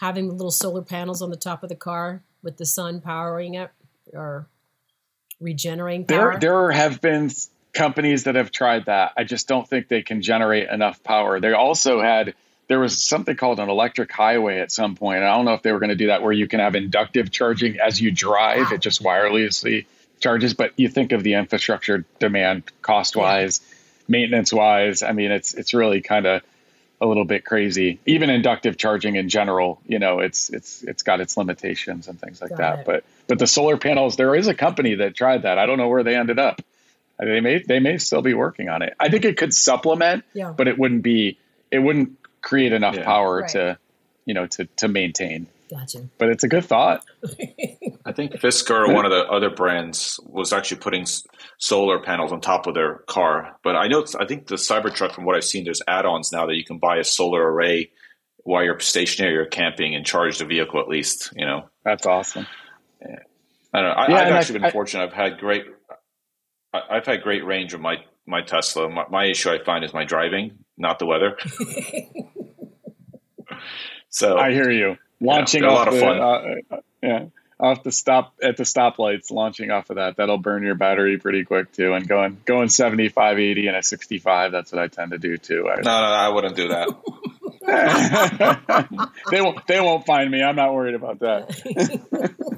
having 0.00 0.30
little 0.30 0.50
solar 0.50 0.82
panels 0.82 1.22
on 1.22 1.30
the 1.30 1.36
top 1.36 1.62
of 1.62 1.68
the 1.68 1.76
car 1.76 2.22
with 2.42 2.56
the 2.56 2.66
sun 2.66 3.00
powering 3.00 3.54
it 3.54 3.70
or 4.12 4.46
regenerating 5.40 6.04
power. 6.04 6.32
There 6.32 6.40
there 6.40 6.70
have 6.72 7.00
been 7.00 7.30
companies 7.72 8.24
that 8.24 8.34
have 8.34 8.50
tried 8.50 8.86
that. 8.86 9.12
I 9.16 9.24
just 9.24 9.46
don't 9.46 9.68
think 9.68 9.88
they 9.88 10.02
can 10.02 10.22
generate 10.22 10.68
enough 10.68 11.02
power. 11.02 11.40
They 11.40 11.52
also 11.52 12.00
had 12.00 12.34
there 12.68 12.78
was 12.78 13.02
something 13.02 13.34
called 13.34 13.60
an 13.60 13.68
electric 13.68 14.12
highway 14.12 14.60
at 14.60 14.70
some 14.70 14.94
point. 14.94 15.22
I 15.22 15.34
don't 15.34 15.46
know 15.46 15.54
if 15.54 15.62
they 15.62 15.72
were 15.72 15.78
going 15.78 15.88
to 15.88 15.96
do 15.96 16.08
that 16.08 16.22
where 16.22 16.32
you 16.32 16.46
can 16.46 16.60
have 16.60 16.74
inductive 16.74 17.30
charging 17.30 17.80
as 17.80 18.00
you 18.00 18.10
drive. 18.10 18.70
Wow. 18.70 18.74
It 18.74 18.80
just 18.82 19.02
wirelessly 19.02 19.86
charges, 20.20 20.54
but 20.54 20.72
you 20.76 20.88
think 20.88 21.12
of 21.12 21.22
the 21.22 21.34
infrastructure 21.34 22.04
demand 22.18 22.64
cost 22.82 23.16
wise, 23.16 23.60
yeah. 23.62 23.74
maintenance 24.08 24.52
wise. 24.52 25.02
I 25.02 25.12
mean, 25.12 25.32
it's 25.32 25.54
it's 25.54 25.72
really 25.72 26.02
kind 26.02 26.26
of 26.26 26.42
a 27.00 27.06
little 27.06 27.24
bit 27.24 27.44
crazy. 27.44 28.00
Even 28.04 28.28
inductive 28.28 28.76
charging 28.76 29.16
in 29.16 29.30
general, 29.30 29.80
you 29.86 29.98
know, 29.98 30.20
it's 30.20 30.50
it's 30.50 30.82
it's 30.82 31.02
got 31.02 31.20
its 31.20 31.36
limitations 31.36 32.06
and 32.06 32.20
things 32.20 32.42
like 32.42 32.50
got 32.50 32.58
that. 32.58 32.78
It. 32.80 32.86
But 32.86 33.04
but 33.28 33.38
the 33.38 33.46
solar 33.46 33.78
panels, 33.78 34.16
there 34.16 34.34
is 34.34 34.46
a 34.46 34.54
company 34.54 34.96
that 34.96 35.14
tried 35.14 35.42
that. 35.42 35.58
I 35.58 35.64
don't 35.64 35.78
know 35.78 35.88
where 35.88 36.02
they 36.02 36.16
ended 36.16 36.38
up. 36.38 36.60
They 37.18 37.40
may 37.40 37.62
they 37.62 37.80
may 37.80 37.96
still 37.98 38.22
be 38.22 38.34
working 38.34 38.68
on 38.68 38.82
it. 38.82 38.94
I 39.00 39.08
think 39.08 39.24
it 39.24 39.36
could 39.38 39.54
supplement, 39.54 40.24
yeah. 40.34 40.52
but 40.56 40.68
it 40.68 40.78
wouldn't 40.78 41.02
be 41.02 41.38
it 41.70 41.78
wouldn't 41.78 42.17
create 42.42 42.72
enough 42.72 42.96
yeah. 42.96 43.04
power 43.04 43.40
right. 43.40 43.50
to, 43.50 43.78
you 44.24 44.34
know, 44.34 44.46
to 44.46 44.64
to 44.76 44.88
maintain. 44.88 45.48
Gotcha. 45.70 46.08
But 46.18 46.30
it's 46.30 46.44
a 46.44 46.48
good 46.48 46.64
thought. 46.64 47.04
I 48.06 48.12
think 48.12 48.32
Fisker, 48.32 48.92
one 48.92 49.04
of 49.04 49.10
the 49.10 49.26
other 49.26 49.50
brands, 49.50 50.18
was 50.24 50.52
actually 50.52 50.78
putting 50.78 51.06
solar 51.58 51.98
panels 52.00 52.32
on 52.32 52.40
top 52.40 52.66
of 52.66 52.74
their 52.74 52.96
car. 53.06 53.56
But 53.62 53.76
I 53.76 53.86
know, 53.86 54.04
I 54.18 54.24
think 54.24 54.46
the 54.46 54.54
Cybertruck, 54.54 55.12
from 55.12 55.24
what 55.24 55.36
I've 55.36 55.44
seen, 55.44 55.64
there's 55.64 55.82
add-ons 55.86 56.32
now 56.32 56.46
that 56.46 56.54
you 56.54 56.64
can 56.64 56.78
buy 56.78 56.96
a 56.96 57.04
solar 57.04 57.52
array 57.52 57.90
while 58.44 58.64
you're 58.64 58.80
stationary 58.80 59.36
or 59.36 59.44
camping 59.44 59.94
and 59.94 60.06
charge 60.06 60.38
the 60.38 60.46
vehicle 60.46 60.80
at 60.80 60.88
least. 60.88 61.32
You 61.36 61.44
know, 61.44 61.68
that's 61.84 62.06
awesome. 62.06 62.46
Yeah. 63.00 63.16
I 63.74 63.82
don't 63.82 63.90
know. 63.90 64.16
I, 64.16 64.24
have 64.24 64.32
actually 64.32 64.54
I, 64.54 64.58
been 64.60 64.68
I, 64.68 64.70
fortunate. 64.70 65.04
I've 65.04 65.12
had 65.12 65.38
great. 65.38 65.66
I've 66.72 67.06
had 67.06 67.22
great 67.22 67.44
range 67.44 67.74
of 67.74 67.80
my 67.80 67.96
my 68.28 68.42
Tesla. 68.42 68.88
My, 68.88 69.06
my 69.10 69.24
issue 69.24 69.50
I 69.50 69.58
find 69.58 69.84
is 69.84 69.92
my 69.92 70.04
driving, 70.04 70.58
not 70.76 70.98
the 70.98 71.06
weather. 71.06 71.36
so 74.08 74.36
I 74.36 74.52
hear 74.52 74.70
you. 74.70 74.96
Launching 75.20 75.62
you 75.62 75.68
know, 75.68 75.74
off 75.74 75.90
the, 75.90 76.06
uh, 76.06 76.54
uh, 76.70 76.80
yeah, 77.02 77.24
off 77.58 77.82
the 77.82 77.90
stop 77.90 78.34
at 78.42 78.56
the 78.56 78.62
stoplights, 78.62 79.32
launching 79.32 79.70
off 79.70 79.90
of 79.90 79.96
that, 79.96 80.16
that'll 80.16 80.38
burn 80.38 80.62
your 80.62 80.76
battery 80.76 81.18
pretty 81.18 81.44
quick 81.44 81.72
too. 81.72 81.94
And 81.94 82.06
going 82.06 82.40
going 82.44 82.68
75, 82.68 83.38
80 83.38 83.66
and 83.66 83.76
a 83.76 83.82
65, 83.82 84.52
that's 84.52 84.70
what 84.72 84.80
I 84.80 84.86
tend 84.86 85.10
to 85.10 85.18
do 85.18 85.36
too. 85.38 85.68
I, 85.68 85.76
no, 85.76 85.82
no, 85.82 85.90
I 85.90 86.28
wouldn't 86.28 86.54
do 86.54 86.68
that. 86.68 86.88
they 89.30 89.40
won't 89.40 89.66
they 89.66 89.80
won't 89.80 90.06
find 90.06 90.30
me. 90.30 90.42
I'm 90.42 90.56
not 90.56 90.72
worried 90.72 90.94
about 90.94 91.18
that. 91.20 92.57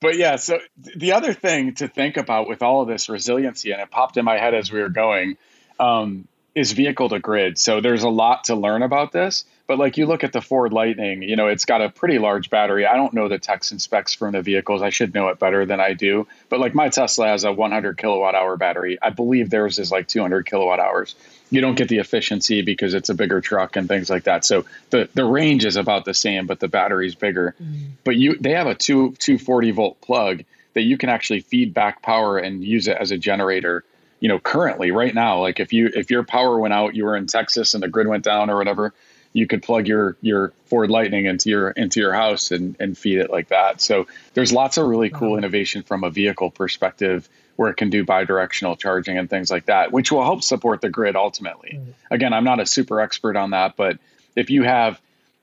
but 0.00 0.16
yeah, 0.16 0.36
so 0.36 0.58
the 0.76 1.12
other 1.12 1.32
thing 1.32 1.74
to 1.76 1.88
think 1.88 2.16
about 2.16 2.48
with 2.48 2.62
all 2.62 2.82
of 2.82 2.88
this 2.88 3.08
resiliency, 3.08 3.72
and 3.72 3.80
it 3.80 3.90
popped 3.90 4.16
in 4.16 4.24
my 4.24 4.38
head 4.38 4.54
as 4.54 4.70
we 4.70 4.80
were 4.80 4.88
going, 4.88 5.36
um, 5.80 6.28
is 6.56 6.72
vehicle 6.72 7.10
to 7.10 7.18
grid. 7.18 7.58
So 7.58 7.82
there's 7.82 8.02
a 8.02 8.08
lot 8.08 8.44
to 8.44 8.56
learn 8.56 8.82
about 8.82 9.12
this. 9.12 9.44
But 9.66 9.78
like 9.78 9.98
you 9.98 10.06
look 10.06 10.24
at 10.24 10.32
the 10.32 10.40
Ford 10.40 10.72
Lightning, 10.72 11.22
you 11.22 11.36
know, 11.36 11.48
it's 11.48 11.66
got 11.66 11.82
a 11.82 11.90
pretty 11.90 12.18
large 12.18 12.48
battery. 12.48 12.86
I 12.86 12.94
don't 12.94 13.12
know 13.12 13.28
the 13.28 13.38
text 13.38 13.72
and 13.72 13.82
specs 13.82 14.14
from 14.14 14.32
the 14.32 14.40
vehicles. 14.40 14.80
I 14.80 14.88
should 14.88 15.12
know 15.12 15.28
it 15.28 15.38
better 15.38 15.66
than 15.66 15.80
I 15.80 15.92
do. 15.92 16.26
But 16.48 16.60
like 16.60 16.74
my 16.74 16.88
Tesla 16.88 17.26
has 17.26 17.44
a 17.44 17.52
100 17.52 17.98
kilowatt 17.98 18.34
hour 18.34 18.56
battery. 18.56 18.96
I 19.02 19.10
believe 19.10 19.50
theirs 19.50 19.78
is 19.78 19.90
like 19.90 20.08
200 20.08 20.46
kilowatt 20.46 20.80
hours. 20.80 21.14
You 21.50 21.60
don't 21.60 21.74
get 21.74 21.88
the 21.88 21.98
efficiency 21.98 22.62
because 22.62 22.94
it's 22.94 23.10
a 23.10 23.14
bigger 23.14 23.40
truck 23.42 23.76
and 23.76 23.86
things 23.86 24.08
like 24.08 24.24
that. 24.24 24.44
So 24.44 24.64
the 24.90 25.10
the 25.12 25.24
range 25.24 25.64
is 25.66 25.76
about 25.76 26.04
the 26.06 26.14
same, 26.14 26.46
but 26.46 26.58
the 26.58 26.68
battery's 26.68 27.14
bigger. 27.14 27.54
Mm. 27.62 27.90
But 28.02 28.16
you 28.16 28.38
they 28.38 28.52
have 28.52 28.66
a 28.66 28.74
two 28.74 29.12
240 29.18 29.72
volt 29.72 30.00
plug 30.00 30.44
that 30.74 30.82
you 30.82 30.96
can 30.96 31.10
actually 31.10 31.40
feed 31.40 31.74
back 31.74 32.02
power 32.02 32.38
and 32.38 32.64
use 32.64 32.88
it 32.88 32.96
as 32.98 33.10
a 33.10 33.18
generator 33.18 33.84
you 34.20 34.28
know 34.28 34.38
currently 34.38 34.90
right 34.90 35.14
now 35.14 35.40
like 35.40 35.60
if 35.60 35.72
you 35.72 35.90
if 35.94 36.10
your 36.10 36.24
power 36.24 36.58
went 36.58 36.74
out 36.74 36.94
you 36.94 37.04
were 37.04 37.16
in 37.16 37.26
texas 37.26 37.74
and 37.74 37.82
the 37.82 37.88
grid 37.88 38.06
went 38.06 38.24
down 38.24 38.50
or 38.50 38.56
whatever 38.56 38.92
you 39.36 39.46
could 39.46 39.62
plug 39.62 39.86
your 39.86 40.16
your 40.22 40.54
Ford 40.64 40.90
Lightning 40.90 41.26
into 41.26 41.50
your 41.50 41.70
into 41.70 42.00
your 42.00 42.14
house 42.14 42.50
and 42.52 42.74
and 42.80 42.96
feed 42.96 43.18
it 43.18 43.30
like 43.30 43.48
that. 43.48 43.82
So 43.82 44.06
there's 44.32 44.50
lots 44.50 44.78
of 44.78 44.86
really 44.86 45.10
cool 45.10 45.32
uh-huh. 45.32 45.38
innovation 45.38 45.82
from 45.82 46.04
a 46.04 46.10
vehicle 46.10 46.50
perspective 46.50 47.28
where 47.56 47.70
it 47.70 47.76
can 47.76 47.90
do 47.90 48.04
bidirectional 48.04 48.78
charging 48.78 49.18
and 49.18 49.28
things 49.28 49.50
like 49.50 49.66
that, 49.66 49.92
which 49.92 50.10
will 50.10 50.24
help 50.24 50.42
support 50.42 50.80
the 50.80 50.88
grid 50.88 51.16
ultimately. 51.16 51.78
Again, 52.10 52.32
I'm 52.32 52.44
not 52.44 52.60
a 52.60 52.66
super 52.66 53.00
expert 53.00 53.36
on 53.36 53.50
that, 53.50 53.76
but 53.76 53.98
if 54.34 54.48
you 54.48 54.62
have, 54.62 55.00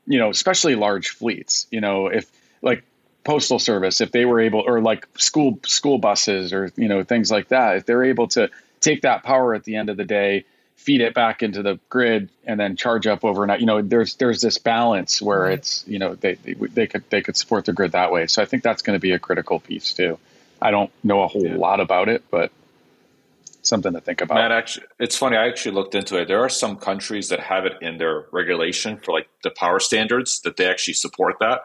you 0.07 0.17
know, 0.17 0.29
especially 0.31 0.73
large 0.75 1.09
fleets, 1.09 1.67
you 1.69 1.81
know, 1.81 2.07
if 2.07 2.29
like 2.63 2.83
postal 3.23 3.59
service, 3.59 4.01
if 4.01 4.11
they 4.11 4.25
were 4.25 4.39
able, 4.39 4.61
or 4.65 4.81
like 4.81 5.07
school 5.17 5.59
school 5.65 5.97
buses, 5.97 6.53
or 6.53 6.71
you 6.75 6.87
know 6.87 7.03
things 7.03 7.31
like 7.31 7.49
that, 7.49 7.77
if 7.77 7.85
they're 7.85 8.03
able 8.03 8.27
to 8.29 8.49
take 8.81 9.01
that 9.01 9.23
power 9.23 9.53
at 9.53 9.63
the 9.63 9.75
end 9.75 9.89
of 9.89 9.97
the 9.97 10.05
day 10.05 10.45
feed 10.83 10.99
it 10.99 11.13
back 11.13 11.41
into 11.41 11.63
the 11.63 11.79
grid 11.89 12.29
and 12.45 12.59
then 12.59 12.75
charge 12.75 13.07
up 13.07 13.23
overnight. 13.23 13.61
You 13.61 13.65
know, 13.65 13.81
there's 13.81 14.15
there's 14.15 14.41
this 14.41 14.57
balance 14.57 15.21
where 15.21 15.49
it's 15.49 15.85
you 15.87 15.97
know 15.97 16.15
they, 16.15 16.35
they, 16.35 16.53
they 16.53 16.87
could 16.87 17.09
they 17.09 17.21
could 17.21 17.37
support 17.37 17.65
the 17.65 17.73
grid 17.73 17.93
that 17.93 18.11
way. 18.11 18.27
So 18.27 18.41
I 18.41 18.45
think 18.45 18.63
that's 18.63 18.81
going 18.81 18.95
to 18.95 18.99
be 18.99 19.11
a 19.11 19.19
critical 19.19 19.59
piece 19.59 19.93
too. 19.93 20.19
I 20.61 20.71
don't 20.71 20.91
know 21.03 21.23
a 21.23 21.27
whole 21.27 21.45
yeah. 21.45 21.55
lot 21.55 21.79
about 21.79 22.09
it, 22.09 22.23
but 22.29 22.51
something 23.61 23.93
to 23.93 24.01
think 24.01 24.21
about. 24.21 24.35
Matt, 24.35 24.51
actually, 24.51 24.85
it's 24.99 25.15
funny. 25.15 25.37
I 25.37 25.47
actually 25.47 25.75
looked 25.75 25.95
into 25.95 26.19
it. 26.19 26.27
There 26.27 26.41
are 26.41 26.49
some 26.49 26.75
countries 26.75 27.29
that 27.29 27.39
have 27.39 27.65
it 27.65 27.73
in 27.81 27.97
their 27.97 28.25
regulation 28.31 28.97
for 28.97 29.13
like 29.13 29.29
the 29.43 29.51
power 29.51 29.79
standards 29.79 30.41
that 30.41 30.57
they 30.57 30.67
actually 30.69 30.95
support 30.95 31.37
that. 31.39 31.61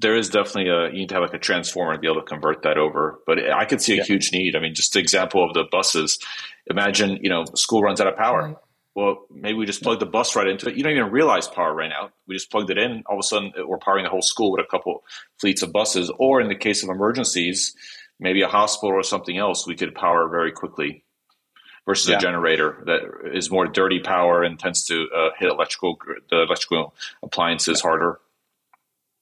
There 0.00 0.16
is 0.16 0.28
definitely 0.28 0.68
a 0.70 0.86
you 0.86 1.00
need 1.00 1.08
to 1.10 1.14
have 1.14 1.22
like 1.22 1.34
a 1.34 1.38
transformer 1.38 1.94
to 1.94 1.98
be 1.98 2.08
able 2.08 2.20
to 2.20 2.26
convert 2.26 2.62
that 2.62 2.78
over. 2.78 3.20
But 3.26 3.50
I 3.50 3.64
could 3.64 3.80
see 3.80 3.94
a 3.94 3.96
yeah. 3.96 4.04
huge 4.04 4.32
need. 4.32 4.56
I 4.56 4.60
mean, 4.60 4.74
just 4.74 4.92
the 4.92 4.98
example 4.98 5.44
of 5.44 5.54
the 5.54 5.64
buses 5.70 6.18
imagine 6.66 7.18
you 7.22 7.28
know 7.28 7.44
school 7.54 7.82
runs 7.82 8.00
out 8.00 8.06
of 8.06 8.16
power 8.16 8.48
right. 8.48 8.56
well 8.94 9.26
maybe 9.30 9.54
we 9.54 9.66
just 9.66 9.82
plug 9.82 10.00
the 10.00 10.06
bus 10.06 10.34
right 10.36 10.46
into 10.46 10.68
it 10.68 10.76
you 10.76 10.82
don't 10.82 10.92
even 10.92 11.10
realize 11.10 11.48
power 11.48 11.74
ran 11.74 11.92
out 11.92 12.12
we 12.26 12.34
just 12.34 12.50
plugged 12.50 12.70
it 12.70 12.78
in 12.78 13.02
all 13.06 13.16
of 13.16 13.20
a 13.20 13.22
sudden 13.22 13.52
we're 13.66 13.78
powering 13.78 14.04
the 14.04 14.10
whole 14.10 14.22
school 14.22 14.52
with 14.52 14.60
a 14.60 14.70
couple 14.70 15.04
fleets 15.38 15.62
of 15.62 15.72
buses 15.72 16.10
or 16.18 16.40
in 16.40 16.48
the 16.48 16.54
case 16.54 16.82
of 16.82 16.88
emergencies 16.88 17.74
maybe 18.18 18.42
a 18.42 18.48
hospital 18.48 18.94
or 18.94 19.02
something 19.02 19.38
else 19.38 19.66
we 19.66 19.76
could 19.76 19.94
power 19.94 20.28
very 20.28 20.52
quickly 20.52 21.04
versus 21.86 22.08
yeah. 22.08 22.16
a 22.16 22.20
generator 22.20 22.82
that 22.86 23.00
is 23.34 23.50
more 23.50 23.66
dirty 23.66 24.00
power 24.00 24.42
and 24.42 24.58
tends 24.58 24.84
to 24.84 25.06
uh, 25.14 25.28
hit 25.38 25.50
electrical 25.50 25.98
the 26.30 26.42
electrical 26.42 26.94
appliances 27.22 27.80
yeah. 27.80 27.88
harder 27.88 28.20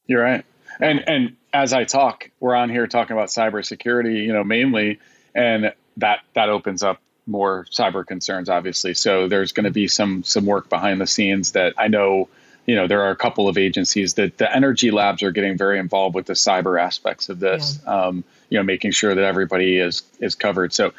you're 0.06 0.22
right 0.22 0.44
and 0.80 1.08
and 1.08 1.36
as 1.52 1.72
i 1.72 1.84
talk 1.84 2.30
we're 2.40 2.54
on 2.54 2.70
here 2.70 2.86
talking 2.86 3.16
about 3.16 3.28
cybersecurity 3.28 4.24
you 4.24 4.32
know 4.32 4.44
mainly 4.44 4.98
and 5.34 5.72
that 5.96 6.20
that 6.34 6.48
opens 6.48 6.82
up 6.82 7.00
more 7.26 7.66
cyber 7.70 8.06
concerns, 8.06 8.48
obviously. 8.48 8.94
So 8.94 9.28
there's 9.28 9.52
going 9.52 9.64
to 9.64 9.70
be 9.70 9.88
some 9.88 10.22
some 10.24 10.46
work 10.46 10.68
behind 10.68 11.00
the 11.00 11.06
scenes 11.06 11.52
that 11.52 11.74
I 11.78 11.88
know. 11.88 12.28
You 12.66 12.76
know, 12.76 12.86
there 12.86 13.02
are 13.02 13.10
a 13.10 13.16
couple 13.16 13.48
of 13.48 13.58
agencies 13.58 14.14
that 14.14 14.38
the 14.38 14.54
energy 14.54 14.92
labs 14.92 15.22
are 15.24 15.32
getting 15.32 15.58
very 15.58 15.80
involved 15.80 16.14
with 16.14 16.26
the 16.26 16.34
cyber 16.34 16.80
aspects 16.80 17.28
of 17.28 17.40
this. 17.40 17.80
Yeah. 17.84 17.92
Um, 17.92 18.24
you 18.50 18.58
know, 18.58 18.62
making 18.62 18.92
sure 18.92 19.14
that 19.14 19.24
everybody 19.24 19.78
is 19.78 20.02
is 20.20 20.34
covered. 20.34 20.72
So 20.72 20.92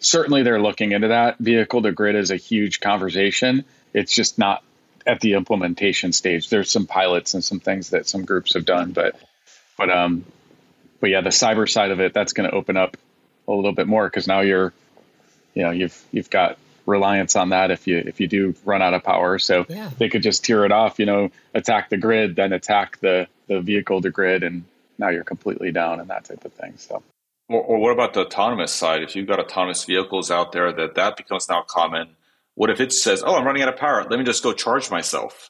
certainly 0.00 0.42
they're 0.42 0.60
looking 0.60 0.92
into 0.92 1.08
that. 1.08 1.38
Vehicle 1.38 1.82
to 1.82 1.92
grid 1.92 2.14
is 2.14 2.30
a 2.30 2.36
huge 2.36 2.80
conversation. 2.80 3.64
It's 3.92 4.12
just 4.12 4.38
not 4.38 4.62
at 5.08 5.20
the 5.20 5.32
implementation 5.32 6.12
stage. 6.12 6.50
There's 6.50 6.70
some 6.70 6.86
pilots 6.86 7.34
and 7.34 7.42
some 7.42 7.58
things 7.58 7.90
that 7.90 8.06
some 8.06 8.24
groups 8.24 8.54
have 8.54 8.66
done, 8.66 8.92
but 8.92 9.18
but 9.76 9.90
um, 9.90 10.24
but 11.00 11.10
yeah, 11.10 11.22
the 11.22 11.30
cyber 11.30 11.68
side 11.68 11.90
of 11.90 12.00
it 12.00 12.12
that's 12.12 12.34
going 12.34 12.48
to 12.48 12.54
open 12.54 12.76
up 12.76 12.96
a 13.48 13.52
little 13.52 13.72
bit 13.72 13.86
more 13.86 14.06
because 14.06 14.26
now 14.26 14.40
you're 14.40 14.72
you 15.54 15.62
know 15.62 15.70
you've 15.70 16.00
you've 16.12 16.30
got 16.30 16.58
reliance 16.84 17.36
on 17.36 17.50
that 17.50 17.70
if 17.70 17.86
you 17.86 17.98
if 17.98 18.20
you 18.20 18.28
do 18.28 18.54
run 18.64 18.82
out 18.82 18.94
of 18.94 19.02
power. 19.02 19.38
So 19.38 19.64
yeah. 19.68 19.90
they 19.98 20.10
could 20.10 20.22
just 20.22 20.44
tear 20.44 20.64
it 20.66 20.72
off, 20.72 20.98
you 20.98 21.06
know, 21.06 21.30
attack 21.54 21.88
the 21.88 21.96
grid, 21.96 22.36
then 22.36 22.52
attack 22.52 23.00
the 23.00 23.26
the 23.46 23.60
vehicle 23.60 24.02
to 24.02 24.10
grid, 24.10 24.42
and 24.42 24.64
now 24.98 25.08
you're 25.08 25.24
completely 25.24 25.72
down 25.72 26.00
and 26.00 26.10
that 26.10 26.26
type 26.26 26.44
of 26.44 26.52
thing. 26.52 26.74
So. 26.76 27.02
Or, 27.48 27.62
or 27.62 27.78
what 27.78 27.92
about 27.92 28.12
the 28.12 28.20
autonomous 28.20 28.72
side? 28.72 29.02
If 29.02 29.16
you've 29.16 29.26
got 29.26 29.40
autonomous 29.40 29.84
vehicles 29.84 30.30
out 30.30 30.52
there, 30.52 30.70
that 30.70 30.96
that 30.96 31.16
becomes 31.16 31.48
now 31.48 31.62
common. 31.62 32.08
What 32.58 32.70
if 32.70 32.80
it 32.80 32.92
says, 32.92 33.22
"Oh, 33.24 33.36
I'm 33.36 33.44
running 33.44 33.62
out 33.62 33.68
of 33.68 33.76
power. 33.76 34.04
Let 34.10 34.18
me 34.18 34.24
just 34.24 34.42
go 34.42 34.52
charge 34.52 34.90
myself," 34.90 35.48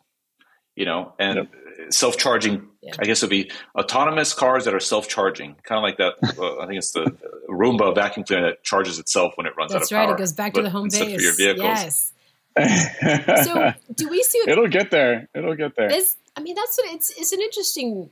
you 0.77 0.85
know, 0.85 1.14
and 1.18 1.37
yep. 1.37 1.92
self-charging 1.92 2.68
yeah. 2.83 2.92
i 2.99 3.05
guess 3.05 3.23
it 3.23 3.27
would 3.27 3.31
be 3.31 3.51
autonomous 3.75 4.35
cars 4.35 4.64
that 4.64 4.75
are 4.75 4.81
self-charging 4.81 5.55
kind 5.62 5.79
of 5.79 5.83
like 5.83 5.97
that 5.97 6.14
uh, 6.38 6.59
i 6.59 6.66
think 6.66 6.77
it's 6.77 6.92
the 6.92 7.11
roomba 7.49 7.94
vacuum 7.94 8.25
cleaner 8.25 8.51
that 8.51 8.62
charges 8.62 8.99
itself 8.99 9.33
when 9.37 9.47
it 9.47 9.55
runs 9.57 9.73
that's 9.73 9.90
out 9.90 9.97
of 9.97 9.99
right. 9.99 10.07
Power, 10.07 10.14
it 10.16 10.18
goes 10.18 10.33
back 10.33 10.53
to 10.55 10.62
the 10.62 10.71
home 10.71 10.88
base 10.90 11.14
for 11.14 11.21
your 11.21 11.35
vehicles. 11.35 11.64
Yes. 11.64 12.12
So 13.44 13.73
do 13.94 14.09
we 14.09 14.21
see 14.25 14.42
it'll 14.49 14.66
get 14.66 14.90
there. 14.90 15.29
It'll 15.33 15.55
get 15.55 15.77
there. 15.77 15.92
Is, 15.92 16.16
i 16.37 16.40
mean 16.40 16.57
that's 16.57 16.77
what 16.77 16.92
it's 16.92 17.11
it's 17.11 17.33
an 17.33 17.40
interesting 17.40 18.11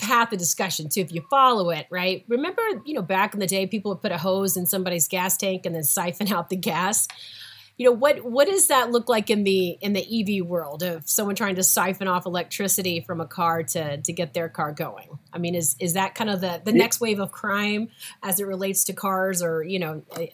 path 0.00 0.32
of 0.32 0.38
discussion 0.38 0.88
too 0.88 1.00
if 1.00 1.12
you 1.12 1.22
follow 1.28 1.70
it 1.70 1.86
right? 1.90 2.24
Remember 2.28 2.62
you 2.84 2.94
know 2.94 3.02
back 3.02 3.34
in 3.34 3.40
the 3.40 3.46
day 3.46 3.66
people 3.66 3.90
would 3.90 4.00
put 4.00 4.12
a 4.12 4.18
hose 4.18 4.56
in 4.56 4.66
somebody's 4.66 5.08
gas 5.08 5.36
tank 5.36 5.66
and 5.66 5.74
then 5.74 5.82
siphon 5.82 6.32
out 6.32 6.48
the 6.48 6.56
gas 6.56 7.08
you 7.78 7.86
know 7.86 7.92
what 7.92 8.22
what 8.22 8.46
does 8.48 8.68
that 8.68 8.90
look 8.90 9.08
like 9.08 9.30
in 9.30 9.44
the 9.44 9.78
in 9.80 9.92
the 9.92 10.40
EV 10.40 10.46
world 10.46 10.82
of 10.82 11.08
someone 11.08 11.34
trying 11.34 11.56
to 11.56 11.62
siphon 11.62 12.06
off 12.06 12.26
electricity 12.26 13.00
from 13.00 13.20
a 13.20 13.26
car 13.26 13.62
to 13.62 13.96
to 13.96 14.12
get 14.12 14.34
their 14.34 14.48
car 14.48 14.72
going? 14.72 15.18
I 15.32 15.38
mean, 15.38 15.54
is 15.54 15.76
is 15.80 15.94
that 15.94 16.14
kind 16.14 16.30
of 16.30 16.40
the 16.40 16.60
the 16.64 16.72
next 16.72 17.00
wave 17.00 17.18
of 17.18 17.32
crime 17.32 17.88
as 18.22 18.40
it 18.40 18.46
relates 18.46 18.84
to 18.84 18.92
cars, 18.92 19.42
or 19.42 19.62
you 19.62 19.78
know, 19.78 20.02
I, 20.14 20.30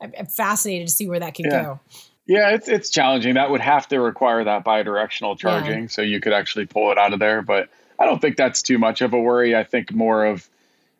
am 0.00 0.26
fascinated 0.26 0.88
to 0.88 0.92
see 0.92 1.08
where 1.08 1.20
that 1.20 1.34
can 1.34 1.46
yeah. 1.46 1.62
go. 1.62 1.80
Yeah, 2.26 2.50
it's 2.50 2.68
it's 2.68 2.90
challenging. 2.90 3.34
That 3.34 3.50
would 3.50 3.60
have 3.60 3.88
to 3.88 4.00
require 4.00 4.44
that 4.44 4.64
bidirectional 4.64 5.36
charging, 5.36 5.82
yeah. 5.82 5.88
so 5.88 6.02
you 6.02 6.20
could 6.20 6.32
actually 6.32 6.66
pull 6.66 6.92
it 6.92 6.98
out 6.98 7.12
of 7.12 7.18
there. 7.18 7.42
But 7.42 7.68
I 7.98 8.06
don't 8.06 8.20
think 8.20 8.36
that's 8.36 8.62
too 8.62 8.78
much 8.78 9.00
of 9.00 9.12
a 9.12 9.18
worry. 9.18 9.56
I 9.56 9.64
think 9.64 9.92
more 9.92 10.24
of 10.24 10.48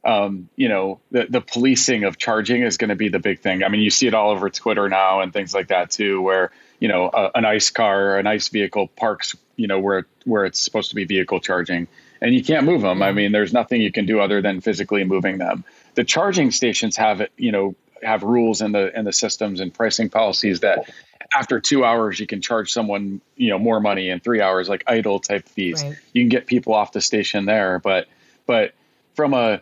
um, 0.05 0.49
you 0.57 0.69
know, 0.69 1.01
the, 1.11 1.27
the 1.29 1.41
policing 1.41 2.05
of 2.05 2.17
charging 2.17 2.63
is 2.63 2.77
going 2.77 2.89
to 2.89 2.97
be 2.97 3.09
the 3.09 3.19
big 3.19 3.41
thing. 3.41 3.63
I 3.63 3.69
mean, 3.69 3.83
you 3.83 3.91
see 3.91 4.07
it 4.07 4.15
all 4.15 4.31
over 4.31 4.49
Twitter 4.49 4.89
now 4.89 5.21
and 5.21 5.33
things 5.33 5.53
like 5.53 5.69
that 5.69 5.91
too, 5.91 6.23
where, 6.23 6.53
you 6.79 6.89
know, 6.89 7.11
a, 7.13 7.31
an 7.35 7.45
ICE 7.45 7.71
car 7.71 8.13
or 8.13 8.19
an 8.19 8.27
ICE 8.27 8.49
vehicle 8.49 8.89
parks, 8.89 9.37
you 9.57 9.67
know, 9.67 9.79
where, 9.79 10.07
where 10.25 10.47
it's 10.47 10.59
supposed 10.59 10.91
to 10.91 10.97
be 10.97 11.05
vehicle 11.05 11.41
charging 11.41 11.87
and 12.23 12.35
you 12.35 12.43
can't 12.43 12.65
move 12.65 12.81
them. 12.81 13.03
I 13.03 13.13
mean, 13.13 13.33
there's 13.33 13.53
nothing 13.53 13.83
you 13.83 13.93
can 13.93 14.07
do 14.07 14.21
other 14.21 14.41
than 14.41 14.61
physically 14.61 15.05
moving 15.05 15.39
them. 15.39 15.65
The 15.95 16.05
charging 16.05 16.51
stations 16.51 16.97
have, 16.97 17.27
you 17.37 17.53
know, 17.53 17.75
have 18.03 18.23
rules 18.23 18.63
in 18.63 18.73
the, 18.73 18.97
in 18.99 19.05
the 19.05 19.13
systems 19.13 19.61
and 19.61 19.73
pricing 19.73 20.09
policies 20.09 20.61
that 20.61 20.91
after 21.35 21.61
two 21.61 21.85
hours, 21.85 22.19
you 22.19 22.27
can 22.27 22.41
charge 22.41 22.73
someone, 22.73 23.21
you 23.37 23.51
know, 23.51 23.59
more 23.59 23.81
money 23.81 24.09
and 24.09 24.25
three 24.25 24.41
hours, 24.41 24.69
like 24.69 24.85
idle 24.87 25.21
type 25.21 25.47
fees. 25.49 25.83
Right. 25.85 25.97
You 26.15 26.23
can 26.23 26.31
get 26.31 26.47
people 26.47 26.73
off 26.73 26.93
the 26.93 27.03
station 27.03 27.45
there, 27.45 27.79
but, 27.79 28.09
but 28.47 28.73
from 29.15 29.35
a, 29.35 29.61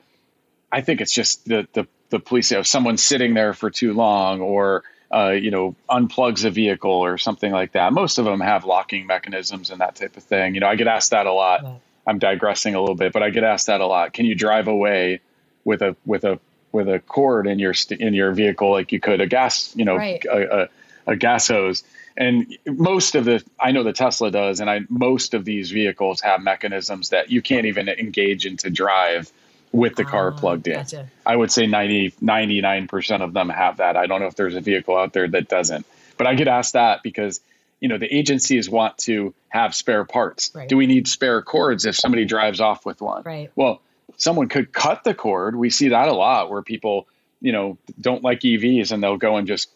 I 0.71 0.81
think 0.83 1.01
it's 1.01 1.13
just 1.13 1.45
the 1.47 1.67
the 1.73 1.87
the 2.11 2.19
police. 2.19 2.53
If 2.53 2.67
someone's 2.67 3.03
sitting 3.03 3.35
there 3.35 3.55
for 3.55 3.71
too 3.71 3.93
long, 3.93 4.41
or 4.41 4.85
uh, 5.13 5.31
you 5.31 5.51
know, 5.51 5.75
unplugs 5.89 6.45
a 6.45 6.51
vehicle 6.51 6.91
or 6.91 7.17
something 7.19 7.51
like 7.51 7.73
that. 7.73 7.93
Most 7.93 8.19
of 8.19 8.25
them 8.25 8.41
have 8.41 8.65
locking 8.65 9.07
mechanisms 9.07 9.71
and 9.71 9.81
that 9.81 9.97
type 9.97 10.17
of 10.17 10.23
thing. 10.23 10.55
You 10.55 10.61
know, 10.61 10.69
I 10.69 10.77
get 10.77 10.87
asked 10.87 11.11
that 11.13 11.27
a 11.27 11.33
lot. 11.33 11.63
Right. 11.63 11.81
I'm 12.07 12.19
digressing 12.19 12.75
a 12.75 12.81
little 12.81 12.95
bit, 12.95 13.13
but 13.13 13.23
I 13.23 13.31
get 13.31 13.45
asked 13.45 13.67
that 13.67 13.81
a 13.81 13.87
lot. 13.87 14.13
Can 14.13 14.27
you 14.27 14.35
drive 14.35 14.69
away 14.69 15.21
with 15.65 15.83
a 15.83 15.97
with 16.05 16.25
a 16.25 16.39
with 16.73 16.89
a 16.89 16.99
cord 17.01 17.47
in 17.47 17.59
your 17.59 17.75
in 17.91 18.15
your 18.15 18.33
vehicle 18.33 18.71
like 18.71 18.93
you 18.93 19.01
could 19.01 19.21
a 19.21 19.27
gas, 19.27 19.75
you 19.77 19.85
know, 19.85 19.97
right. 19.97 20.25
a, 20.25 20.63
a, 20.63 20.69
a 21.13 21.17
gas 21.17 21.49
hose? 21.49 21.85
And 22.17 22.59
most 22.67 23.15
of 23.15 23.25
the, 23.25 23.45
I 23.61 23.71
know 23.71 23.85
the 23.85 23.93
Tesla 23.93 24.31
does, 24.31 24.61
and 24.61 24.69
I 24.69 24.81
most 24.89 25.35
of 25.35 25.45
these 25.45 25.71
vehicles 25.71 26.21
have 26.23 26.43
mechanisms 26.43 27.11
that 27.11 27.31
you 27.31 27.41
can't 27.41 27.67
even 27.67 27.89
engage 27.89 28.45
into 28.45 28.71
drive 28.71 29.33
with 29.73 29.97
the 29.97 30.05
car 30.05 30.33
ah, 30.35 30.39
plugged 30.39 30.67
in. 30.67 30.75
Gotcha. 30.75 31.09
I 31.27 31.37
would 31.37 31.53
say 31.53 31.67
90, 31.67 32.13
99% 32.23 33.21
of 33.23 33.33
them 33.33 33.49
have 33.49 33.79
that. 33.79 33.97
I 33.97 34.07
don't 34.07 34.21
know 34.21 34.27
if 34.27 34.35
there's 34.35 34.55
a 34.55 34.61
vehicle 34.61 34.97
out 34.97 35.13
there 35.13 35.29
that 35.29 35.49
doesn't. 35.49 35.87
But 36.17 36.27
I 36.27 36.35
get 36.35 36.49
asked 36.49 36.73
that 36.73 37.03
because, 37.03 37.41
you 37.81 37.89
know, 37.89 37.99
the 37.99 38.13
agencies 38.13 38.69
want 38.69 38.99
to 38.99 39.35
have 39.49 39.75
spare 39.75 40.05
parts. 40.05 40.51
Right. 40.55 40.69
Do 40.69 40.77
we 40.77 40.87
need 40.87 41.07
spare 41.07 41.43
cords 41.43 41.85
if 41.85 41.97
somebody 41.97 42.25
drives 42.25 42.61
off 42.61 42.85
with 42.87 43.01
one? 43.01 43.23
Right. 43.25 43.51
Well, 43.55 43.81
someone 44.17 44.49
could 44.49 44.73
cut 44.73 45.05
the 45.05 45.15
cord. 45.15 45.55
We 45.55 45.71
see 45.71 45.89
that 45.89 46.09
a 46.09 46.13
lot 46.13 46.51
where 46.51 46.63
people, 46.63 47.07
you 47.41 47.53
know, 47.53 47.79
don't 48.01 48.23
like 48.23 48.41
EVs 48.41 48.91
and 48.91 49.03
they'll 49.03 49.17
go 49.17 49.37
and 49.37 49.47
just 49.47 49.69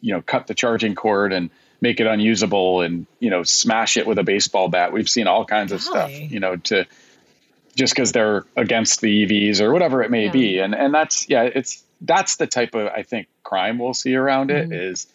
you 0.00 0.14
know 0.14 0.22
cut 0.22 0.46
the 0.46 0.54
charging 0.54 0.94
cord 0.94 1.32
and 1.32 1.50
make 1.80 2.00
it 2.00 2.06
unusable 2.06 2.80
and 2.80 3.06
you 3.20 3.30
know 3.30 3.42
smash 3.42 3.96
it 3.96 4.06
with 4.06 4.18
a 4.18 4.24
baseball 4.24 4.68
bat. 4.68 4.92
We've 4.92 5.08
seen 5.08 5.26
all 5.26 5.44
kinds 5.44 5.72
of 5.72 5.80
stuff, 5.80 6.10
you 6.10 6.40
know, 6.40 6.56
to 6.56 6.86
just 7.78 7.94
because 7.94 8.10
they're 8.12 8.44
against 8.56 9.00
the 9.00 9.24
EVs 9.24 9.60
or 9.60 9.72
whatever 9.72 10.02
it 10.02 10.10
may 10.10 10.26
yeah. 10.26 10.32
be. 10.32 10.58
And 10.58 10.74
and 10.74 10.92
that's 10.92 11.30
yeah, 11.30 11.44
it's 11.44 11.82
that's 12.00 12.36
the 12.36 12.46
type 12.46 12.74
of 12.74 12.88
I 12.88 13.02
think 13.02 13.28
crime 13.44 13.78
we'll 13.78 13.94
see 13.94 14.14
around 14.16 14.50
mm-hmm. 14.50 14.72
it 14.72 14.78
is 14.78 15.06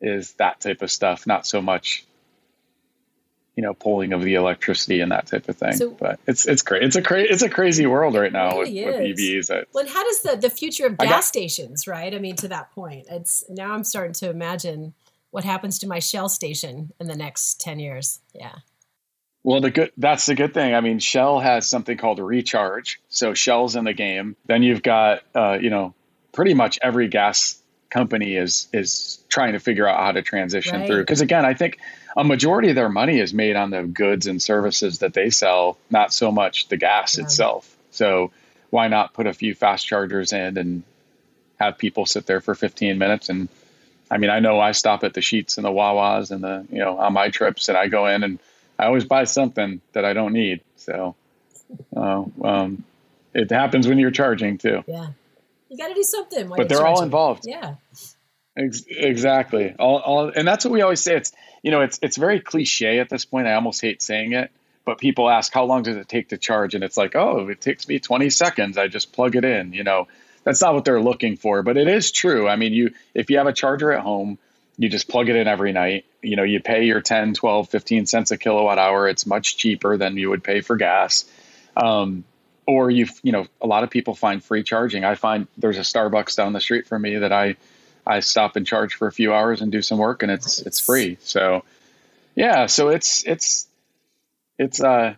is 0.00 0.32
that 0.34 0.60
type 0.60 0.82
of 0.82 0.90
stuff, 0.90 1.26
not 1.26 1.46
so 1.46 1.62
much 1.62 2.04
you 3.54 3.62
know 3.62 3.74
pulling 3.74 4.12
of 4.12 4.22
the 4.22 4.34
electricity 4.34 5.00
and 5.00 5.12
that 5.12 5.28
type 5.28 5.48
of 5.48 5.56
thing. 5.56 5.74
So, 5.74 5.90
but 5.90 6.18
it's 6.26 6.46
it's 6.46 6.62
great. 6.62 6.82
It's 6.82 6.96
a 6.96 7.02
cra- 7.02 7.22
it's 7.22 7.42
a 7.42 7.48
crazy 7.48 7.86
world 7.86 8.16
right 8.16 8.32
now 8.32 8.58
really 8.58 8.84
with, 8.84 9.00
with, 9.00 9.18
EVs. 9.18 9.64
well, 9.72 9.84
and 9.84 9.92
how 9.92 10.02
does 10.02 10.22
the 10.22 10.36
the 10.36 10.50
future 10.50 10.86
of 10.86 10.98
gas 10.98 11.08
got, 11.08 11.24
stations, 11.24 11.86
right? 11.86 12.12
I 12.12 12.18
mean, 12.18 12.34
to 12.36 12.48
that 12.48 12.72
point, 12.72 13.06
it's 13.08 13.44
now 13.48 13.72
I'm 13.72 13.84
starting 13.84 14.14
to 14.14 14.30
imagine 14.30 14.94
what 15.30 15.44
happens 15.44 15.78
to 15.78 15.86
my 15.86 16.00
Shell 16.00 16.30
station 16.30 16.92
in 16.98 17.06
the 17.06 17.16
next 17.16 17.60
ten 17.60 17.78
years. 17.78 18.18
Yeah. 18.34 18.56
Well, 19.44 19.60
the 19.60 19.70
good 19.70 19.92
that's 19.96 20.26
the 20.26 20.34
good 20.34 20.54
thing. 20.54 20.74
I 20.74 20.80
mean, 20.80 20.98
Shell 20.98 21.40
has 21.40 21.68
something 21.68 21.96
called 21.96 22.18
recharge, 22.18 23.00
so 23.08 23.34
Shell's 23.34 23.74
in 23.74 23.84
the 23.84 23.92
game. 23.92 24.36
Then 24.46 24.62
you've 24.62 24.82
got 24.82 25.22
uh, 25.34 25.58
you 25.60 25.70
know 25.70 25.94
pretty 26.32 26.54
much 26.54 26.78
every 26.80 27.08
gas 27.08 27.60
company 27.90 28.36
is 28.36 28.68
is 28.72 29.18
trying 29.28 29.52
to 29.52 29.60
figure 29.60 29.86
out 29.88 29.98
how 29.98 30.12
to 30.12 30.22
transition 30.22 30.80
right. 30.80 30.86
through. 30.86 31.00
Because 31.00 31.20
again, 31.20 31.44
I 31.44 31.54
think 31.54 31.78
a 32.16 32.24
majority 32.24 32.70
of 32.70 32.76
their 32.76 32.88
money 32.88 33.18
is 33.18 33.34
made 33.34 33.56
on 33.56 33.70
the 33.70 33.82
goods 33.82 34.26
and 34.26 34.40
services 34.40 35.00
that 35.00 35.12
they 35.12 35.30
sell, 35.30 35.76
not 35.90 36.12
so 36.12 36.30
much 36.30 36.68
the 36.68 36.76
gas 36.76 37.18
yeah. 37.18 37.24
itself. 37.24 37.76
So 37.90 38.30
why 38.70 38.88
not 38.88 39.12
put 39.12 39.26
a 39.26 39.34
few 39.34 39.54
fast 39.54 39.86
chargers 39.86 40.32
in 40.32 40.56
and 40.56 40.82
have 41.58 41.78
people 41.78 42.06
sit 42.06 42.26
there 42.26 42.40
for 42.40 42.54
15 42.54 42.98
minutes 42.98 43.28
and 43.28 43.48
I 44.10 44.18
mean, 44.18 44.28
I 44.28 44.40
know 44.40 44.60
I 44.60 44.72
stop 44.72 45.04
at 45.04 45.14
the 45.14 45.22
Sheetz 45.22 45.56
and 45.56 45.64
the 45.64 45.70
Wawas 45.70 46.30
and 46.32 46.44
the, 46.44 46.66
you 46.70 46.80
know, 46.80 46.98
on 46.98 47.14
my 47.14 47.30
trips 47.30 47.70
and 47.70 47.78
I 47.78 47.88
go 47.88 48.06
in 48.06 48.22
and 48.22 48.38
I 48.82 48.86
always 48.86 49.04
buy 49.04 49.24
something 49.24 49.80
that 49.92 50.04
I 50.04 50.12
don't 50.12 50.32
need. 50.32 50.60
So, 50.76 51.14
uh, 51.96 52.24
um, 52.42 52.84
it 53.32 53.50
happens 53.50 53.86
when 53.86 53.98
you're 53.98 54.10
charging 54.10 54.58
too. 54.58 54.82
Yeah. 54.86 55.08
You 55.68 55.78
got 55.78 55.88
to 55.88 55.94
do 55.94 56.02
something. 56.02 56.48
But 56.48 56.68
they're 56.68 56.78
charging. 56.78 56.96
all 56.96 57.02
involved. 57.02 57.46
Yeah. 57.46 57.76
Ex- 58.56 58.84
exactly. 58.88 59.74
All, 59.78 59.98
all, 59.98 60.32
and 60.34 60.46
that's 60.46 60.64
what 60.64 60.72
we 60.72 60.82
always 60.82 61.00
say. 61.00 61.16
It's, 61.16 61.32
you 61.62 61.70
know, 61.70 61.80
it's, 61.80 61.98
it's 62.02 62.16
very 62.16 62.40
cliche 62.40 62.98
at 62.98 63.08
this 63.08 63.24
point. 63.24 63.46
I 63.46 63.54
almost 63.54 63.80
hate 63.80 64.02
saying 64.02 64.32
it, 64.32 64.50
but 64.84 64.98
people 64.98 65.30
ask, 65.30 65.52
how 65.52 65.64
long 65.64 65.84
does 65.84 65.96
it 65.96 66.08
take 66.08 66.30
to 66.30 66.36
charge? 66.36 66.74
And 66.74 66.82
it's 66.82 66.96
like, 66.96 67.14
oh, 67.14 67.48
it 67.48 67.60
takes 67.60 67.86
me 67.88 68.00
20 68.00 68.30
seconds. 68.30 68.76
I 68.76 68.88
just 68.88 69.12
plug 69.12 69.36
it 69.36 69.44
in, 69.44 69.72
you 69.72 69.84
know, 69.84 70.08
that's 70.44 70.60
not 70.60 70.74
what 70.74 70.84
they're 70.84 71.00
looking 71.00 71.36
for, 71.36 71.62
but 71.62 71.76
it 71.76 71.86
is 71.86 72.10
true. 72.10 72.48
I 72.48 72.56
mean, 72.56 72.72
you, 72.72 72.92
if 73.14 73.30
you 73.30 73.38
have 73.38 73.46
a 73.46 73.52
charger 73.52 73.92
at 73.92 74.00
home, 74.00 74.38
you 74.76 74.88
just 74.88 75.08
plug 75.08 75.28
it 75.28 75.36
in 75.36 75.46
every 75.46 75.72
night. 75.72 76.04
You 76.22 76.36
know, 76.36 76.42
you 76.42 76.60
pay 76.60 76.84
your 76.84 77.00
10, 77.00 77.34
12, 77.34 77.68
15 77.68 78.06
cents 78.06 78.30
a 78.30 78.38
kilowatt 78.38 78.78
hour. 78.78 79.08
It's 79.08 79.26
much 79.26 79.56
cheaper 79.56 79.96
than 79.96 80.16
you 80.16 80.30
would 80.30 80.44
pay 80.44 80.60
for 80.60 80.76
gas. 80.76 81.24
Um, 81.76 82.24
or 82.66 82.90
you, 82.90 83.06
you 83.22 83.32
know, 83.32 83.46
a 83.60 83.66
lot 83.66 83.82
of 83.82 83.90
people 83.90 84.14
find 84.14 84.42
free 84.42 84.62
charging. 84.62 85.04
I 85.04 85.14
find 85.16 85.48
there's 85.58 85.78
a 85.78 85.82
Starbucks 85.82 86.36
down 86.36 86.52
the 86.52 86.60
street 86.60 86.86
from 86.86 87.02
me 87.02 87.16
that 87.16 87.32
I, 87.32 87.56
I 88.06 88.20
stop 88.20 88.56
and 88.56 88.66
charge 88.66 88.94
for 88.94 89.08
a 89.08 89.12
few 89.12 89.34
hours 89.34 89.60
and 89.60 89.72
do 89.72 89.82
some 89.82 89.98
work 89.98 90.22
and 90.22 90.30
it's, 90.30 90.60
it's 90.60 90.78
free. 90.78 91.18
So 91.22 91.64
yeah, 92.34 92.66
so 92.66 92.88
it's, 92.88 93.26
it's, 93.26 93.66
it's, 94.58 94.80
uh, 94.80 95.14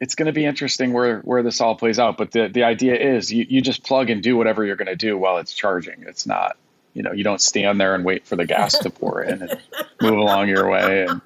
it's 0.00 0.14
going 0.14 0.26
to 0.26 0.32
be 0.32 0.44
interesting 0.44 0.92
where, 0.92 1.20
where 1.20 1.42
this 1.42 1.60
all 1.60 1.74
plays 1.74 1.98
out. 1.98 2.16
But 2.16 2.30
the, 2.30 2.48
the 2.48 2.64
idea 2.64 2.94
is 2.94 3.32
you, 3.32 3.46
you 3.48 3.60
just 3.60 3.84
plug 3.84 4.10
and 4.10 4.22
do 4.22 4.36
whatever 4.36 4.64
you're 4.64 4.76
going 4.76 4.86
to 4.86 4.96
do 4.96 5.18
while 5.18 5.38
it's 5.38 5.52
charging. 5.52 6.04
It's 6.06 6.26
not, 6.26 6.56
you 6.94 7.02
know, 7.02 7.12
you 7.12 7.24
don't 7.24 7.40
stand 7.40 7.80
there 7.80 7.94
and 7.94 8.04
wait 8.04 8.26
for 8.26 8.36
the 8.36 8.46
gas 8.46 8.78
to 8.78 8.88
pour 8.88 9.22
in 9.22 9.42
and 9.42 9.60
move 10.00 10.16
along 10.16 10.48
your 10.48 10.70
way. 10.70 11.06
And 11.06 11.20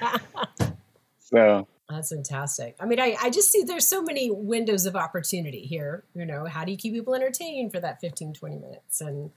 so 1.20 1.68
that's 1.90 2.10
fantastic. 2.10 2.76
I 2.80 2.86
mean, 2.86 3.00
I, 3.00 3.16
I 3.22 3.30
just 3.30 3.50
see 3.50 3.64
there's 3.64 3.88
so 3.88 4.02
many 4.02 4.30
windows 4.30 4.86
of 4.86 4.96
opportunity 4.96 5.62
here. 5.62 6.04
You 6.14 6.26
know, 6.26 6.46
how 6.46 6.66
do 6.66 6.72
you 6.72 6.78
keep 6.78 6.94
people 6.94 7.16
entertained 7.16 7.72
for 7.72 7.80
that 7.80 8.02
15, 8.02 8.34
20 8.34 8.56
minutes? 8.58 9.00
And 9.00 9.32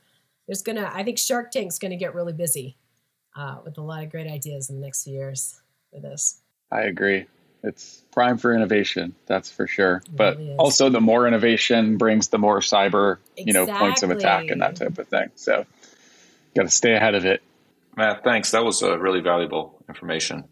there's 0.47 0.63
going 0.63 0.77
to, 0.77 0.93
I 0.93 1.05
think 1.05 1.19
Shark 1.19 1.53
Tank's 1.53 1.79
going 1.79 1.93
to 1.93 1.97
get 1.97 2.15
really 2.15 2.33
busy 2.33 2.77
uh, 3.37 3.59
with 3.65 3.79
a 3.79 3.83
lot 3.83 4.03
of 4.03 4.11
great 4.11 4.27
ideas 4.27 4.69
in 4.69 4.81
the 4.81 4.83
next 4.83 5.05
few 5.05 5.13
years 5.13 5.61
for 5.93 6.01
this. 6.01 6.41
I 6.73 6.83
agree. 6.83 7.27
It's 7.63 8.03
prime 8.11 8.39
for 8.39 8.55
innovation, 8.55 9.15
that's 9.27 9.51
for 9.51 9.67
sure. 9.67 10.03
but 10.11 10.39
also, 10.59 10.89
the 10.89 11.01
more 11.01 11.29
innovation 11.29 11.99
brings 11.99 12.29
the 12.29 12.39
more 12.39 12.61
cyber, 12.61 13.19
exactly. 13.37 13.45
you 13.47 13.53
know, 13.53 13.67
points 13.67 14.03
of 14.03 14.11
attack 14.11 14.49
and 14.49 14.63
that 14.63 14.77
type 14.77 14.99
of 14.99 15.09
thing. 15.09 15.31
So, 15.35 15.67
got 16.55 16.63
to 16.63 16.71
stay 16.71 16.95
ahead 16.95 17.15
of 17.15 17.27
it. 17.27 17.43
Matt, 17.97 18.25
thanks. 18.25 18.53
That 18.53 18.65
was 18.65 18.83
uh, 18.83 18.99
really 18.99 19.21
valuable 19.21 19.79
information. 19.89 20.45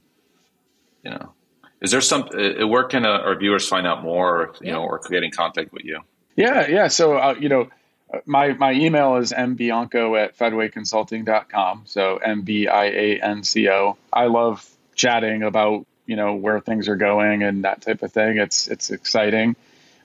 You 1.02 1.12
know, 1.12 1.32
is 1.80 1.90
there 1.90 2.02
some? 2.02 2.28
Uh, 2.34 2.66
where 2.66 2.84
can 2.84 3.06
uh, 3.06 3.08
our 3.08 3.38
viewers 3.38 3.66
find 3.66 3.86
out 3.86 4.02
more? 4.02 4.42
Or, 4.42 4.46
you 4.60 4.66
yeah. 4.66 4.72
know, 4.72 4.82
or 4.82 5.00
get 5.08 5.22
in 5.22 5.30
contact 5.30 5.72
with 5.72 5.84
you? 5.84 6.00
Yeah, 6.36 6.68
yeah. 6.68 6.88
So, 6.88 7.16
uh, 7.16 7.36
you 7.40 7.48
know, 7.48 7.68
my 8.26 8.52
my 8.54 8.72
email 8.72 9.16
is 9.16 9.32
mbianco 9.32 10.22
at 10.22 10.36
fedwayconsulting.com. 10.36 11.82
So 11.86 12.16
M 12.18 12.42
B 12.42 12.68
I 12.68 12.84
A 12.84 13.20
N 13.20 13.42
C 13.42 13.68
O. 13.68 13.96
I 14.12 14.26
love 14.26 14.68
chatting 14.94 15.42
about 15.42 15.86
you 16.08 16.16
know 16.16 16.34
where 16.34 16.58
things 16.58 16.88
are 16.88 16.96
going 16.96 17.44
and 17.44 17.64
that 17.64 17.82
type 17.82 18.02
of 18.02 18.12
thing. 18.12 18.38
It's 18.38 18.66
it's 18.66 18.90
exciting. 18.90 19.54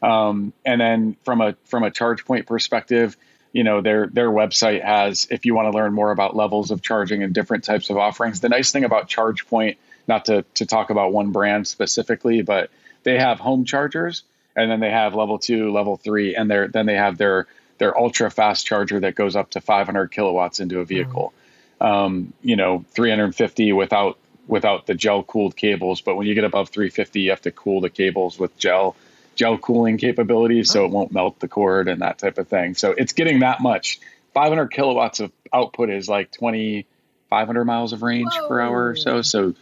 Um, 0.03 0.53
and 0.65 0.79
then 0.79 1.17
from 1.23 1.41
a 1.41 1.55
from 1.65 1.83
a 1.83 1.89
ChargePoint 1.89 2.45
perspective, 2.45 3.17
you 3.53 3.63
know 3.63 3.81
their 3.81 4.07
their 4.07 4.29
website 4.29 4.83
has 4.83 5.27
if 5.31 5.45
you 5.45 5.55
want 5.55 5.71
to 5.71 5.75
learn 5.75 5.93
more 5.93 6.11
about 6.11 6.35
levels 6.35 6.69
of 6.69 6.81
charging 6.81 7.23
and 7.23 7.33
different 7.33 7.63
types 7.63 7.89
of 7.89 7.97
offerings. 7.97 8.41
The 8.41 8.49
nice 8.49 8.71
thing 8.71 8.83
about 8.83 9.09
ChargePoint, 9.09 9.77
not 10.07 10.25
to 10.25 10.43
to 10.55 10.65
talk 10.65 10.89
about 10.91 11.13
one 11.13 11.31
brand 11.31 11.67
specifically, 11.67 12.41
but 12.41 12.69
they 13.03 13.17
have 13.17 13.39
home 13.39 13.65
chargers 13.65 14.23
and 14.55 14.69
then 14.69 14.79
they 14.79 14.91
have 14.91 15.15
level 15.15 15.39
two, 15.39 15.71
level 15.71 15.97
three, 15.97 16.35
and 16.35 16.49
they 16.49 16.67
then 16.67 16.85
they 16.85 16.95
have 16.95 17.17
their 17.17 17.47
their 17.77 17.97
ultra 17.97 18.29
fast 18.29 18.65
charger 18.65 18.99
that 18.99 19.15
goes 19.15 19.35
up 19.35 19.51
to 19.51 19.61
500 19.61 20.11
kilowatts 20.11 20.59
into 20.59 20.79
a 20.79 20.85
vehicle. 20.85 21.33
Mm. 21.81 21.85
Um, 21.85 22.33
you 22.41 22.55
know, 22.55 22.85
350 22.91 23.73
without 23.73 24.17
without 24.47 24.85
the 24.85 24.93
gel 24.93 25.23
cooled 25.23 25.55
cables. 25.55 26.01
But 26.01 26.15
when 26.15 26.27
you 26.27 26.35
get 26.35 26.43
above 26.43 26.69
350, 26.69 27.21
you 27.21 27.29
have 27.31 27.41
to 27.41 27.51
cool 27.51 27.81
the 27.81 27.89
cables 27.89 28.37
with 28.37 28.57
gel 28.57 28.95
gel 29.35 29.57
cooling 29.57 29.97
capabilities 29.97 30.69
so 30.69 30.85
it 30.85 30.91
won't 30.91 31.11
melt 31.11 31.39
the 31.39 31.47
cord 31.47 31.87
and 31.87 32.01
that 32.01 32.19
type 32.19 32.37
of 32.37 32.47
thing. 32.47 32.75
So 32.75 32.91
it's 32.91 33.13
getting 33.13 33.39
that 33.39 33.61
much. 33.61 33.99
500 34.33 34.67
kilowatts 34.67 35.19
of 35.19 35.31
output 35.51 35.89
is 35.89 36.07
like 36.07 36.31
2,500 36.31 37.65
miles 37.65 37.93
of 37.93 38.03
range 38.03 38.31
Whoa. 38.33 38.47
per 38.47 38.61
hour 38.61 38.89
or 38.89 38.95
so. 38.95 39.21
So 39.21 39.55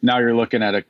now 0.00 0.18
you're 0.18 0.34
looking 0.34 0.62
at 0.62 0.74
a 0.74 0.84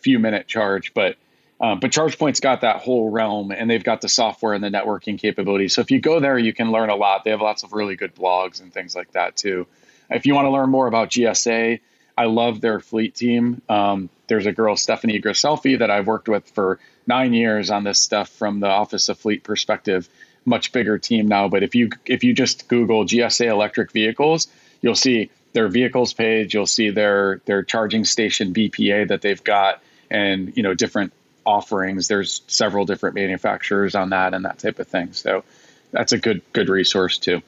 few 0.00 0.18
minute 0.18 0.46
charge, 0.46 0.94
but 0.94 1.16
um, 1.58 1.80
but 1.80 1.90
ChargePoint's 1.90 2.40
got 2.40 2.60
that 2.60 2.82
whole 2.82 3.10
realm, 3.10 3.50
and 3.50 3.70
they've 3.70 3.82
got 3.82 4.02
the 4.02 4.10
software 4.10 4.52
and 4.52 4.62
the 4.62 4.68
networking 4.68 5.18
capabilities. 5.18 5.74
So 5.74 5.80
if 5.80 5.90
you 5.90 6.00
go 6.00 6.20
there, 6.20 6.38
you 6.38 6.52
can 6.52 6.70
learn 6.70 6.90
a 6.90 6.96
lot. 6.96 7.24
They 7.24 7.30
have 7.30 7.40
lots 7.40 7.62
of 7.62 7.72
really 7.72 7.96
good 7.96 8.14
blogs 8.14 8.60
and 8.60 8.72
things 8.72 8.94
like 8.94 9.12
that 9.12 9.36
too. 9.36 9.66
If 10.10 10.26
you 10.26 10.34
want 10.34 10.46
to 10.46 10.50
learn 10.50 10.68
more 10.68 10.86
about 10.86 11.08
GSA, 11.08 11.80
I 12.16 12.24
love 12.26 12.60
their 12.60 12.80
fleet 12.80 13.14
team. 13.14 13.60
Um, 13.68 14.08
there's 14.26 14.46
a 14.46 14.52
girl, 14.52 14.76
Stephanie 14.76 15.20
Griselfi, 15.20 15.78
that 15.78 15.90
I've 15.90 16.06
worked 16.06 16.28
with 16.28 16.48
for 16.50 16.78
nine 17.06 17.32
years 17.32 17.70
on 17.70 17.84
this 17.84 18.00
stuff 18.00 18.28
from 18.30 18.60
the 18.60 18.68
Office 18.68 19.08
of 19.08 19.18
Fleet 19.18 19.44
perspective. 19.44 20.08
Much 20.44 20.72
bigger 20.72 20.98
team 20.98 21.26
now, 21.26 21.48
but 21.48 21.64
if 21.64 21.74
you 21.74 21.90
if 22.06 22.22
you 22.22 22.32
just 22.32 22.68
Google 22.68 23.04
GSA 23.04 23.46
electric 23.46 23.90
vehicles, 23.90 24.46
you'll 24.80 24.94
see 24.94 25.30
their 25.52 25.66
vehicles 25.66 26.12
page. 26.12 26.54
You'll 26.54 26.66
see 26.66 26.90
their 26.90 27.40
their 27.46 27.64
charging 27.64 28.04
station 28.04 28.54
BPA 28.54 29.08
that 29.08 29.22
they've 29.22 29.42
got, 29.42 29.82
and 30.08 30.56
you 30.56 30.62
know 30.62 30.72
different 30.72 31.12
offerings. 31.44 32.06
There's 32.06 32.42
several 32.46 32.84
different 32.84 33.16
manufacturers 33.16 33.96
on 33.96 34.10
that 34.10 34.34
and 34.34 34.44
that 34.44 34.60
type 34.60 34.78
of 34.78 34.86
thing. 34.86 35.14
So 35.14 35.42
that's 35.90 36.12
a 36.12 36.18
good 36.18 36.42
good 36.52 36.68
resource 36.68 37.18
too. 37.18 37.42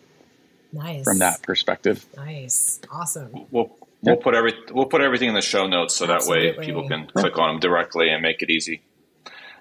Nice 0.72 1.04
from 1.04 1.18
that 1.18 1.42
perspective. 1.42 2.04
Nice, 2.16 2.80
awesome. 2.90 3.46
Well, 3.50 3.76
We'll 4.02 4.16
put 4.16 4.34
every 4.34 4.54
we'll 4.70 4.86
put 4.86 5.00
everything 5.00 5.28
in 5.28 5.34
the 5.34 5.42
show 5.42 5.66
notes 5.66 5.96
so 5.96 6.06
Absolutely. 6.06 6.50
that 6.50 6.58
way 6.58 6.66
people 6.66 6.88
can 6.88 7.08
click 7.08 7.36
on 7.36 7.54
them 7.54 7.60
directly 7.60 8.10
and 8.10 8.22
make 8.22 8.42
it 8.42 8.50
easy. 8.50 8.82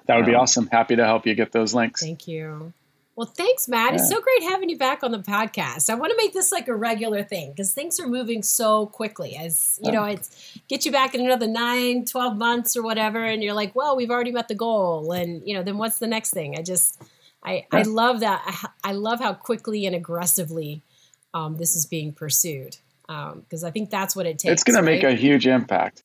That 0.06 0.18
would 0.18 0.26
be 0.26 0.36
um, 0.36 0.42
awesome. 0.42 0.68
Happy 0.68 0.96
to 0.96 1.06
help 1.06 1.26
you 1.26 1.36
get 1.36 1.52
those 1.52 1.74
links. 1.74 2.02
Thank 2.02 2.28
you. 2.28 2.74
Well, 3.16 3.26
thanks, 3.26 3.68
Matt. 3.68 3.94
Yeah. 3.94 4.00
It's 4.00 4.10
so 4.10 4.22
great 4.22 4.44
having 4.44 4.70
you 4.70 4.78
back 4.78 5.02
on 5.02 5.12
the 5.12 5.18
podcast. 5.18 5.90
I 5.90 5.96
want 5.96 6.12
to 6.12 6.18
make 6.18 6.34
this 6.34 6.52
like 6.52 6.68
a 6.68 6.76
regular 6.76 7.24
thing 7.24 7.50
because 7.50 7.74
things 7.74 8.00
are 8.00 8.08
moving 8.08 8.44
so 8.44 8.86
quickly. 8.86 9.36
As 9.36 9.80
you 9.82 9.92
know, 9.92 10.04
it's 10.04 10.60
get 10.68 10.86
you 10.86 10.92
back 10.92 11.16
in 11.16 11.22
another 11.22 11.48
nine, 11.48 12.06
12 12.06 12.38
months 12.38 12.78
or 12.78 12.84
whatever, 12.84 13.24
and 13.24 13.44
you're 13.44 13.56
like, 13.56 13.76
well, 13.76 13.98
we've 13.98 14.12
already 14.12 14.32
met 14.32 14.48
the 14.50 14.56
goal. 14.56 15.12
And, 15.12 15.42
you 15.48 15.56
know, 15.56 15.64
then 15.64 15.80
what's 15.80 15.98
the 15.98 16.06
next 16.06 16.30
thing? 16.30 16.60
I 16.60 16.62
just, 16.62 17.02
I, 17.42 17.66
yeah. 17.74 17.80
I 17.80 17.82
love 17.82 18.20
that. 18.20 18.44
I, 18.46 18.92
I, 18.92 18.94
love 18.94 19.20
how 19.20 19.34
quickly 19.34 19.88
and 19.88 19.96
aggressively 19.96 20.84
um, 21.34 21.58
this 21.58 21.76
is 21.76 21.88
being 21.88 22.14
pursued 22.14 22.78
because 23.08 23.64
um, 23.64 23.68
I 23.68 23.72
think 23.72 23.90
that's 23.90 24.16
what 24.16 24.26
it 24.26 24.40
takes. 24.40 24.52
It's 24.52 24.64
going 24.64 24.76
right? 24.76 25.00
to 25.00 25.08
make 25.08 25.18
a 25.18 25.20
huge 25.20 25.48
impact. 25.48 26.04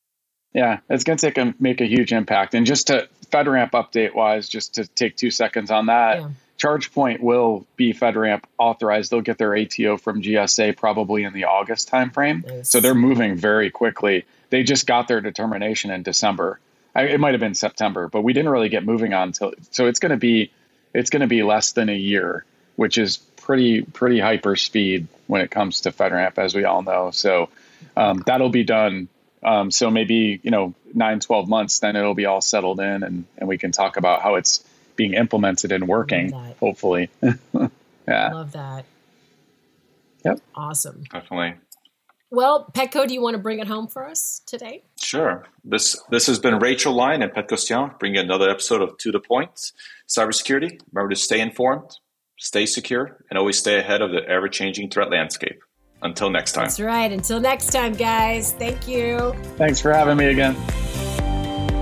Yeah, 0.53 0.79
it's 0.89 1.03
going 1.03 1.17
to 1.17 1.25
take 1.25 1.37
a 1.37 1.53
make 1.59 1.81
a 1.81 1.85
huge 1.85 2.13
impact. 2.13 2.53
And 2.53 2.65
just 2.65 2.87
to 2.87 3.09
FedRAMP 3.31 3.71
update 3.71 4.13
wise, 4.13 4.47
just 4.47 4.75
to 4.75 4.85
take 4.85 5.15
two 5.15 5.31
seconds 5.31 5.71
on 5.71 5.87
that, 5.87 6.19
yeah. 6.19 6.29
ChargePoint 6.59 7.19
will 7.19 7.65
be 7.75 7.93
FedRAMP 7.93 8.43
authorized. 8.57 9.11
They'll 9.11 9.21
get 9.21 9.37
their 9.37 9.55
ATO 9.55 9.97
from 9.97 10.21
GSA 10.21 10.77
probably 10.77 11.23
in 11.23 11.33
the 11.33 11.45
August 11.45 11.89
timeframe. 11.89 12.45
Nice. 12.45 12.69
So 12.69 12.79
they're 12.79 12.93
moving 12.93 13.35
very 13.35 13.69
quickly. 13.69 14.25
They 14.49 14.63
just 14.63 14.85
got 14.85 15.07
their 15.07 15.19
determination 15.19 15.91
in 15.91 16.03
December. 16.03 16.59
I, 16.95 17.05
it 17.05 17.19
might 17.19 17.33
have 17.33 17.41
been 17.41 17.55
September, 17.55 18.07
but 18.07 18.21
we 18.21 18.33
didn't 18.33 18.51
really 18.51 18.69
get 18.69 18.85
moving 18.85 19.13
on 19.13 19.29
until. 19.29 19.53
So 19.71 19.87
it's 19.87 19.99
going 19.99 20.11
to 20.11 20.17
be, 20.17 20.51
it's 20.93 21.09
going 21.09 21.21
to 21.21 21.27
be 21.27 21.41
less 21.41 21.71
than 21.71 21.89
a 21.89 21.97
year, 21.97 22.45
which 22.75 22.99
is 22.99 23.17
pretty 23.43 23.81
pretty 23.81 24.19
hyper 24.19 24.55
speed 24.55 25.07
when 25.27 25.41
it 25.41 25.51
comes 25.51 25.81
to 25.81 25.91
FedRAMP, 25.91 26.37
as 26.37 26.55
we 26.55 26.63
all 26.63 26.81
know. 26.81 27.11
So 27.11 27.49
um, 27.95 28.23
that'll 28.25 28.49
be 28.49 28.63
done. 28.63 29.09
Um, 29.43 29.71
so 29.71 29.91
maybe 29.91 30.39
you 30.41 30.51
know 30.51 30.73
nine, 30.93 31.19
12 31.19 31.49
months, 31.49 31.79
then 31.79 31.95
it'll 31.95 32.13
be 32.15 32.25
all 32.25 32.41
settled 32.41 32.79
in, 32.79 33.03
and 33.03 33.25
and 33.37 33.47
we 33.47 33.57
can 33.57 33.71
talk 33.71 33.97
about 33.97 34.21
how 34.21 34.35
it's 34.35 34.63
being 34.95 35.13
implemented 35.13 35.71
and 35.71 35.87
working. 35.87 36.31
Hopefully, 36.59 37.09
yeah. 37.21 38.33
Love 38.33 38.53
that. 38.53 38.85
Yep. 40.23 40.39
Awesome. 40.55 41.03
Definitely. 41.11 41.55
Well, 42.31 42.65
Petko, 42.73 43.07
do 43.07 43.13
you 43.13 43.21
want 43.21 43.35
to 43.35 43.41
bring 43.41 43.59
it 43.59 43.67
home 43.67 43.87
for 43.87 44.07
us 44.07 44.41
today? 44.47 44.83
Sure. 44.99 45.45
This 45.63 46.01
this 46.09 46.25
has 46.27 46.39
been 46.39 46.57
Rachel 46.57 46.93
Lyon 46.93 47.21
and 47.21 47.31
Pet 47.31 47.47
Costian 47.47 47.91
bringing 47.99 48.19
another 48.19 48.49
episode 48.49 48.81
of 48.81 48.97
To 48.99 49.11
the 49.11 49.19
Point 49.19 49.71
Cybersecurity. 50.07 50.79
Remember 50.91 51.09
to 51.09 51.15
stay 51.15 51.39
informed, 51.41 51.97
stay 52.43 52.65
secure, 52.65 53.23
and 53.29 53.39
always 53.39 53.57
stay 53.57 53.79
ahead 53.79 54.01
of 54.01 54.11
the 54.11 54.21
ever 54.27 54.49
changing 54.49 54.89
threat 54.89 55.09
landscape. 55.09 55.59
Until 56.01 56.29
next 56.29 56.51
time. 56.51 56.65
That's 56.65 56.81
right. 56.81 57.09
Until 57.09 57.39
next 57.39 57.67
time, 57.67 57.93
guys. 57.93 58.51
Thank 58.51 58.89
you. 58.89 59.33
Thanks 59.55 59.79
for 59.79 59.93
having 59.93 60.17
me 60.17 60.25
again. 60.25 60.53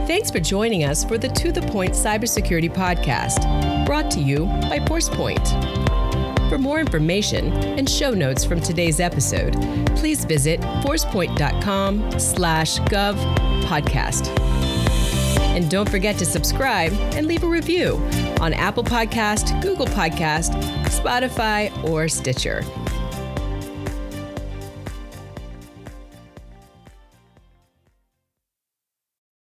Thanks 0.06 0.30
for 0.30 0.40
joining 0.40 0.84
us 0.84 1.04
for 1.04 1.18
the 1.18 1.30
To 1.30 1.52
the 1.52 1.62
Point 1.64 1.94
Cybersecurity 1.94 2.72
Podcast, 2.72 3.86
brought 3.88 4.12
to 4.12 4.20
you 4.20 4.46
by 4.70 4.78
Forcepoint. 4.80 5.48
For 6.50 6.60
more 6.60 6.80
information 6.80 7.52
and 7.54 7.90
show 7.90 8.12
notes 8.12 8.46
from 8.46 8.62
today's 8.62 9.00
episode, 9.00 9.54
please 9.96 10.26
visit 10.26 10.60
forcepoint.com 10.84 12.20
slash 12.20 12.78
gov 12.82 13.16
podcast. 13.64 14.71
And 15.56 15.70
don't 15.70 15.90
forget 15.90 16.18
to 16.20 16.26
subscribe 16.26 16.94
and 17.14 17.28
leave 17.28 17.44
a 17.44 17.48
review 17.48 17.96
on 18.40 18.54
Apple 18.54 18.84
Podcast, 18.84 19.62
Google 19.62 19.86
Podcast, 19.88 20.52
Spotify, 20.86 21.72
or 21.84 22.08
Stitcher. 22.08 22.64